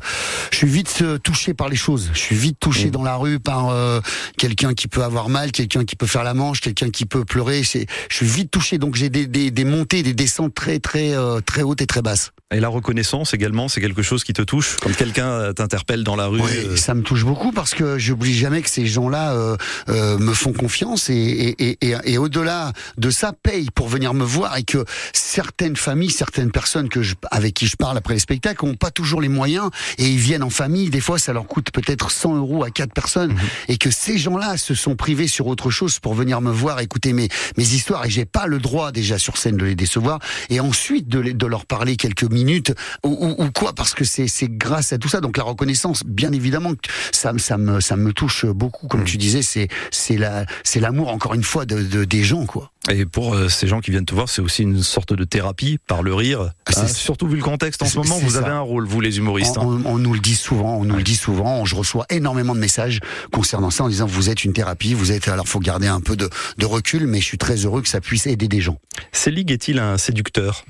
je 0.52 0.58
suis 0.58 0.68
vite 0.68 1.00
euh, 1.02 1.18
touché 1.18 1.54
par 1.54 1.70
les 1.70 1.76
choses. 1.76 2.10
Je 2.14 2.20
suis 2.20 2.36
vite 2.36 2.58
touché 2.60 2.92
dans 2.92 3.04
la 3.04 3.16
rue 3.16 3.40
par 3.40 3.70
euh, 3.70 4.02
quelqu'un 4.38 4.74
qui 4.74 4.88
peut 4.88 5.04
avoir 5.04 5.30
mal, 5.30 5.52
quelqu'un 5.52 5.86
qui 5.86 5.96
peut 5.96 6.08
faire 6.08 6.24
la 6.24 6.34
manche, 6.34 6.62
quelqu'un 6.62 6.90
qui 6.90 7.06
peut 7.06 7.26
pleurer. 7.26 7.64
Je 7.64 7.86
suis 8.10 8.26
vite 8.26 8.52
touché, 8.52 8.78
donc 8.78 8.96
j'ai 8.96 9.10
des, 9.10 9.28
des, 9.28 9.52
des 9.52 9.66
montées, 9.66 10.04
des 10.04 10.14
descentes 10.14 10.54
très, 10.54 10.80
très, 10.80 11.16
euh, 11.16 11.40
très 11.42 11.62
hautes 11.62 11.82
et 11.82 11.88
très 11.88 12.02
basses. 12.02 12.32
Et 12.54 12.60
la 12.60 12.70
reconnaissance 12.70 13.34
également, 13.34 13.68
c'est 13.68 13.82
quelque 13.82 14.04
chose 14.04 14.24
qui 14.24 14.32
te 14.32 14.44
touche 14.44 14.78
quand 14.80 14.96
quelqu'un 14.96 15.52
t'interpelle 15.54 16.04
dans 16.04 16.16
la 16.16 16.28
rue. 16.28 16.42
Oui, 16.42 16.52
euh, 16.56 16.76
ça 16.78 16.94
me 16.94 17.02
touche 17.02 17.26
beaucoup 17.26 17.52
parce 17.52 17.74
que 17.74 17.98
j'oublie 17.98 18.36
jamais 18.36 18.62
que 18.62 18.70
ces 18.70 18.86
gens-là 18.86 19.34
euh, 19.34 19.58
euh, 19.90 20.20
me 20.20 20.32
font 20.34 20.54
confiance 20.54 21.10
et, 21.10 21.14
et, 21.14 21.70
et, 21.70 21.78
et, 21.82 21.96
et 22.06 22.18
au-delà 22.20 22.72
de 22.98 23.10
ça 23.10 23.34
payent 23.34 23.72
pour 23.74 23.90
venir 23.90 24.14
me 24.14 24.24
voir 24.24 24.56
et 24.58 24.64
que 24.64 24.86
certaines 25.12 25.76
familles, 25.76 26.12
certaines 26.12 26.52
personnes 26.52 26.88
que 26.88 27.02
je, 27.02 27.16
avec 27.32 27.45
qui 27.52 27.68
je 27.68 27.76
parle 27.76 27.98
après 27.98 28.14
les 28.14 28.20
spectacles 28.20 28.66
ont 28.66 28.76
pas 28.76 28.92
toujours 28.92 29.22
les 29.22 29.30
moyens 29.30 29.70
et 29.98 30.08
ils 30.08 30.18
viennent 30.18 30.44
en 30.44 30.50
famille. 30.50 30.90
Des 30.90 31.00
fois, 31.02 31.20
ça 31.20 31.34
leur 31.34 31.48
coûte 31.48 31.72
peut-être 31.72 32.12
100 32.12 32.36
euros 32.36 32.64
à 32.64 32.72
quatre 32.72 32.94
personnes. 32.94 33.36
Et 33.68 33.78
que 33.78 33.92
ces 33.92 34.18
gens-là 34.18 34.58
se 34.58 34.74
sont 34.76 34.96
privés 34.96 35.28
sur 35.28 35.48
autre 35.48 35.70
chose 35.70 36.00
pour 36.00 36.14
venir 36.14 36.42
me 36.42 36.52
voir, 36.52 36.80
écouter 36.80 37.14
mes 37.14 37.30
mes 37.58 37.64
histoires. 37.74 38.06
Et 38.06 38.10
j'ai 38.10 38.26
pas 38.26 38.48
le 38.48 38.60
droit 38.60 38.92
déjà 38.92 39.18
sur 39.18 39.38
scène 39.38 39.58
de 39.58 39.66
les 39.66 39.76
décevoir. 39.76 40.20
Et 40.50 40.60
ensuite 40.60 41.08
de, 41.08 41.20
les- 41.20 41.34
de 41.34 41.46
leur 41.46 41.66
parler 41.66 41.96
quelques 41.98 42.24
minutes 42.30 42.74
ou, 43.04 43.10
ou, 43.10 43.44
ou 43.44 43.52
quoi. 43.52 43.74
Parce 43.74 43.94
que 43.94 44.04
c'est 44.06 44.28
grâce 44.50 44.94
à 44.94 44.98
tout 44.98 45.10
ça. 45.10 45.22
Donc 45.22 45.38
la 45.38 45.44
reconnaissance 45.44 46.04
bien 46.06 46.32
évidemment 46.32 46.72
ça 47.12 47.34
me 47.34 47.40
ça 47.40 47.58
me 47.58 47.80
ça 47.82 47.96
me 47.96 48.14
touche 48.14 48.46
beaucoup. 48.46 48.88
Comme 48.88 49.04
tu 49.04 49.18
disais 49.18 49.42
c'est 49.42 49.68
c'est 49.92 50.18
la 50.18 50.46
c'est 50.64 50.80
l'amour 50.80 51.10
encore 51.10 51.34
une 51.34 51.44
fois 51.44 51.66
de, 51.66 51.82
de 51.84 52.04
des 52.06 52.24
gens 52.24 52.46
quoi. 52.46 52.72
Et 52.90 53.06
pour 53.06 53.34
euh, 53.34 53.50
ces 53.50 53.68
gens 53.68 53.80
qui 53.82 53.90
viennent 53.90 54.06
te 54.06 54.14
voir, 54.14 54.30
c'est 54.30 54.42
aussi 54.44 54.62
une 54.62 54.84
sorte 54.84 55.12
de 55.14 55.24
thérapie 55.24 55.80
par 55.88 56.04
le 56.04 56.14
rire. 56.14 56.52
Ah, 56.68 56.72
c'est- 56.72 56.82
Hein, 56.82 56.88
surtout 56.88 57.28
vu 57.36 57.40
le 57.42 57.44
contexte 57.46 57.82
en 57.84 57.86
ce 57.86 57.98
moment, 57.98 58.18
vous 58.20 58.32
ça. 58.32 58.40
avez 58.40 58.52
un 58.52 58.60
rôle, 58.62 58.86
vous 58.88 59.02
les 59.02 59.18
humoristes. 59.18 59.58
on, 59.58 59.78
hein. 59.78 59.82
on- 59.86 59.96
on 59.96 59.98
nous 59.98 60.14
le 60.14 60.20
dit 60.20 60.36
souvent, 60.36 60.78
on 60.78 60.86
nous 60.86 60.96
le 60.96 61.04
dit 61.04 61.16
souvent. 61.16 61.66
Je 61.66 61.76
reçois 61.76 62.06
énormément 62.10 62.56
de 62.56 62.60
messages 62.60 63.00
concernant 63.32 63.70
ça 63.72 63.84
en 63.84 63.90
disant 63.90 64.06
vous 64.06 64.30
êtes 64.30 64.44
une 64.44 64.54
thérapie, 64.54 64.94
vous 64.94 65.12
êtes. 65.12 65.28
Alors 65.28 65.48
faut 65.48 65.60
garder 65.60 65.88
un 65.88 66.02
peu 66.02 66.16
de, 66.16 66.30
de 66.58 66.66
recul, 66.66 67.08
mais 67.08 67.20
je 67.20 67.26
suis 67.26 67.38
très 67.38 67.56
heureux 67.66 67.82
que 67.82 67.90
ça 67.90 68.02
puisse 68.02 68.28
aider 68.28 68.48
des 68.48 68.62
gens. 68.62 68.80
Célig 69.12 69.52
est-il 69.52 69.80
un 69.80 69.98
séducteur? 69.98 70.66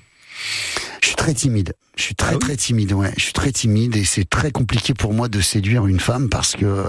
Je 1.06 1.10
suis 1.10 1.18
très 1.18 1.36
timide. 1.36 1.74
Je 1.98 2.02
suis 2.02 2.16
très 2.16 2.32
Ah 2.32 2.34
oui 2.34 2.40
très 2.40 2.56
timide, 2.58 2.92
ouais. 2.94 3.14
Je 3.16 3.24
suis 3.26 3.32
très 3.32 3.52
timide 3.52 3.96
et 3.96 4.04
c'est 4.04 4.28
très 4.28 4.50
compliqué 4.52 4.96
pour 4.96 5.14
moi 5.14 5.28
de 5.30 5.40
séduire 5.40 5.86
une 5.86 6.00
femme 6.00 6.30
parce 6.30 6.54
que 6.54 6.66
euh, 6.66 6.84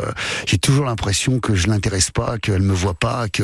j'ai 0.47 0.57
toujours 0.57 0.87
l'impression 0.87 1.39
que 1.39 1.55
je 1.55 1.69
l'intéresse 1.69 2.11
pas, 2.11 2.39
qu'elle 2.39 2.63
me 2.63 2.73
voit 2.73 2.95
pas, 2.95 3.29
que 3.29 3.43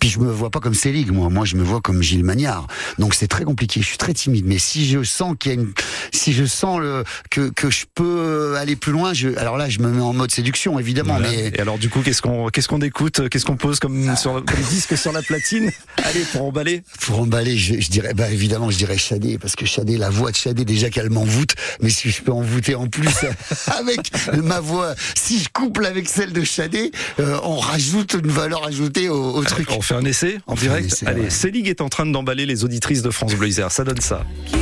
puis 0.00 0.08
je 0.08 0.20
me 0.20 0.30
vois 0.30 0.50
pas 0.50 0.60
comme 0.60 0.72
Célig, 0.72 1.10
moi. 1.10 1.28
Moi, 1.30 1.44
je 1.44 1.56
me 1.56 1.64
vois 1.64 1.80
comme 1.80 2.00
Gilles 2.00 2.22
Magnard. 2.22 2.68
Donc 3.00 3.14
c'est 3.14 3.26
très 3.26 3.42
compliqué. 3.44 3.80
Je 3.82 3.86
suis 3.86 3.98
très 3.98 4.14
timide, 4.14 4.44
mais 4.46 4.58
si 4.58 4.88
je 4.88 5.02
sens 5.02 5.34
qu'il 5.38 5.52
y 5.52 5.56
a 5.56 5.60
une, 5.60 5.72
si 6.12 6.32
je 6.32 6.44
sens 6.44 6.78
le 6.78 7.02
que 7.28 7.50
que 7.50 7.68
je 7.68 7.84
peux 7.92 8.56
aller 8.56 8.76
plus 8.76 8.92
loin, 8.92 9.12
je, 9.14 9.36
alors 9.36 9.56
là, 9.58 9.68
je 9.68 9.80
me 9.80 9.88
mets 9.90 10.00
en 10.00 10.12
mode 10.12 10.30
séduction, 10.30 10.78
évidemment. 10.78 11.18
Voilà. 11.18 11.28
Mais 11.28 11.52
Et 11.56 11.60
alors 11.60 11.76
du 11.76 11.88
coup, 11.90 12.02
qu'est-ce 12.02 12.22
qu'on 12.22 12.50
qu'est-ce 12.50 12.68
qu'on 12.68 12.80
écoute 12.80 13.28
Qu'est-ce 13.28 13.44
qu'on 13.44 13.56
pose 13.56 13.80
comme, 13.80 14.16
sur, 14.16 14.34
comme 14.44 14.62
disque 14.70 14.96
sur 14.96 15.10
la 15.10 15.22
platine? 15.22 15.72
Allez, 16.04 16.24
pour 16.32 16.44
emballer. 16.44 16.82
pour 17.00 17.18
emballer, 17.18 17.58
je, 17.58 17.80
je 17.80 17.90
dirais, 17.90 18.14
bah 18.14 18.30
évidemment, 18.30 18.70
je 18.70 18.78
dirais 18.78 18.96
Chadé 18.96 19.38
parce 19.38 19.56
que 19.56 19.66
Chadé, 19.66 19.98
la 20.04 20.10
voix 20.10 20.30
de 20.30 20.36
Chadé, 20.36 20.66
déjà 20.66 20.90
qu'elle 20.90 21.08
m'envoûte, 21.08 21.54
mais 21.80 21.88
si 21.88 22.10
je 22.10 22.20
peux 22.20 22.30
envoûter 22.30 22.74
en 22.74 22.88
plus 22.88 23.08
avec 23.78 24.00
ma 24.34 24.60
voix, 24.60 24.94
si 25.14 25.42
je 25.42 25.48
couple 25.48 25.86
avec 25.86 26.10
celle 26.10 26.34
de 26.34 26.44
Chadé, 26.44 26.92
euh, 27.20 27.38
on 27.42 27.56
rajoute 27.56 28.12
une 28.12 28.30
valeur 28.30 28.66
ajoutée 28.66 29.08
au, 29.08 29.32
au 29.34 29.42
truc. 29.44 29.66
On 29.70 29.80
fait 29.80 29.94
un 29.94 30.04
essai 30.04 30.40
en 30.46 30.52
On 30.52 30.56
direct. 30.56 30.92
essai, 30.92 31.06
Allez, 31.06 31.22
ouais. 31.22 31.70
Est 31.70 31.80
en 31.80 31.88
train 31.88 32.04
d'emballer 32.04 32.44
les 32.44 32.64
auditrices 32.64 33.00
de 33.00 33.08
France 33.10 33.32
Bleu 33.34 33.48
Isère. 33.48 33.72
Ça 33.72 33.82
donne 33.84 34.02
ça. 34.02 34.26
Là, 34.52 34.58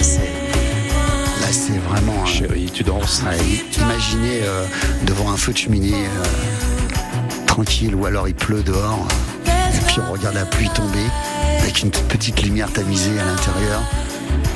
c'est, 0.00 0.18
là, 0.20 1.50
c'est 1.50 1.78
vraiment. 1.88 2.24
Chérie, 2.24 2.70
tu 2.72 2.84
danses. 2.84 3.22
Ouais, 3.26 3.36
imaginez 3.82 4.42
euh, 4.44 4.64
devant 5.06 5.32
un 5.32 5.36
feu 5.36 5.52
de 5.52 5.58
cheminée, 5.58 5.92
euh, 5.94 7.46
tranquille, 7.46 7.96
ou 7.96 8.06
alors 8.06 8.28
il 8.28 8.34
pleut 8.36 8.62
dehors, 8.62 9.08
et 9.46 9.84
puis 9.88 9.96
on 10.08 10.12
regarde 10.12 10.36
la 10.36 10.44
pluie 10.44 10.68
tomber, 10.76 11.02
avec 11.68 11.82
une 11.82 11.90
petite 11.90 12.40
lumière 12.42 12.72
tamisée 12.72 13.10
à 13.20 13.24
l'intérieur. 13.26 13.82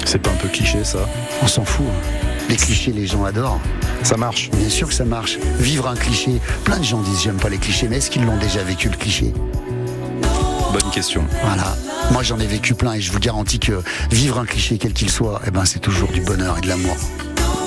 C'est 0.07 0.19
pas 0.19 0.31
un 0.31 0.35
peu 0.37 0.49
cliché 0.49 0.83
ça 0.83 1.01
On 1.43 1.47
s'en 1.47 1.63
fout. 1.65 1.85
Les 2.49 2.57
clichés, 2.57 2.91
les 2.91 3.07
gens 3.07 3.23
adorent. 3.27 3.61
Ça 4.03 4.17
marche. 4.17 4.49
Bien 4.53 4.71
sûr 4.71 4.89
que 4.89 4.95
ça 4.95 5.05
marche. 5.05 5.37
Vivre 5.59 5.89
un 5.89 5.95
cliché, 5.95 6.41
plein 6.65 6.79
de 6.79 6.85
gens 6.85 7.03
disent 7.03 7.21
j'aime 7.23 7.37
pas 7.37 7.51
les 7.51 7.59
clichés, 7.59 7.87
mais 7.89 7.99
est-ce 7.99 8.11
qu'ils 8.11 8.25
l'ont 8.25 8.39
déjà 8.39 8.63
vécu 8.63 8.89
le 8.89 8.97
cliché? 8.97 9.33
Bonne 10.73 10.91
question. 10.91 11.23
Voilà. 11.45 11.77
Moi 12.13 12.23
j'en 12.23 12.39
ai 12.41 12.47
vécu 12.47 12.75
plein 12.75 12.95
et 12.95 13.01
je 13.03 13.13
vous 13.13 13.21
garantis 13.21 13.59
que 13.59 13.83
vivre 14.11 14.39
un 14.39 14.47
cliché 14.47 14.79
quel 14.79 14.95
qu'il 14.95 15.11
soit, 15.11 15.43
eh 15.47 15.51
ben 15.51 15.67
c'est 15.67 15.81
toujours 15.81 16.09
du 16.11 16.23
bonheur 16.23 16.57
et 16.57 16.61
de 16.63 16.69
l'amour. 16.69 16.97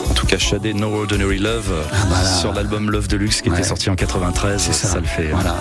En 0.09 0.13
tout 0.15 0.25
cas, 0.25 0.39
Shadé 0.39 0.73
No 0.73 0.91
Ordinary 1.01 1.37
Love 1.37 1.71
bah 2.09 2.15
là. 2.23 2.33
sur 2.39 2.51
l'album 2.51 2.89
Love 2.89 3.07
Deluxe 3.07 3.41
qui 3.43 3.49
Ouais. 3.49 3.59
était 3.59 3.67
sorti 3.67 3.91
en 3.91 3.95
93. 3.95 4.59
C'est 4.59 4.73
ça. 4.73 4.97
le 4.99 5.05
fait. 5.05 5.27
hein. 5.27 5.35
Voilà. 5.35 5.55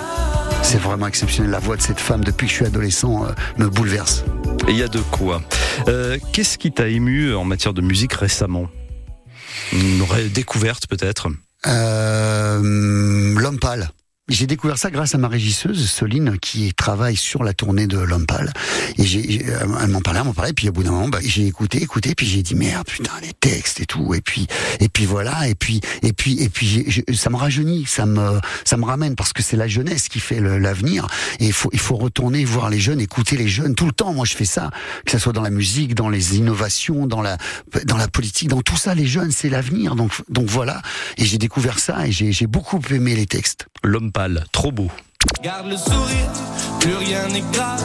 C'est 0.64 0.78
vraiment 0.78 1.06
exceptionnel. 1.06 1.50
La 1.50 1.58
voix 1.58 1.76
de 1.76 1.82
cette 1.82 2.00
femme 2.00 2.24
depuis 2.24 2.46
que 2.46 2.50
je 2.50 2.56
suis 2.56 2.66
adolescent 2.66 3.24
euh, 3.24 3.28
me 3.58 3.68
bouleverse. 3.68 4.24
Et 4.66 4.72
il 4.72 4.78
y 4.78 4.82
a 4.82 4.88
de 4.88 4.98
quoi. 4.98 5.42
Euh, 5.88 6.18
Qu'est-ce 6.32 6.58
qui 6.58 6.72
t'a 6.72 6.88
ému 6.88 7.34
en 7.34 7.44
matière 7.44 7.74
de 7.74 7.82
musique 7.82 8.14
récemment? 8.14 8.66
Une 9.72 10.02
découverte 10.32 10.86
peut-être? 10.88 11.28
Euh, 11.66 13.38
L'homme 13.38 13.58
pâle. 13.58 13.90
J'ai 14.31 14.47
découvert 14.47 14.79
ça 14.79 14.91
grâce 14.91 15.14
à 15.14 15.18
ma 15.18 15.29
régisseuse, 15.29 15.87
Soline, 15.91 16.39
qui 16.39 16.72
travaille 16.72 17.14
sur 17.14 17.45
la 17.45 17.53
tournée 17.53 17.87
de 17.87 17.99
L'Homme 17.99 18.25
Pâle. 18.25 18.55
Et 18.97 19.05
j'ai, 19.05 19.22
j'ai- 19.31 19.45
elle 19.83 19.89
m'en 19.89 20.01
parlait, 20.01 20.20
elle 20.20 20.25
m'en 20.27 20.33
parlait, 20.33 20.55
puis 20.55 20.66
au 20.70 20.72
bout 20.72 20.83
d'un 20.83 20.93
moment, 20.93 21.09
bah, 21.11 21.18
j'ai 21.22 21.47
écouté, 21.47 21.83
écouté, 21.83 22.14
puis 22.14 22.27
j'ai 22.27 22.43
dit 22.43 22.55
merde, 22.55 22.87
putain, 22.87 23.12
les 23.20 23.35
textes 23.35 23.81
et 23.81 23.85
tout, 23.87 24.14
et 24.14 24.22
puis, 24.22 24.47
et 24.81 24.89
puis 24.89 25.05
voilà, 25.05 25.47
et 25.47 25.55
puis, 25.55 25.83
et 26.03 26.14
puis, 26.14 26.43
et 26.43 26.49
puis, 26.49 27.05
ça 27.12 27.29
me 27.29 27.37
rajeunit, 27.37 27.85
ça 27.87 28.07
me, 28.07 28.41
ça 28.64 28.79
me 28.79 28.87
ramène 28.87 29.14
parce 29.14 29.35
que 29.35 29.43
c'est 29.43 29.59
la 29.59 29.68
jeunesse 29.68 30.09
qui 30.09 30.20
fait 30.20 30.41
l'avenir. 30.41 31.07
Et 31.39 31.45
il 31.45 31.53
faut, 31.53 31.68
il 31.75 31.79
faut 31.79 31.97
retourner 31.97 32.47
voir 32.47 32.70
les 32.70 32.81
jeunes, 32.81 33.03
écouter 33.03 33.37
les 33.37 33.49
jeunes 33.49 33.75
tout 33.75 33.85
le 33.85 33.93
temps. 33.93 34.14
Moi, 34.14 34.25
je 34.25 34.37
fais 34.37 34.47
ça, 34.47 34.70
que 35.05 35.12
ça 35.12 35.18
soit 35.18 35.35
dans 35.35 35.43
la 35.43 35.51
musique, 35.51 35.95
dans 35.95 36.09
les 36.09 36.39
innovations, 36.39 37.07
dans 37.07 37.20
la, 37.20 37.37
dans 37.85 37.99
la 37.99 38.09
politique, 38.09 38.49
dans 38.49 38.62
tout 38.62 38.79
ça, 38.79 38.95
les 38.95 39.07
jeunes, 39.07 39.33
c'est 39.33 39.51
l'avenir. 39.51 39.97
Donc, 39.97 40.12
donc 40.31 40.47
voilà. 40.49 40.81
Et 41.18 41.27
j'ai 41.27 41.37
découvert 41.37 41.79
ça 41.79 42.07
et 42.07 42.11
j'ai, 42.12 42.33
j'ai 42.33 42.47
beaucoup 42.47 42.81
aimé 42.91 43.14
les 43.16 43.27
textes. 43.27 43.66
L'homme 43.83 44.12
trop 44.52 44.70
beau. 44.70 44.88
Garde 45.42 45.66
le 45.66 45.76
sourire, 45.76 46.30
plus 46.80 46.94
rien 46.96 47.26
n'est 47.28 47.44
grave. 47.52 47.82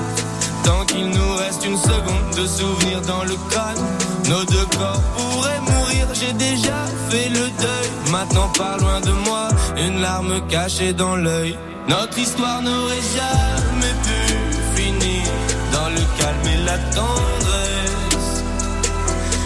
Tant 0.63 0.85
qu'il 0.85 1.07
nous 1.07 1.35
reste 1.37 1.65
une 1.65 1.77
seconde 1.77 2.35
de 2.37 2.45
souvenir 2.45 3.01
dans 3.01 3.23
le 3.23 3.35
crâne, 3.49 3.83
nos 4.29 4.43
deux 4.45 4.65
corps 4.77 5.01
pourraient 5.17 5.61
mourir. 5.61 6.07
J'ai 6.13 6.33
déjà 6.33 6.85
fait 7.09 7.29
le 7.29 7.49
deuil. 7.61 7.89
Maintenant, 8.11 8.49
par 8.57 8.77
loin 8.77 9.01
de 9.01 9.11
moi, 9.25 9.47
une 9.77 10.01
larme 10.01 10.45
cachée 10.47 10.93
dans 10.93 11.15
l'œil. 11.15 11.57
Notre 11.87 12.19
histoire 12.19 12.61
n'aurait 12.61 13.07
jamais 13.17 13.95
pu 14.07 14.81
finir 14.81 15.23
dans 15.73 15.89
le 15.89 16.03
calme 16.19 16.47
et 16.53 16.63
la 16.63 16.77
tendresse. 16.93 18.43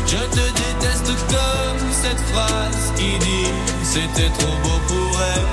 Je 0.06 0.18
te 0.18 0.46
déteste 0.62 1.12
comme 1.30 1.92
cette 2.04 2.24
phrase 2.34 2.92
qui 2.98 3.18
dit 3.20 3.52
c'était 3.84 4.32
trop 4.38 4.58
beau 4.64 4.80
pour 4.88 5.22
être 5.22 5.53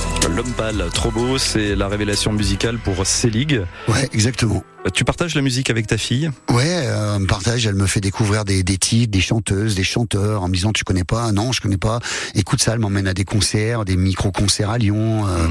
L'homme 0.35 0.51
pâle, 0.53 0.85
trop 0.93 1.11
beau, 1.11 1.37
c'est 1.37 1.75
la 1.75 1.87
révélation 1.87 2.31
musicale 2.31 2.77
pour 2.77 3.05
Selig. 3.05 3.61
Ouais, 3.89 4.09
exactement. 4.13 4.63
Tu 4.93 5.03
partages 5.03 5.35
la 5.35 5.41
musique 5.41 5.69
avec 5.69 5.87
ta 5.87 5.97
fille? 5.97 6.31
Ouais, 6.49 6.63
euh, 6.87 7.19
me 7.19 7.27
partage, 7.27 7.65
elle 7.67 7.75
me 7.75 7.85
fait 7.85 7.99
découvrir 8.01 8.45
des, 8.45 8.63
des 8.63 8.77
titres, 8.77 9.11
des 9.11 9.21
chanteuses, 9.21 9.75
des 9.75 9.83
chanteurs, 9.83 10.41
en 10.43 10.47
me 10.47 10.53
disant 10.53 10.71
tu 10.71 10.83
connais 10.83 11.03
pas, 11.03 11.31
non, 11.31 11.51
je 11.51 11.61
connais 11.61 11.77
pas. 11.77 11.99
Écoute 12.33 12.61
ça, 12.61 12.73
elle 12.73 12.79
m'emmène 12.79 13.07
à 13.07 13.13
des 13.13 13.25
concerts, 13.25 13.83
des 13.85 13.97
micro-concerts 13.97 14.69
à 14.69 14.77
Lyon. 14.77 15.27
euh, 15.27 15.37
euh, 15.37 15.47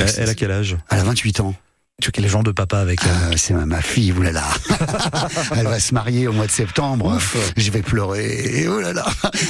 elle, 0.00 0.08
c'est- 0.08 0.22
elle 0.22 0.28
a 0.30 0.34
quel 0.34 0.50
âge? 0.52 0.76
Elle 0.90 1.00
a 1.00 1.04
28 1.04 1.40
ans. 1.40 1.54
Tu 2.00 2.10
quel 2.12 2.26
genre 2.28 2.42
de 2.42 2.50
papa 2.50 2.78
avec 2.78 3.00
elle 3.04 3.34
Euh, 3.34 3.36
c'est 3.36 3.52
ma, 3.52 3.66
ma 3.66 3.82
fille, 3.82 4.12
oulala. 4.12 4.44
elle 5.56 5.66
va 5.66 5.78
se 5.78 5.92
marier 5.92 6.26
au 6.28 6.32
mois 6.32 6.46
de 6.46 6.50
septembre. 6.50 7.18
Je 7.56 7.70
vais 7.70 7.82
pleurer. 7.82 8.60
Et 8.60 8.68
oh 8.68 8.80
là 8.80 8.94
là. 8.94 9.06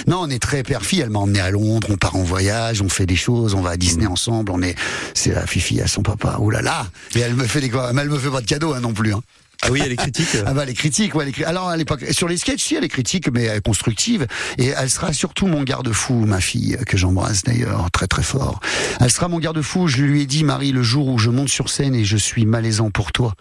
Non, 0.09 0.23
on 0.23 0.31
est 0.31 0.43
très 0.43 0.65
père-fille. 0.65 1.01
Elle 1.01 1.11
m'a 1.11 1.21
emmené 1.21 1.41
à 1.41 1.51
Londres. 1.51 1.87
On 1.91 1.97
part 1.97 2.17
en 2.17 2.25
voyage. 2.25 2.83
On 2.83 2.89
fait 2.89 3.07
des 3.07 3.17
choses. 3.17 3.55
On 3.55 3.61
va 3.61 3.71
à 3.71 3.77
Disney 3.77 4.07
ensemble. 4.07 4.51
On 4.53 4.63
est, 4.63 4.75
c'est 5.15 5.33
la 5.33 5.47
fifi 5.47 5.81
à 5.81 5.87
son 5.87 6.03
papa. 6.03 6.39
Oulala. 6.41 6.87
Et 7.15 7.21
elle 7.21 7.35
me 7.35 7.47
fait 7.47 7.61
des, 7.61 7.71
mais 7.95 8.03
elle 8.03 8.11
me 8.11 8.19
fait 8.19 8.31
pas 8.31 8.41
de 8.41 8.47
cadeaux 8.47 8.75
hein, 8.75 8.81
non 8.81 8.93
plus. 8.93 9.15
Hein. 9.15 9.21
Ah 9.63 9.69
oui, 9.71 9.83
elle 9.85 9.93
est 9.93 9.97
critique 9.97 10.29
Ah 10.47 10.55
bah 10.55 10.65
les 10.65 10.73
critiques, 10.75 11.15
ouais, 11.15 11.27
les 11.27 11.33
cri- 11.33 11.45
alors 11.45 11.69
à 11.69 11.77
l'époque 11.77 12.05
sur 12.13 12.29
les 12.29 12.39
sketchs, 12.39 12.63
si 12.65 12.77
elle 12.77 12.85
est 12.85 12.89
critique 12.89 13.29
mais 13.31 13.45
elle 13.45 13.59
est 13.59 13.61
constructive 13.65 14.27
et 14.57 14.69
elle 14.69 14.89
sera 14.89 15.13
surtout 15.13 15.47
mon 15.47 15.63
garde-fou, 15.65 16.15
ma 16.15 16.41
fille 16.41 16.79
que 16.87 16.97
j'embrasse 16.97 17.43
d'ailleurs 17.43 17.91
très 17.91 18.07
très 18.07 18.23
fort. 18.23 18.61
Elle 19.01 19.11
sera 19.11 19.29
mon 19.29 19.39
garde-fou. 19.39 19.87
Je 19.87 20.03
lui 20.03 20.23
ai 20.23 20.27
dit 20.27 20.45
Marie 20.45 20.73
le 20.73 20.83
jour 20.83 21.09
où 21.09 21.19
je 21.19 21.29
monte 21.31 21.49
sur 21.51 21.69
scène 21.69 21.95
et 21.95 22.05
je 22.05 22.17
suis 22.17 22.47
malaisant 22.47 22.91
pour 22.91 23.13
toi. 23.13 23.35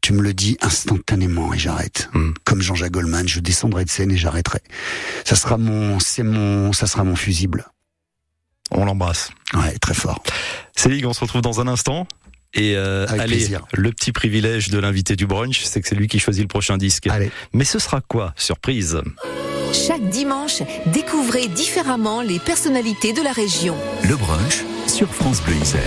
Tu 0.00 0.12
me 0.12 0.20
le 0.22 0.34
dis 0.34 0.56
instantanément 0.60 1.52
et 1.54 1.58
j'arrête. 1.58 2.08
Hmm. 2.12 2.32
Comme 2.44 2.60
Jean-Jacques 2.60 2.92
Goldman, 2.92 3.26
je 3.28 3.40
descendrai 3.40 3.84
de 3.84 3.90
scène 3.90 4.10
et 4.10 4.16
j'arrêterai. 4.16 4.60
Ça 5.24 5.36
sera 5.36 5.58
mon, 5.58 5.98
c'est 6.00 6.22
mon, 6.22 6.72
ça 6.72 6.86
sera 6.86 7.02
mon 7.04 7.16
fusible. 7.16 7.66
On 8.72 8.84
l'embrasse. 8.84 9.30
Ouais, 9.54 9.78
très 9.78 9.94
fort. 9.94 10.22
Selig, 10.76 11.06
on 11.06 11.12
se 11.12 11.20
retrouve 11.20 11.40
dans 11.42 11.60
un 11.60 11.68
instant. 11.68 12.06
Et 12.56 12.74
euh, 12.76 13.06
Avec 13.08 13.20
allez, 13.20 13.36
plaisir. 13.36 13.60
le 13.74 13.90
petit 13.92 14.12
privilège 14.12 14.70
de 14.70 14.78
l'invité 14.78 15.14
du 15.14 15.26
brunch, 15.26 15.62
c'est 15.64 15.80
que 15.80 15.88
c'est 15.88 15.94
lui 15.94 16.08
qui 16.08 16.18
choisit 16.18 16.42
le 16.42 16.48
prochain 16.48 16.78
disque. 16.78 17.06
Allez. 17.08 17.30
Mais 17.52 17.64
ce 17.64 17.78
sera 17.78 18.00
quoi? 18.00 18.32
Surprise 18.36 18.98
Chaque 19.72 20.08
dimanche, 20.08 20.62
découvrez 20.86 21.48
différemment 21.48 22.22
les 22.22 22.38
personnalités 22.38 23.12
de 23.12 23.22
la 23.22 23.32
région. 23.32 23.76
Le 24.08 24.16
brunch 24.16 24.64
sur 24.86 25.08
France 25.14 25.42
Bleu 25.42 25.54
Isère. 25.56 25.82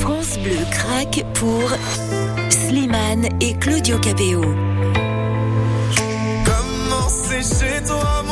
France 0.00 0.38
Bleu 0.38 0.56
craque 0.70 1.24
pour 1.34 1.70
Slimane 2.50 3.26
et 3.40 3.54
Claudio 3.58 3.98
Capéo. 3.98 4.42
Comment 6.44 7.08
c'est 7.08 7.42
chez 7.42 7.82
toi, 7.84 8.22
mon 8.26 8.31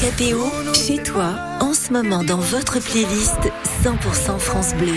Capéo, 0.00 0.44
chez 0.74 1.02
toi, 1.02 1.34
en 1.60 1.72
ce 1.72 1.90
moment 1.90 2.22
dans 2.22 2.36
votre 2.36 2.78
playlist 2.80 3.38
100% 3.82 4.38
France 4.38 4.74
Bleu. 4.74 4.92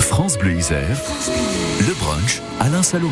France 0.00 0.38
Bleu 0.38 0.52
Isère. 0.52 0.98
Le 1.86 1.92
brunch 1.94 2.40
Alain 2.60 2.82
Salomon. 2.82 3.10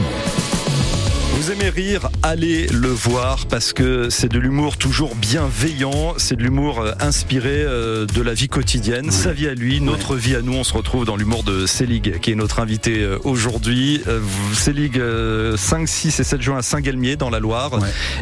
Vous 1.42 1.50
aimez 1.50 1.70
rire, 1.70 2.08
allez 2.22 2.68
le 2.68 2.86
voir 2.86 3.46
parce 3.46 3.72
que 3.72 4.10
c'est 4.10 4.30
de 4.30 4.38
l'humour 4.38 4.76
toujours 4.76 5.16
bienveillant, 5.16 6.14
c'est 6.16 6.36
de 6.36 6.42
l'humour 6.44 6.80
euh, 6.80 6.92
inspiré 7.00 7.64
euh, 7.64 8.06
de 8.06 8.22
la 8.22 8.32
vie 8.32 8.48
quotidienne, 8.48 9.10
sa 9.10 9.32
vie 9.32 9.48
à 9.48 9.54
lui, 9.54 9.80
notre 9.80 10.14
vie 10.14 10.36
à 10.36 10.40
nous. 10.40 10.52
On 10.52 10.62
se 10.62 10.72
retrouve 10.72 11.04
dans 11.04 11.16
l'humour 11.16 11.42
de 11.42 11.66
Selig 11.66 12.20
qui 12.20 12.30
est 12.30 12.36
notre 12.36 12.60
invité 12.60 13.02
euh, 13.02 13.18
aujourd'hui. 13.24 14.02
Euh, 14.06 15.56
5, 15.56 15.88
6 15.88 16.20
et 16.20 16.22
7 16.22 16.40
juin 16.40 16.58
à 16.58 16.62
Saint-Galmier 16.62 17.16
dans 17.16 17.28
la 17.28 17.40
Loire 17.40 17.72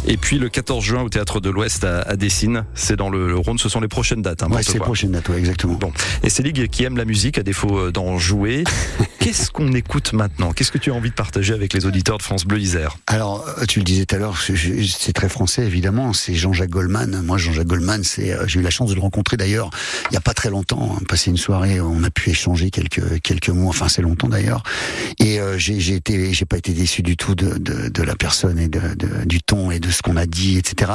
et 0.07 0.17
puis 0.17 0.39
le 0.39 0.49
14 0.49 0.83
juin 0.83 1.03
au 1.03 1.11
Théâtre 1.11 1.41
de 1.41 1.51
l'Ouest 1.51 1.85
à, 1.85 2.17
Dessines. 2.17 2.65
C'est 2.75 2.97
dans 2.97 3.11
le, 3.11 3.37
Rhône, 3.37 3.59
ce 3.59 3.69
sont 3.69 3.81
les 3.81 3.89
prochaines 3.89 4.23
dates. 4.23 4.43
hein, 4.43 4.49
Ouais, 4.51 4.63
c'est 4.63 4.79
voir. 4.79 4.87
prochaine 4.87 5.11
date, 5.11 5.29
ouais, 5.29 5.39
exactement. 5.39 5.75
Bon. 5.75 5.93
Et 6.23 6.31
Selig 6.31 6.69
qui 6.71 6.85
aime 6.85 6.97
la 6.97 7.05
musique 7.05 7.37
à 7.37 7.43
défaut 7.43 7.91
d'en 7.91 8.17
jouer. 8.17 8.65
Qu'est-ce 9.23 9.51
qu'on 9.51 9.73
écoute 9.75 10.15
maintenant? 10.15 10.53
Qu'est-ce 10.53 10.73
que 10.73 10.79
tu 10.79 10.91
as 10.91 10.95
envie 10.95 11.11
de 11.11 11.15
partager 11.15 11.53
avec 11.53 11.75
les 11.75 11.85
auditeurs 11.85 12.17
de 12.17 12.23
France 12.23 12.47
Bleu 12.47 12.59
Isère? 12.59 12.97
Alors, 13.07 13.47
euh, 13.59 13.67
tu 13.67 13.79
le 13.79 13.85
disais 13.85 14.07
tout 14.07 14.15
à 14.17 14.19
l'heure, 14.19 14.41
c'est- 14.41 15.13
très 15.13 15.29
français 15.29 15.67
évidemment. 15.67 16.15
C'est 16.15 16.35
Jean-Jacques 16.35 16.71
Goldman. 16.71 17.21
Moi, 17.23 17.37
Jean-Jacques 17.37 17.67
Goldman, 17.67 18.03
euh, 18.19 18.45
j'ai 18.47 18.61
eu 18.61 18.63
la 18.63 18.71
chance 18.71 18.89
de 18.89 18.95
le 18.95 19.01
rencontrer 19.01 19.37
d'ailleurs 19.37 19.69
il 20.11 20.15
y 20.15 20.17
a 20.17 20.21
pas 20.23 20.33
très 20.33 20.49
longtemps. 20.49 20.97
hein, 20.99 21.03
passer 21.07 21.31
une 21.31 21.37
soirée, 21.37 21.81
on 21.83 22.03
a 22.03 22.11
pu 22.11 22.31
échanger 22.31 22.71
quelques 22.71 23.21
quelques 23.23 23.51
mots. 23.51 23.69
Enfin, 23.69 23.89
c'est 23.89 24.01
longtemps 24.03 24.29
d'ailleurs. 24.29 24.63
Et 25.19 25.39
euh, 25.39 25.59
j'ai 25.59 25.95
été, 25.95 26.33
j'ai 26.33 26.47
pas 26.47 26.57
été 26.57 26.73
déçu 26.73 27.03
du 27.03 27.17
tout 27.19 27.35
de 27.35 27.59
de, 27.59 27.89
de 27.91 28.03
la 28.03 28.17
personne 28.17 28.59
et 28.59 28.69
de, 28.69 28.81
de- 28.95 29.25
du 29.27 29.43
ton 29.43 29.71
et 29.71 29.81
de 29.81 29.91
ce 29.91 30.01
qu'on 30.01 30.17
a 30.17 30.25
dit, 30.27 30.57
etc. 30.57 30.93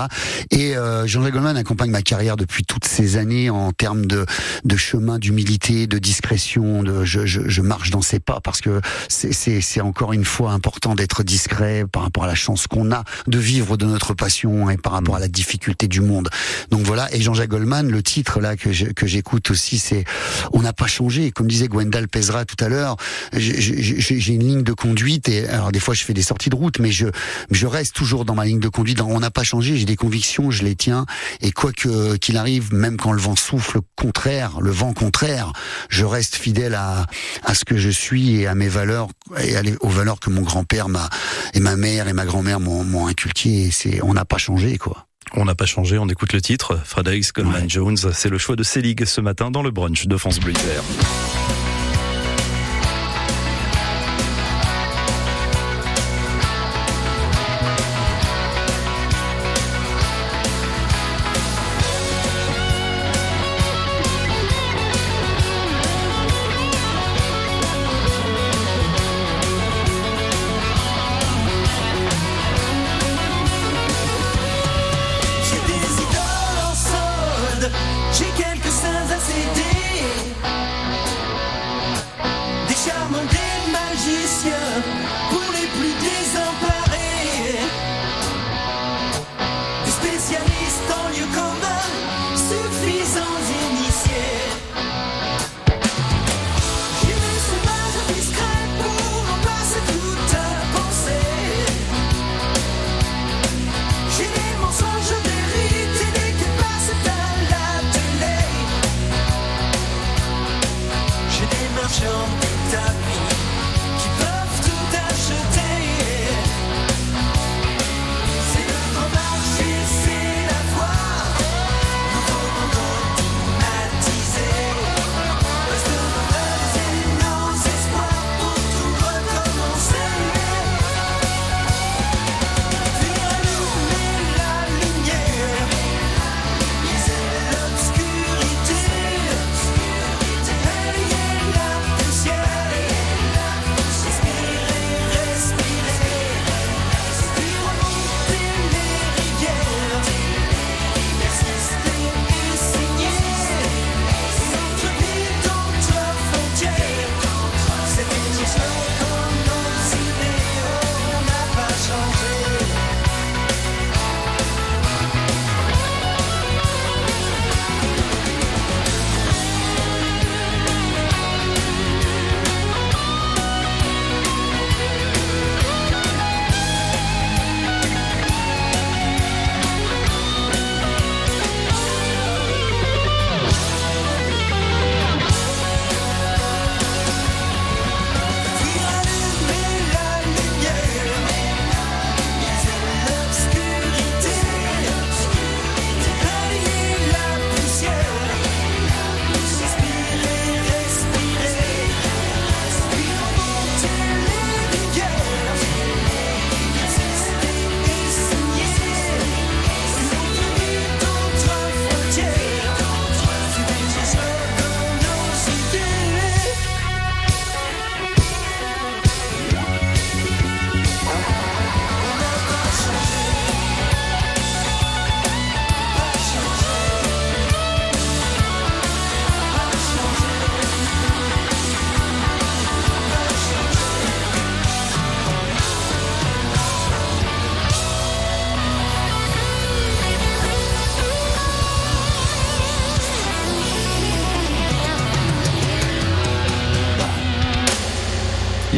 Et 0.50 0.76
euh, 0.76 1.06
Jean-Jacques 1.06 1.34
Goldman 1.34 1.58
accompagne 1.58 1.92
ma 1.92 2.02
carrière 2.02 2.38
depuis 2.38 2.64
toutes 2.66 2.86
ces 2.86 3.18
années 3.18 3.52
en 3.52 3.72
termes 3.72 4.08
de 4.08 4.26
de 4.64 4.78
chemin 4.78 5.20
d'humilité, 5.20 5.86
de 5.86 6.00
discrétion. 6.00 6.82
De 6.82 7.06
je, 7.06 7.28
je, 7.28 7.42
je 7.48 7.62
marche 7.62 7.92
dans 7.92 8.02
ses 8.02 8.15
pas 8.20 8.40
parce 8.42 8.62
que 8.62 8.82
c'est- 9.10 9.82
encore 9.82 10.14
une 10.14 10.26
fois 10.26 10.52
important 10.52 10.96
d'être 10.96 11.24
discret 11.24 11.86
par 11.92 12.04
rapport 12.04 12.24
à 12.24 12.28
la 12.28 12.36
chance 12.36 12.68
qu'on 12.68 12.92
a 12.92 13.04
de 13.28 13.38
vivre 13.38 13.78
de 13.78 13.86
notre 13.86 14.14
passion 14.14 14.70
et 14.70 14.78
par 14.78 14.94
rapport 14.94 15.16
à 15.16 15.20
la 15.20 15.28
difficulté 15.28 15.88
du 15.88 16.02
monde. 16.02 16.30
Donc 16.72 16.82
voilà. 16.86 17.14
Et 17.14 17.22
Jean-Jacques 17.22 17.50
Goldman, 17.50 17.90
le 17.90 18.02
titre 18.04 18.40
là 18.40 18.56
que 18.56 18.72
j'écoute 19.08 19.52
aussi, 19.52 19.80
c'est 19.80 20.06
on 20.54 20.62
n'a 20.62 20.74
pas 20.74 20.88
changé. 20.88 21.32
Comme 21.32 21.48
disait 21.48 21.68
Gwendal 21.68 22.08
Pesera 22.08 22.46
tout 22.46 22.64
à 22.64 22.70
l'heure, 22.70 22.96
j'ai- 23.34 24.34
une 24.34 24.48
ligne 24.48 24.64
de 24.64 24.74
conduite 24.74 25.30
et 25.30 25.48
alors 25.48 25.72
des 25.72 25.80
fois 25.80 25.94
je 25.94 26.04
fais 26.04 26.14
des 26.14 26.22
sorties 26.22 26.50
de 26.50 26.56
route, 26.56 26.80
mais 26.80 26.92
je 26.92 27.08
je 27.52 27.68
reste 27.68 27.94
toujours 27.96 28.26
dans 28.26 28.36
ma 28.36 28.46
ligne 28.46 28.60
de 28.60 28.70
conduite. 28.70 29.02
On 29.02 29.20
n'a 29.20 29.32
pas 29.32 29.44
changé. 29.44 29.78
J'ai 29.78 29.86
des 29.86 29.96
convictions, 29.96 30.52
je 30.52 30.64
les 30.64 30.76
tiens 30.76 31.06
et 31.42 31.52
quoi 31.52 31.72
que 31.72 32.16
qu'il 32.18 32.38
arrive, 32.38 32.74
même 32.74 32.98
quand 32.98 33.12
le 33.12 33.22
vent 33.22 33.36
souffle 33.36 33.80
contraire, 33.96 34.60
le 34.62 34.72
vent 34.72 34.94
contraire, 34.94 35.52
je 35.90 36.06
reste 36.06 36.36
fidèle 36.36 36.76
à 36.76 37.06
à 37.44 37.54
ce 37.54 37.66
que 37.66 37.78
je 37.78 37.90
suis 37.90 38.05
et 38.14 38.48
à 38.48 38.56
mes 38.56 38.68
valeurs 38.68 39.08
et 39.42 39.56
aux 39.82 39.90
valeurs 39.90 40.20
que 40.20 40.30
mon 40.30 40.42
grand-père 40.42 40.90
m'a 40.90 41.10
et 41.54 41.60
ma 41.60 41.76
mère 41.76 42.08
et 42.08 42.14
ma 42.14 42.26
grand-mère 42.26 42.60
m'ont 42.60 43.08
inculquées. 43.08 43.68
Et 43.68 43.72
C'est 43.72 44.02
on 44.04 44.14
n'a 44.14 44.26
pas 44.26 44.38
changé 44.38 44.78
quoi. 44.78 45.08
On 45.34 45.46
n'a 45.46 45.56
pas 45.56 45.66
changé, 45.66 45.98
on 45.98 46.08
écoute 46.08 46.34
le 46.34 46.42
titre. 46.42 46.80
Frédéric 46.84 47.34
Goldman 47.34 47.70
Jones, 47.70 47.98
c'est 48.14 48.30
le 48.30 48.38
choix 48.38 48.56
de 48.56 48.64
Selig 48.64 49.06
ce 49.06 49.22
matin 49.22 49.52
dans 49.52 49.64
le 49.64 49.72
brunch 49.72 50.08
de 50.08 50.18
France 50.18 50.40
Bleu 50.40 50.54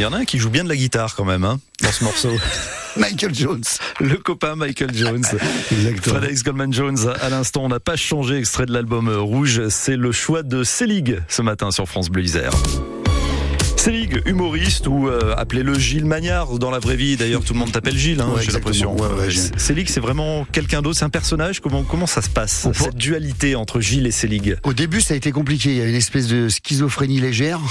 y 0.08 0.10
en 0.10 0.14
a 0.14 0.22
un 0.22 0.26
qui 0.26 0.38
joue 0.38 0.50
bien 0.50 0.64
de 0.64 0.70
la 0.70 0.76
guitare 0.76 1.16
quand 1.16 1.26
même 1.26 1.44
hein, 1.44 1.60
dans 1.82 1.92
ce 1.92 2.04
morceau. 2.04 2.32
Michael 2.98 3.36
Jones. 3.36 3.64
Le 4.00 4.16
copain 4.16 4.56
Michael 4.56 4.96
Jones. 4.96 5.24
Frédéric 6.02 6.44
Goldman 6.44 6.74
Jones, 6.74 7.14
à 7.22 7.30
l'instant, 7.30 7.64
on 7.66 7.70
n'a 7.70 7.82
pas 7.82 7.98
changé, 7.98 8.38
extrait 8.38 8.66
de 8.66 8.74
l'album 8.74 9.10
Rouge. 9.10 9.68
C'est 9.68 9.98
le 9.98 10.12
choix 10.12 10.44
de 10.44 10.64
Selig 10.64 11.22
ce 11.28 11.42
matin 11.42 11.72
sur 11.72 11.88
France 11.88 12.10
Bleu 12.10 12.24
Isère. 12.24 12.54
Selig, 13.88 14.22
humoriste 14.26 14.86
ou 14.88 15.08
euh, 15.08 15.34
appelez-le 15.38 15.80
Gilles 15.80 16.04
Magnard 16.04 16.60
dans 16.60 16.72
la 16.72 16.80
vraie 16.80 16.98
vie. 16.98 17.16
D'ailleurs, 17.16 17.42
tout 17.42 17.54
le 17.54 17.60
monde 17.60 17.72
t'appelle 17.72 17.98
Gilles, 17.98 18.20
hein, 18.20 18.34
Ouais, 18.36 18.42
j'ai 18.44 18.52
l'impression. 18.52 18.94
Ouais, 18.98 19.30
Selig, 19.56 19.88
c'est 19.88 20.02
vraiment 20.02 20.46
quelqu'un 20.52 20.82
d'autre, 20.82 20.98
c'est 20.98 21.06
un 21.06 21.10
personnage. 21.10 21.62
Comment, 21.62 21.84
comment 21.84 22.06
ça 22.06 22.22
se 22.22 22.28
passe, 22.28 22.68
cette 22.74 22.98
dualité 22.98 23.56
entre 23.56 23.80
Gilles 23.80 24.06
et 24.06 24.12
Selig 24.12 24.58
Au 24.66 24.74
début, 24.74 25.00
ça 25.00 25.14
a 25.14 25.18
été 25.18 25.32
compliqué. 25.32 25.70
Il 25.70 25.78
y 25.78 25.82
a 25.82 25.86
une 25.86 25.96
espèce 25.96 26.28
de 26.28 26.50
schizophrénie 26.50 27.22
légère. 27.22 27.62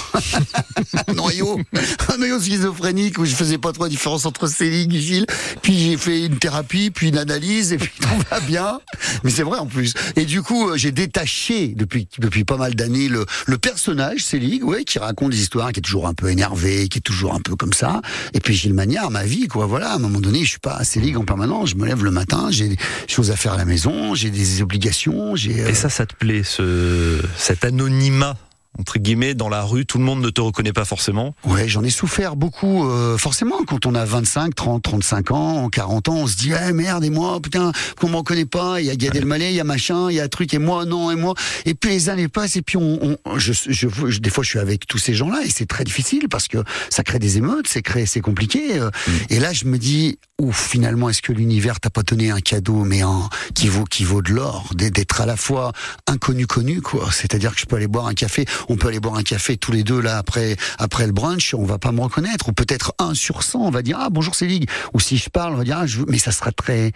un 1.07 1.13
noyau, 1.13 1.61
un 2.09 2.17
noyau 2.17 2.41
schizophrénique 2.41 3.19
où 3.19 3.27
je 3.27 3.35
faisais 3.35 3.59
pas 3.59 3.73
trop 3.73 3.85
la 3.85 3.91
différence 3.91 4.25
entre 4.25 4.47
Céline 4.47 4.95
et 4.95 5.01
Gilles. 5.01 5.27
Puis 5.61 5.79
j'ai 5.79 5.99
fait 5.99 6.25
une 6.25 6.39
thérapie, 6.39 6.91
puis 6.91 7.09
une 7.11 7.19
analyse, 7.19 7.75
et 7.75 7.77
puis 7.77 7.93
tout 8.01 8.09
va 8.31 8.41
bien. 8.41 8.81
Mais 9.23 9.31
c'est 9.31 9.43
vrai 9.43 9.59
en 9.59 9.67
plus. 9.67 9.93
Et 10.17 10.25
du 10.25 10.41
coup, 10.41 10.71
euh, 10.71 10.79
j'ai 10.79 10.93
détaché 10.93 11.75
depuis 11.77 12.09
depuis 12.21 12.45
pas 12.45 12.57
mal 12.57 12.75
d'années 12.75 13.11
le, 13.11 13.27
le 13.45 13.59
personnage 13.59 14.25
Céline, 14.25 14.65
ouais, 14.65 14.85
qui 14.85 14.99
raconte 14.99 15.33
des 15.33 15.43
histoires, 15.43 15.73
qui 15.73 15.81
est 15.81 15.83
toujours 15.83 16.06
un 16.07 16.15
peu 16.15 16.31
énervé, 16.31 16.89
qui 16.89 16.99
est 16.99 17.03
toujours 17.03 17.35
un 17.35 17.41
peu 17.41 17.57
comme 17.57 17.73
ça. 17.73 18.01
Et 18.35 18.41
puis 18.41 18.55
Gilles 18.55 18.75
Magnard, 18.75 19.11
ma 19.11 19.25
vie, 19.25 19.49
quoi. 19.49 19.67
Voilà, 19.67 19.91
à 19.91 19.95
un 19.97 19.99
moment 19.99 20.21
donné, 20.21 20.45
je 20.45 20.51
suis 20.51 20.59
pas 20.59 20.75
à 20.77 20.85
Céline 20.85 21.17
en 21.17 21.25
permanence. 21.25 21.71
Je 21.71 21.77
me 21.77 21.87
lève 21.87 22.05
le 22.05 22.11
matin, 22.11 22.49
j'ai 22.51 22.69
des 22.69 22.77
choses 23.07 23.31
à 23.31 23.37
faire 23.37 23.55
à 23.55 23.57
la 23.57 23.65
maison, 23.65 24.15
j'ai 24.15 24.31
des 24.31 24.63
obligations, 24.63 25.37
j'ai. 25.37 25.63
euh, 25.63 25.69
Et 25.69 25.75
ça, 25.75 25.89
ça 25.89 26.07
te 26.07 26.15
plaît, 26.15 26.43
ce, 26.45 27.21
cet 27.37 27.65
anonymat 27.65 28.37
entre 28.79 28.99
guillemets 28.99 29.35
dans 29.35 29.49
la 29.49 29.63
rue, 29.63 29.87
tout 29.87 29.99
le 29.99 30.05
monde 30.05 30.21
ne 30.21 30.31
te 30.31 30.41
reconnaît 30.41 30.73
pas 30.73 30.85
forcément. 30.85 31.35
Ouais, 31.45 31.69
j'en 31.69 31.83
ai 31.83 31.91
souffert 31.91 32.37
beaucoup. 32.37 32.89
euh, 32.89 33.17
forcément, 33.19 33.57
quand 33.67 33.87
on 33.87 33.95
a 33.95 34.05
25, 34.05 34.55
30, 34.55 34.83
35 34.83 35.31
ans, 35.31 35.69
40 35.69 36.09
ans, 36.09 36.15
on 36.17 36.27
se 36.27 36.37
dit 36.37 36.53
eh, 36.53 36.73
merde 36.73 37.05
et 37.05 37.11
moi, 37.11 37.41
putain, 37.41 37.73
qu'on 37.99 38.09
me 38.09 38.17
reconnaît 38.17 38.45
pas. 38.47 38.81
Il 38.81 38.87
y 38.87 38.91
a 38.91 38.97
Gad 38.97 39.15
Elmaleh, 39.17 39.51
il 39.51 39.57
y 39.57 39.61
a 39.61 39.65
machin, 39.65 40.11
il 40.11 40.17
y 40.17 40.21
a 40.21 40.29
truc 40.29 40.53
et 40.55 40.59
moi 40.59 40.85
non 40.85 41.11
et 41.11 41.17
moi. 41.17 41.35
Et 41.65 41.75
puis 41.75 41.91
les 41.91 42.09
années 42.09 42.29
passent 42.29 42.57
et 42.57 42.63
puis 42.63 42.77
on, 42.77 43.17
on- 43.25 43.39
je, 43.39 43.53
je, 43.53 43.89
je- 44.09 44.19
des 44.19 44.31
fois 44.31 44.45
je 44.45 44.51
suis 44.51 44.59
avec 44.59 44.87
tous 44.87 44.99
ces 44.99 45.15
gens-là 45.15 45.41
et 45.45 45.51
c'est 45.51 45.67
très 45.67 45.85
difficile 45.85 46.29
parce 46.31 46.49
que 46.49 46.59
ça 46.91 47.03
crée 47.03 47.19
des 47.19 47.39
émeutes, 47.39 47.67
c'est 47.69 47.83
crée, 47.83 48.07
c'est 48.07 48.21
compliqué. 48.21 48.79
euh. 48.79 48.91
Et 49.31 49.39
là, 49.41 49.53
je 49.53 49.65
me 49.67 49.79
dis 49.79 50.19
ouf, 50.39 50.69
finalement, 50.69 51.09
est-ce 51.09 51.23
que 51.23 51.33
l'univers 51.33 51.81
t'a 51.81 51.89
pas 51.89 52.03
donné 52.03 52.31
un 52.31 52.41
cadeau, 52.41 52.85
mais 52.85 53.01
un 53.01 53.29
qui 53.55 53.69
vaut 53.69 53.85
qui 53.85 54.05
vaut 54.05 54.21
de 54.23 54.33
l'or, 54.33 54.69
d'être 54.75 54.95
d'être 54.95 55.21
à 55.21 55.27
la 55.27 55.37
fois 55.37 55.73
inconnu 56.07 56.47
connu 56.47 56.81
quoi. 56.83 57.09
C'est-à-dire 57.13 57.55
que 57.55 57.61
je 57.61 57.67
peux 57.67 57.77
aller 57.77 57.87
boire 57.87 58.07
un 58.07 58.15
café, 58.15 58.45
on 58.69 58.77
peut 58.77 58.89
aller 58.89 59.01
boire 59.01 59.17
un 59.17 59.23
café 59.23 59.57
tous 59.57 59.73
les 59.73 59.83
deux 59.83 60.01
là 60.01 60.19
après 60.19 60.57
après 60.79 61.07
le 61.07 61.13
brunch, 61.13 61.55
on 61.55 61.65
va 61.65 61.79
pas 61.79 61.93
me 61.93 62.01
reconnaître. 62.01 62.49
Ou 62.49 62.53
peut-être 62.53 62.95
un 62.99 63.15
sur 63.15 63.43
100, 63.43 63.61
on 63.61 63.71
va 63.71 63.83
dire 63.83 63.99
ah 64.01 64.09
bonjour 64.11 64.35
Ligue. 64.41 64.69
Ou 64.93 65.01
si 65.01 65.17
je 65.17 65.31
parle, 65.31 65.55
on 65.55 65.57
va 65.57 65.65
dire 65.65 65.79
ah, 65.81 65.87
je 65.87 66.01
mais 66.09 66.19
ça 66.19 66.33
sera 66.33 66.53
très 66.53 66.93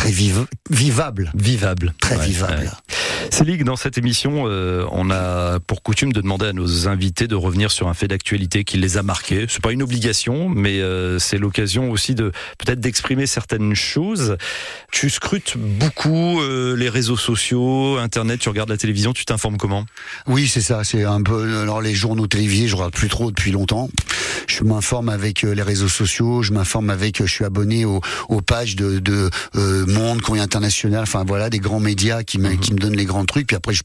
très 0.00 0.10
vive, 0.12 0.46
vivable, 0.70 1.30
Vivable. 1.34 1.92
très 2.00 2.16
Ouais, 2.16 2.24
vivable. 2.26 2.62
ouais. 2.62 2.96
Céline, 3.30 3.64
dans 3.64 3.76
cette 3.76 3.98
émission, 3.98 4.44
euh, 4.46 4.86
on 4.92 5.10
a 5.10 5.60
pour 5.60 5.82
coutume 5.82 6.10
de 6.14 6.22
demander 6.22 6.46
à 6.46 6.52
nos 6.54 6.88
invités 6.88 7.28
de 7.28 7.34
revenir 7.34 7.70
sur 7.70 7.86
un 7.86 7.92
fait 7.92 8.08
d'actualité 8.08 8.64
qui 8.64 8.78
les 8.78 8.96
a 8.96 9.02
marqués. 9.02 9.44
C'est 9.50 9.60
pas 9.62 9.72
une 9.72 9.82
obligation, 9.82 10.48
mais 10.48 10.80
euh, 10.80 11.18
c'est 11.18 11.36
l'occasion 11.36 11.90
aussi 11.90 12.14
de 12.14 12.32
peut-être 12.56 12.80
d'exprimer 12.80 13.26
certaines 13.26 13.74
choses. 13.74 14.38
Tu 14.90 15.10
scrutes 15.10 15.58
beaucoup 15.58 16.40
euh, 16.40 16.74
les 16.76 16.88
réseaux 16.88 17.18
sociaux, 17.18 17.98
Internet, 17.98 18.40
tu 18.40 18.48
regardes 18.48 18.70
la 18.70 18.78
télévision, 18.78 19.12
tu 19.12 19.26
t'informes 19.26 19.58
comment? 19.58 19.84
Oui, 20.26 20.48
c'est 20.48 20.62
ça. 20.62 20.82
C'est 20.82 21.04
un 21.04 21.22
peu. 21.22 21.60
Alors 21.60 21.82
les 21.82 21.94
journaux 21.94 22.26
télévisés, 22.26 22.68
je 22.68 22.74
regarde 22.76 22.94
plus 22.94 23.08
trop 23.08 23.30
depuis 23.30 23.52
longtemps. 23.52 23.90
Je 24.46 24.64
m'informe 24.64 25.10
avec 25.10 25.42
les 25.42 25.62
réseaux 25.62 25.88
sociaux. 25.88 26.42
Je 26.42 26.52
m'informe 26.54 26.88
avec. 26.88 27.18
Je 27.22 27.30
suis 27.30 27.44
abonné 27.44 27.84
aux, 27.84 28.00
aux 28.30 28.40
pages 28.40 28.76
de, 28.76 28.98
de 28.98 29.28
Monde, 29.92 30.22
Courrier 30.22 30.42
International. 30.42 31.02
Enfin 31.02 31.24
voilà, 31.26 31.50
des 31.50 31.58
grands 31.58 31.80
médias 31.80 32.22
qui 32.22 32.38
me, 32.38 32.54
qui 32.56 32.72
me 32.72 32.78
donnent 32.78 32.96
les 32.96 33.04
grands 33.04 33.24
trucs. 33.24 33.46
Puis 33.46 33.56
après, 33.56 33.74
je, 33.74 33.82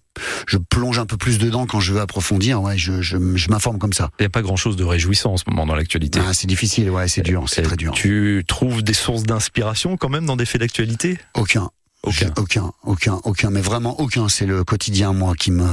je 0.48 0.58
plonge 0.58 1.00
un 1.00 1.06
peu 1.06 1.18
plus 1.18 1.38
dedans 1.38 1.66
quand 1.66 1.80
je 1.80 1.94
veux 1.94 2.02
approfondir. 2.02 2.62
Ouais, 2.62 2.78
je, 2.78 3.02
je, 3.02 3.18
je 3.36 3.50
m'informe 3.50 3.80
comme 3.80 3.94
ça. 3.94 4.10
Il 4.20 4.24
n'y 4.24 4.28
a 4.28 4.30
pas 4.30 4.42
grand-chose 4.42 4.76
de 4.76 4.84
réjouissant 4.84 5.34
en 5.34 5.38
ce 5.38 5.44
moment 5.48 5.66
dans 5.66 5.76
l'actualité. 5.76 6.20
Ah, 6.26 6.34
c'est 6.34 6.48
difficile. 6.48 6.90
Ouais, 6.90 7.08
c'est 7.08 7.22
dur. 7.22 7.46
C'est 7.48 7.62
très 7.62 7.76
dur. 7.76 7.94
Tu 7.94 8.44
trouves 8.48 8.84
des 8.84 8.94
sources 8.94 9.24
d'inspiration 9.24 9.98
quand 9.98 10.10
même 10.10 10.26
dans 10.26 10.36
des 10.36 10.46
faits 10.46 10.62
d'actualité? 10.62 11.18
Aucun. 11.36 11.70
Aucun. 12.06 12.32
aucun, 12.38 12.72
aucun, 12.84 13.20
aucun, 13.24 13.50
mais 13.50 13.62
vraiment 13.62 14.00
aucun. 14.00 14.30
C'est 14.30 14.46
le 14.46 14.64
quotidien, 14.64 15.14
moi, 15.14 15.34
qui 15.36 15.52
me, 15.52 15.68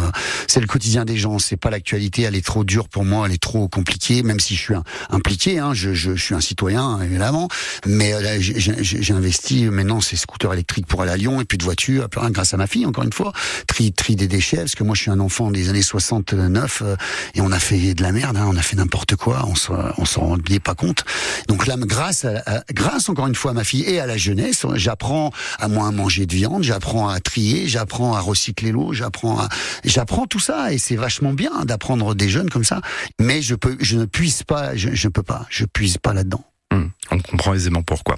c'est 0.48 0.60
le 0.60 0.66
quotidien 0.66 1.04
des 1.04 1.16
gens. 1.16 1.38
C'est 1.38 1.56
pas 1.56 1.70
l'actualité. 1.70 2.22
Elle 2.22 2.34
est 2.36 2.44
trop 2.44 2.64
dure 2.64 2.88
pour 2.88 3.04
moi. 3.04 3.26
Elle 3.26 3.34
est 3.34 3.42
trop 3.42 3.68
compliquée. 3.68 4.22
Même 4.22 4.40
si 4.40 4.54
je 4.56 4.60
suis 4.60 4.74
un- 4.74 4.84
impliqué, 5.10 5.58
hein, 5.58 5.74
je, 5.74 5.94
je, 5.94 6.14
je 6.16 6.22
suis 6.22 6.34
un 6.34 6.40
citoyen 6.40 7.00
évidemment. 7.02 7.48
Mais 7.86 8.12
euh, 8.14 8.36
j'ai- 8.40 9.12
investi 9.12 9.64
maintenant 9.66 10.00
ces 10.00 10.16
scooters 10.16 10.52
électriques 10.54 10.86
pour 10.86 11.02
aller 11.02 11.12
à 11.12 11.16
Lyon 11.16 11.40
et 11.40 11.44
puis 11.44 11.58
de 11.58 11.64
voitures, 11.64 12.08
plus 12.08 12.20
rien 12.20 12.30
grâce 12.30 12.54
à 12.54 12.56
ma 12.56 12.66
fille 12.66 12.86
encore 12.86 13.04
une 13.04 13.12
fois. 13.12 13.32
Tri, 13.66 13.92
tri 13.92 14.16
des 14.16 14.26
déchets 14.28 14.56
parce 14.58 14.74
que 14.74 14.84
moi 14.84 14.94
je 14.94 15.02
suis 15.02 15.10
un 15.10 15.20
enfant 15.20 15.50
des 15.50 15.68
années 15.68 15.82
69 15.82 16.82
euh, 16.82 16.96
et 17.34 17.40
on 17.42 17.52
a 17.52 17.58
fait 17.58 17.94
de 17.94 18.02
la 18.02 18.12
merde. 18.12 18.36
Hein, 18.36 18.46
on 18.48 18.56
a 18.56 18.62
fait 18.62 18.76
n'importe 18.76 19.16
quoi. 19.16 19.44
On 19.46 19.54
s'en, 19.54 19.74
on 19.98 20.04
s'en 20.06 20.22
rendait 20.22 20.60
pas 20.60 20.74
compte. 20.74 21.04
Donc 21.48 21.66
là, 21.66 21.76
grâce, 21.78 22.24
à, 22.24 22.42
à- 22.46 22.62
grâce 22.72 23.08
encore 23.08 23.26
une 23.26 23.34
fois 23.34 23.50
à 23.50 23.54
ma 23.54 23.64
fille 23.64 23.82
et 23.82 24.00
à 24.00 24.06
la 24.06 24.16
jeunesse, 24.16 24.64
j'apprends 24.74 25.30
à 25.58 25.68
moins 25.68 25.90
manger 25.92 26.21
de 26.26 26.34
viande, 26.34 26.62
j'apprends 26.62 27.08
à 27.08 27.20
trier, 27.20 27.66
j'apprends 27.68 28.14
à 28.14 28.20
recycler 28.20 28.72
l'eau, 28.72 28.92
j'apprends 28.92 29.38
à, 29.40 29.48
j'apprends 29.84 30.26
tout 30.26 30.40
ça 30.40 30.72
et 30.72 30.78
c'est 30.78 30.96
vachement 30.96 31.32
bien 31.32 31.64
d'apprendre 31.64 32.14
des 32.14 32.28
jeunes 32.28 32.50
comme 32.50 32.64
ça. 32.64 32.80
Mais 33.20 33.42
je 33.42 33.54
peux, 33.54 33.76
je 33.80 33.96
ne 33.98 34.04
puise 34.04 34.42
pas, 34.42 34.76
je, 34.76 34.90
je 34.92 35.08
peux 35.08 35.22
pas, 35.22 35.46
je 35.50 35.64
puise 35.64 35.98
pas 35.98 36.12
là-dedans. 36.12 36.44
Hmm, 36.72 36.88
On 37.10 37.18
comprend 37.18 37.54
aisément 37.54 37.82
pourquoi. 37.82 38.16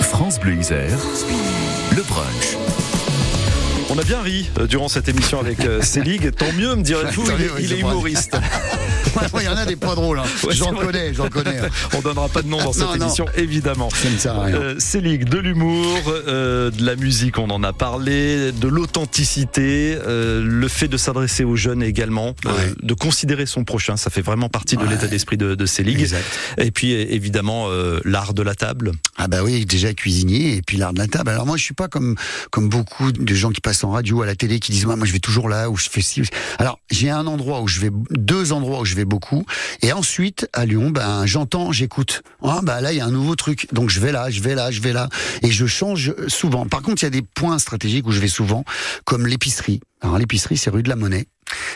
France 0.00 0.40
Bleu 0.40 0.54
le 0.54 2.02
brunch. 2.02 2.87
On 3.90 3.98
a 3.98 4.02
bien 4.04 4.20
ri 4.20 4.48
euh, 4.58 4.66
durant 4.66 4.88
cette 4.88 5.08
émission 5.08 5.40
avec 5.40 5.60
euh, 5.60 5.80
Célig. 5.80 6.30
Tant 6.36 6.52
mieux, 6.52 6.74
me 6.76 6.82
direz-vous, 6.82 7.24
il, 7.38 7.42
est- 7.44 7.50
oui, 7.56 7.60
il 7.70 7.78
humoriste. 7.80 8.36
Il 9.38 9.42
y 9.42 9.48
en 9.48 9.56
a 9.56 9.64
des 9.64 9.76
pas 9.76 9.94
drôles. 9.94 10.18
hein. 10.18 10.24
Ouais, 10.44 10.54
j'en 10.54 10.72
connais, 10.74 11.14
j'en 11.14 11.28
connais. 11.28 11.58
On 11.96 12.00
donnera 12.02 12.28
pas 12.28 12.42
de 12.42 12.48
nom 12.48 12.58
dans 12.62 12.72
cette 12.74 12.86
non. 12.86 12.94
émission, 12.94 13.24
évidemment. 13.36 13.88
Euh, 14.26 14.74
Célig, 14.78 15.24
de 15.24 15.38
l'humour, 15.38 15.96
euh, 16.06 16.70
de 16.70 16.84
la 16.84 16.94
musique, 16.96 17.38
on 17.38 17.48
en 17.50 17.62
a 17.64 17.72
parlé, 17.72 18.52
de 18.52 18.68
l'authenticité, 18.68 19.96
euh, 20.06 20.42
le 20.44 20.68
fait 20.68 20.88
de 20.88 20.96
s'adresser 20.98 21.42
aux 21.44 21.56
jeunes 21.56 21.82
également, 21.82 22.34
de 22.82 22.94
considérer 22.94 23.46
son 23.46 23.64
prochain, 23.64 23.96
ça 23.96 24.10
fait 24.10 24.22
vraiment 24.22 24.48
partie 24.50 24.76
de 24.76 24.82
Ouais. 24.82 24.90
l'état 24.90 25.06
d'esprit 25.08 25.36
de, 25.36 25.54
de. 25.54 25.66
Et 26.58 26.70
puis 26.70 26.92
évidemment 26.92 27.68
l'art 28.04 28.34
de 28.34 28.42
la 28.42 28.54
table. 28.54 28.92
Ah 29.16 29.28
bah 29.28 29.38
oui, 29.42 29.64
déjà 29.66 29.92
cuisinier 29.94 30.56
et 30.56 30.62
puis 30.62 30.76
l'art 30.76 30.92
de 30.92 30.98
la 30.98 31.06
table. 31.08 31.30
Alors 31.30 31.46
moi 31.46 31.56
je 31.56 31.62
suis 31.62 31.74
pas 31.74 31.88
comme 31.88 32.14
comme 32.50 32.68
beaucoup 32.68 33.12
de 33.12 33.34
gens 33.34 33.50
qui 33.50 33.60
passent 33.60 33.77
en 33.84 33.90
radio 33.90 34.22
à 34.22 34.26
la 34.26 34.34
télé 34.34 34.60
qui 34.60 34.72
disent 34.72 34.86
Ouais, 34.86 34.96
moi 34.96 35.06
je 35.06 35.12
vais 35.12 35.18
toujours 35.18 35.48
là 35.48 35.70
où 35.70 35.76
je 35.76 35.88
fais 35.88 36.00
ci. 36.00 36.22
Alors 36.58 36.78
j'ai 36.90 37.10
un 37.10 37.26
endroit 37.26 37.60
où 37.60 37.68
je 37.68 37.80
vais 37.80 37.90
deux 38.10 38.52
endroits 38.52 38.80
où 38.80 38.84
je 38.84 38.94
vais 38.94 39.04
beaucoup 39.04 39.44
et 39.82 39.92
ensuite 39.92 40.48
à 40.52 40.66
Lyon 40.66 40.90
ben 40.90 41.26
j'entends, 41.26 41.72
j'écoute. 41.72 42.22
Ah 42.42 42.60
bah 42.62 42.80
là 42.80 42.92
il 42.92 42.98
y 42.98 43.00
a 43.00 43.06
un 43.06 43.10
nouveau 43.10 43.36
truc. 43.36 43.68
Donc 43.72 43.90
je 43.90 44.00
vais 44.00 44.12
là, 44.12 44.30
je 44.30 44.40
vais 44.40 44.54
là, 44.54 44.70
je 44.70 44.80
vais 44.80 44.92
là 44.92 45.08
et 45.42 45.50
je 45.50 45.66
change 45.66 46.14
souvent. 46.28 46.66
Par 46.66 46.82
contre, 46.82 47.02
il 47.02 47.06
y 47.06 47.08
a 47.08 47.10
des 47.10 47.22
points 47.22 47.58
stratégiques 47.58 48.06
où 48.06 48.12
je 48.12 48.20
vais 48.20 48.28
souvent 48.28 48.64
comme 49.04 49.26
l'épicerie. 49.26 49.80
Alors 50.00 50.18
l'épicerie 50.18 50.56
c'est 50.56 50.70
rue 50.70 50.82
de 50.82 50.88
la 50.88 50.96
Monnaie. 50.96 51.26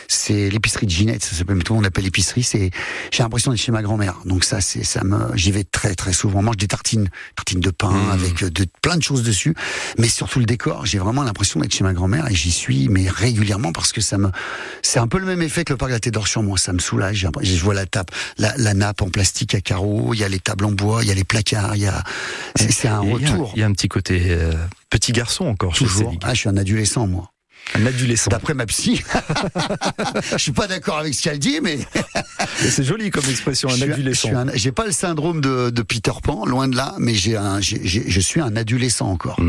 C'est 0.07 0.49
l'épicerie 0.49 0.85
de 0.85 0.91
Ginette, 0.91 1.23
ça 1.23 1.35
s'appelle, 1.35 1.61
tout 1.63 1.73
le 1.73 1.77
monde 1.77 1.83
l'appelle 1.83 2.05
épicerie. 2.05 2.43
C'est, 2.43 2.71
j'ai 3.11 3.23
l'impression 3.23 3.51
d'être 3.51 3.61
chez 3.61 3.71
ma 3.71 3.81
grand-mère. 3.81 4.19
Donc 4.25 4.43
ça, 4.43 4.61
c'est, 4.61 4.83
ça 4.83 5.03
me, 5.03 5.35
j'y 5.35 5.51
vais 5.51 5.63
très 5.63 5.95
très 5.95 6.13
souvent. 6.13 6.39
On 6.39 6.43
mange 6.43 6.57
des 6.57 6.67
tartines, 6.67 7.09
tartines 7.35 7.59
de 7.59 7.69
pain 7.69 8.09
avec 8.11 8.43
euh, 8.43 8.49
de, 8.49 8.65
plein 8.81 8.97
de 8.97 9.03
choses 9.03 9.23
dessus, 9.23 9.55
mais 9.97 10.07
surtout 10.07 10.39
le 10.39 10.45
décor. 10.45 10.85
J'ai 10.85 10.99
vraiment 10.99 11.23
l'impression 11.23 11.59
d'être 11.59 11.73
chez 11.73 11.83
ma 11.83 11.93
grand-mère 11.93 12.29
et 12.29 12.35
j'y 12.35 12.51
suis, 12.51 12.89
mais 12.89 13.09
régulièrement 13.09 13.71
parce 13.71 13.91
que 13.91 14.01
ça 14.01 14.17
me, 14.17 14.29
c'est 14.81 14.99
un 14.99 15.07
peu 15.07 15.19
le 15.19 15.25
même 15.25 15.41
effet 15.41 15.63
que 15.63 15.73
le 15.73 15.77
parc 15.77 15.91
de 15.91 15.95
la 15.95 15.99
Tête 15.99 16.13
d'Or 16.13 16.27
sur 16.27 16.43
moi. 16.43 16.57
Ça 16.57 16.73
me 16.73 16.79
soulage. 16.79 17.27
Je 17.41 17.63
vois 17.63 17.73
la 17.73 17.85
tape, 17.85 18.11
la, 18.37 18.53
la 18.57 18.73
nappe 18.73 19.01
en 19.01 19.09
plastique 19.09 19.55
à 19.55 19.61
carreaux. 19.61 20.13
Il 20.13 20.19
y 20.19 20.23
a 20.23 20.29
les 20.29 20.39
tables 20.39 20.65
en 20.65 20.71
bois, 20.71 21.03
il 21.03 21.07
y 21.07 21.11
a 21.11 21.15
les 21.15 21.23
placards. 21.23 21.75
Il 21.75 21.81
y 21.81 21.87
a, 21.87 22.03
c'est, 22.55 22.87
un 22.87 23.01
Et 23.03 23.07
il 23.07 23.11
y 23.11 23.13
retour. 23.13 23.53
Y, 23.55 23.63
a 23.63 23.65
un 23.65 23.71
petit 23.71 23.89
côté 23.89 24.27
euh, 24.29 24.53
petit 24.89 25.11
garçon 25.11 25.45
encore 25.45 25.73
Toujours. 25.73 26.13
Ah, 26.23 26.33
je 26.33 26.39
suis 26.41 26.49
un 26.49 26.57
adolescent, 26.57 27.07
moi. 27.07 27.32
Un 27.75 27.85
adolescent. 27.85 28.29
D'après 28.29 28.53
ma 28.53 28.65
psy. 28.67 29.01
je 30.31 30.37
suis 30.37 30.51
pas 30.51 30.67
d'accord 30.67 30.99
avec 30.99 31.13
ce 31.13 31.23
qu'elle 31.23 31.39
dit, 31.39 31.59
mais. 31.61 31.79
C'est 32.59 32.83
joli 32.83 33.09
comme 33.09 33.25
expression, 33.29 33.69
un 33.69 33.81
adolescent. 33.81 34.29
J'ai 34.53 34.71
pas 34.71 34.85
le 34.85 34.91
syndrome 34.91 35.41
de, 35.41 35.69
de 35.69 35.81
Peter 35.81 36.11
Pan, 36.21 36.45
loin 36.45 36.67
de 36.67 36.75
là, 36.75 36.93
mais 36.99 37.15
j'ai 37.15 37.35
un, 37.35 37.59
je 37.61 38.19
suis 38.19 38.41
un 38.41 38.55
adolescent 38.55 39.09
encore. 39.09 39.39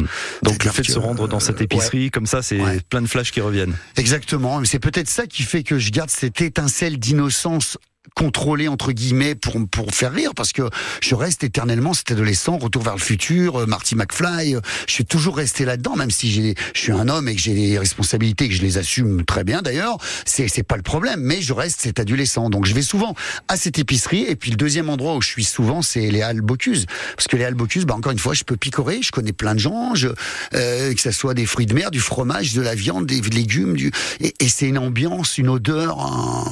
Donc 0.43 0.65
le 0.65 0.71
fait 0.71 0.83
de 0.83 0.87
se 0.91 0.99
rendre 0.99 1.29
dans 1.29 1.41
cette 1.41 1.61
euh, 1.61 1.65
épicerie, 1.65 2.11
comme 2.11 2.27
ça, 2.27 2.43
c'est 2.43 2.61
Ouais. 2.61 2.81
plein 2.89 3.03
de 3.03 3.09
flashs 3.09 3.31
qui 3.33 3.41
reviennent. 3.41 3.75
Exactement, 3.97 4.61
mais 4.61 4.67
c'est 4.67 4.79
peut-être 4.79 5.09
ça 5.11 5.27
qui 5.27 5.43
fait 5.43 5.63
que 5.65 5.79
je 5.79 5.91
garde 5.91 6.09
cette 6.11 6.41
étincelle 6.41 6.99
d'innocence 6.99 7.77
contrôlée 8.15 8.69
entre 8.69 8.93
guillemets 8.93 9.35
pour 9.35 9.55
pour 9.71 9.93
faire 9.93 10.13
rire 10.13 10.35
parce 10.35 10.53
que 10.53 10.63
je 11.03 11.15
reste 11.15 11.45
éternellement 11.45 11.95
cet 11.95 12.13
adolescent 12.13 12.57
retour 12.59 12.83
vers 12.83 12.95
le 12.95 13.01
futur 13.01 13.61
euh, 13.61 13.67
Marty 13.67 13.97
McFly 13.97 14.55
euh, 14.55 14.61
je 14.87 14.93
suis 14.93 15.05
toujours 15.05 15.37
resté 15.37 15.65
là-dedans 15.65 15.97
même 15.97 16.11
si 16.11 16.31
j'ai 16.31 16.55
je 16.75 16.81
suis 16.81 16.93
un 16.93 17.09
homme 17.09 17.29
et 17.29 17.35
que 17.35 17.41
j'ai 17.41 17.55
des 17.55 17.79
responsabilités 17.79 18.49
que 18.49 18.55
je 18.55 18.63
les 18.63 18.79
assume 18.79 19.25
très 19.25 19.43
bien 19.43 19.63
d'ailleurs 19.63 19.99
c'est 20.25 20.49
c'est 20.49 20.63
pas 20.63 20.77
le 20.77 20.83
problème 20.83 21.21
mais 21.21 21.43
je 21.43 21.53
reste 21.53 21.81
cet 21.81 21.99
adolescent. 22.01 22.51
Donc 22.51 22.67
je 22.67 22.75
vais 22.75 22.83
souvent 22.83 23.15
à 23.49 23.57
cette 23.57 23.79
épicerie 23.79 24.25
et 24.29 24.37
puis 24.37 24.51
le 24.51 24.57
deuxième 24.57 24.89
endroit 24.89 25.17
où 25.17 25.23
je 25.23 25.29
suis 25.29 25.45
souvent 25.45 25.83
c'est 25.83 26.11
les 26.11 26.23
Halles 26.23 26.41
Bocuse. 26.41 26.87
Parce 27.17 27.27
que 27.27 27.37
les 27.37 27.45
Halles 27.45 27.55
Bocuse 27.55 27.87
bah 27.87 27.95
encore 27.95 28.13
une 28.13 28.19
fois 28.19 28.35
je 28.35 28.45
peux 28.45 28.57
picorer 28.57 29.01
je 29.03 29.11
connais 29.11 29.33
plein 29.33 29.55
de 29.55 29.61
gens 29.61 29.95
je, 29.95 30.09
euh, 30.55 30.95
que 30.95 31.01
ça 31.01 31.13
soit 31.13 31.35
des 31.35 31.47
fruits 31.47 31.67
de 31.67 31.75
mer 31.75 31.91
du 31.91 32.01
fromage 32.01 32.55
de 32.55 32.63
la 32.63 32.75
viande 32.75 33.07
des 33.07 33.21
légumes 33.21 33.75
du 33.75 33.91
et, 34.21 34.35
et 34.39 34.49
c'est 34.49 34.69
une 34.69 34.79
ambiance 34.79 35.39
une 35.39 35.49
odeur 35.49 35.99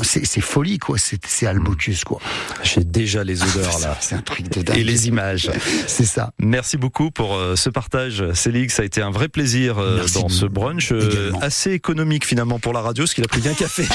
c'est 0.02 0.26
c'est 0.26 0.40
folie 0.40 0.78
quoi. 0.78 0.96
C'est 0.98 1.46
Halles 1.53 1.61
Bocuse 1.61 2.03
quoi 2.05 2.18
J'ai 2.62 2.82
déjà 2.82 3.22
les 3.24 3.42
odeurs 3.42 3.78
là. 3.80 3.94
c'est 4.00 4.14
un 4.14 4.22
truc 4.22 4.48
de 4.48 4.62
dingue 4.62 4.78
Et 4.78 4.84
les 4.84 5.09
images. 5.09 5.50
c'est 5.86 6.07
ça 6.07 6.32
Merci 6.38 6.78
beaucoup 6.78 7.11
pour 7.11 7.34
euh, 7.36 7.57
ce 7.57 7.68
partage, 7.68 8.24
Célig. 8.32 8.70
Ça 8.70 8.80
a 8.82 8.84
été 8.86 9.03
un 9.03 9.11
vrai 9.11 9.28
plaisir 9.28 9.78
euh, 9.78 9.96
Merci 9.98 10.14
dans 10.22 10.30
ce 10.30 10.46
brunch 10.46 10.92
euh, 10.92 11.11
également. 11.11 11.40
assez 11.40 11.72
économique 11.72 12.24
finalement 12.26 12.59
pour 12.59 12.72
la 12.72 12.80
radio, 12.80 13.05
parce 13.05 13.12
qu'il 13.12 13.22
a 13.24 13.28
pris 13.28 13.42
bien 13.42 13.53
café. 13.53 13.86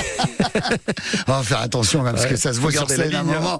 on 1.28 1.32
va 1.32 1.42
faire 1.42 1.62
attention 1.62 2.06
hein, 2.06 2.12
parce 2.12 2.26
Ouais, 2.26 2.30
que 2.32 2.36
ça 2.36 2.54
se 2.54 2.60
voit 2.60 2.72
sur 2.72 2.88
scène 2.88 3.02
à 3.02 3.04
un 3.04 3.24
ligne, 3.24 3.32
hein. 3.34 3.40
moment 3.40 3.60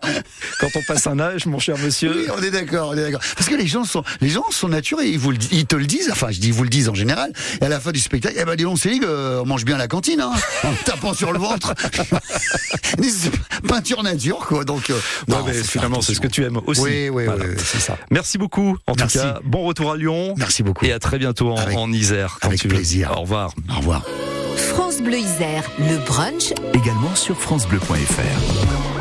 Quand 0.60 0.68
on 0.76 0.82
passe 0.84 1.08
un 1.08 1.20
âge, 1.20 1.48
mon 1.48 1.58
cher 1.58 1.78
monsieur. 1.80 2.14
Oui, 2.16 2.28
on 2.38 2.44
est 2.44 2.52
d'accord, 2.52 2.90
on 2.90 2.98
est 2.98 3.02
d'accord. 3.02 3.22
Parce 3.36 3.50
que 3.50 3.56
les 3.56 3.66
gens 3.68 3.84
sont, 3.84 4.04
les 4.22 4.30
gens 4.30 4.46
sont 4.52 4.68
naturels, 4.70 5.08
ils 5.08 5.18
vous 5.18 5.32
le, 5.32 5.38
ils 5.52 5.66
te 5.66 5.76
le 5.76 5.88
disent. 5.88 6.10
Enfin, 6.12 6.28
je 6.30 6.40
dis, 6.40 6.50
ils 6.50 6.54
vous 6.54 6.64
le 6.64 6.70
disent 6.70 6.90
en 6.90 6.94
général. 6.96 7.32
Et 7.62 7.66
à 7.66 7.70
la 7.70 7.80
fin 7.80 7.92
du 7.92 8.00
spectacle, 8.00 8.36
eh 8.40 8.46
ben, 8.46 8.56
dis 8.56 8.64
donc, 8.64 8.78
euh, 8.86 9.42
on 9.42 9.46
mange 9.48 9.66
bien 9.66 9.76
à 9.76 9.80
la 9.80 9.88
cantine, 9.88 10.22
hein, 10.22 10.32
en 10.64 10.74
tapant 10.86 11.14
sur 11.16 11.32
le 11.32 11.40
ventre. 11.40 11.74
Nature, 14.04 14.38
quoi. 14.40 14.64
Donc, 14.66 14.90
euh, 14.90 15.00
non, 15.28 15.44
mais 15.46 15.54
finalement, 15.54 16.02
c'est 16.02 16.14
ce 16.14 16.20
que 16.22 16.28
tu 16.28 16.44
aimes 16.44 16.60
aussi. 16.68 16.82
Oui, 16.82 17.10
oui, 17.10 17.26
Voilà. 17.26 17.46
oui, 17.46 17.52
oui, 17.58 17.64
c'est 17.66 17.80
ça. 17.80 17.98
Merci 18.12 18.38
beaucoup. 18.38 18.78
En 18.88 18.94
Merci. 18.98 19.18
tout 19.18 19.24
cas, 19.24 19.40
bon 19.44 19.64
retour 19.64 19.92
à 19.94 19.98
Lyon. 19.98 20.34
Merci 20.38 20.64
beaucoup. 20.64 20.86
Et 20.86 20.92
à 20.92 21.00
très 21.00 21.18
bientôt 21.18 21.52
en, 21.52 21.58
Avec- 21.58 21.78
en 21.78 21.92
Isère. 21.92 22.38
quand 22.42 22.50
avec 22.50 22.60
tu 22.60 22.68
veux. 22.68 22.76
plaisir. 22.76 23.14
Au 23.18 23.22
revoir. 23.22 23.52
Au 23.74 23.78
revoir. 23.78 24.04
France 24.56 25.02
Bleu 25.02 25.18
Isère, 25.20 25.64
le 25.80 25.98
brunch. 26.06 26.52
Également 26.74 27.16
sur 27.16 27.40
francebleu.fr. 27.40 28.97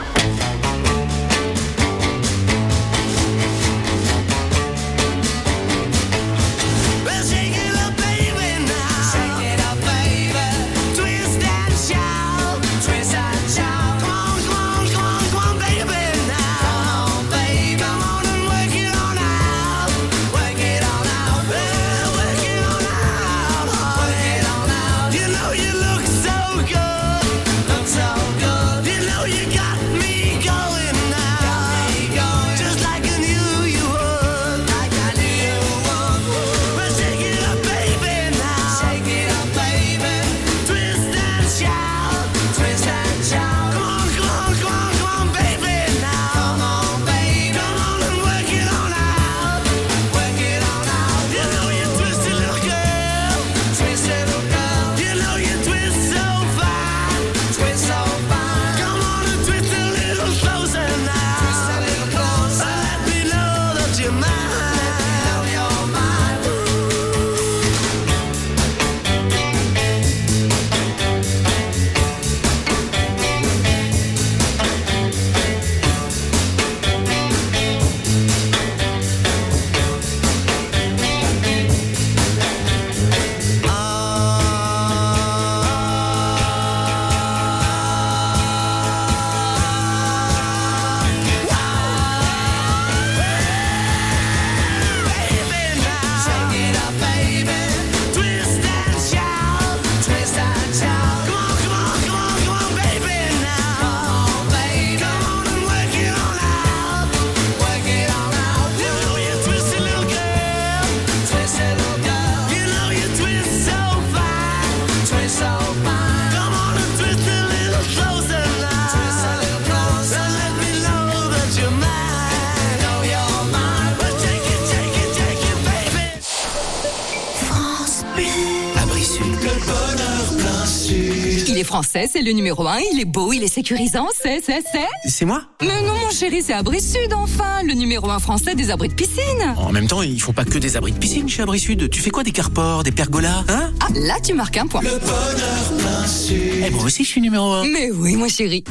c'est 132.10 132.22
le 132.22 132.32
numéro 132.32 132.66
1, 132.66 132.78
il 132.92 133.00
est 133.00 133.04
beau, 133.06 133.32
il 133.32 133.42
est 133.42 133.48
sécurisant, 133.48 134.06
c'est, 134.20 134.40
c'est, 134.44 134.62
c'est. 134.70 135.08
C'est 135.08 135.24
moi? 135.24 135.42
Mais 135.62 135.82
non, 135.82 135.94
mon 135.94 136.10
chéri, 136.10 136.42
c'est 136.42 136.52
Abri 136.52 136.80
Sud, 136.80 137.12
enfin, 137.14 137.62
le 137.64 137.72
numéro 137.72 138.10
1 138.10 138.18
français 138.18 138.54
des 138.54 138.70
abris 138.70 138.88
de 138.88 138.94
piscine. 138.94 139.54
En 139.56 139.72
même 139.72 139.86
temps, 139.86 140.02
ils 140.02 140.20
font 140.20 140.32
pas 140.32 140.44
que 140.44 140.58
des 140.58 140.76
abris 140.76 140.92
de 140.92 140.98
piscine 140.98 141.28
chez 141.28 141.42
Abri 141.42 141.58
Sud. 141.58 141.88
Tu 141.88 142.00
fais 142.00 142.10
quoi 142.10 142.22
des 142.22 142.32
carports, 142.32 142.82
des 142.82 142.92
pergolas 142.92 143.44
Hein? 143.48 143.72
Ah, 143.80 143.88
là, 143.94 144.16
tu 144.22 144.34
marques 144.34 144.56
un 144.58 144.66
point. 144.66 144.82
Le 144.82 144.90
bonheur 144.98 145.72
plein 145.78 146.06
sud. 146.06 146.36
Eh, 146.66 146.70
moi 146.70 146.84
aussi, 146.84 147.04
je 147.04 147.08
suis 147.08 147.20
numéro 147.20 147.46
un. 147.52 147.64
Mais 147.64 147.90
oui, 147.90 148.16
mon 148.16 148.28
chéri. 148.28 148.62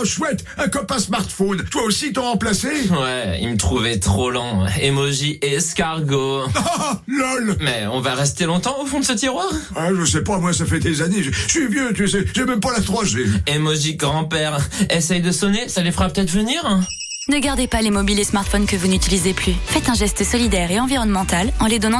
Oh, 0.00 0.04
chouette, 0.06 0.44
un 0.56 0.68
copain 0.68 0.98
smartphone. 0.98 1.62
Toi 1.70 1.82
aussi, 1.82 2.10
t'as 2.12 2.22
remplacé 2.22 2.68
Ouais, 2.68 3.38
il 3.42 3.50
me 3.50 3.56
trouvait 3.58 3.98
trop 3.98 4.30
lent. 4.30 4.64
Emoji 4.80 5.38
escargot. 5.42 6.44
Ah, 6.54 7.00
lol 7.06 7.56
Mais 7.60 7.86
on 7.92 8.00
va 8.00 8.14
rester 8.14 8.46
longtemps 8.46 8.76
au 8.80 8.86
fond 8.86 9.00
de 9.00 9.04
ce 9.04 9.12
tiroir? 9.12 9.50
Ah, 9.76 9.88
je 9.94 10.04
sais 10.06 10.22
pas, 10.22 10.38
moi, 10.38 10.52
ça 10.54 10.64
fait 10.64 10.78
des 10.78 11.02
années. 11.02 11.22
Je, 11.22 11.30
je 11.30 11.48
suis 11.48 11.66
vieux, 11.66 11.92
tu 11.92 12.08
sais, 12.08 12.24
j'ai 12.34 12.44
même 12.46 12.60
pas 12.60 12.72
la 12.72 12.80
3G. 12.80 13.26
Emoji 13.46 13.96
grand-père. 13.96 14.58
Essaye 14.88 15.20
de 15.20 15.32
sonner, 15.32 15.68
ça 15.68 15.82
les 15.82 15.92
fera 15.92 16.08
peut-être 16.08 16.30
venir 16.30 16.62
Ne 17.28 17.38
gardez 17.38 17.66
pas 17.66 17.82
les 17.82 17.90
mobiles 17.90 18.18
et 18.20 18.24
smartphones 18.24 18.66
que 18.66 18.76
vous 18.76 18.88
n'utilisez 18.88 19.34
plus. 19.34 19.52
Faites 19.66 19.88
un 19.90 19.94
geste 19.94 20.24
solidaire 20.24 20.70
et 20.70 20.80
environnemental 20.80 21.52
en 21.60 21.66
les 21.66 21.78
donnant 21.78 21.98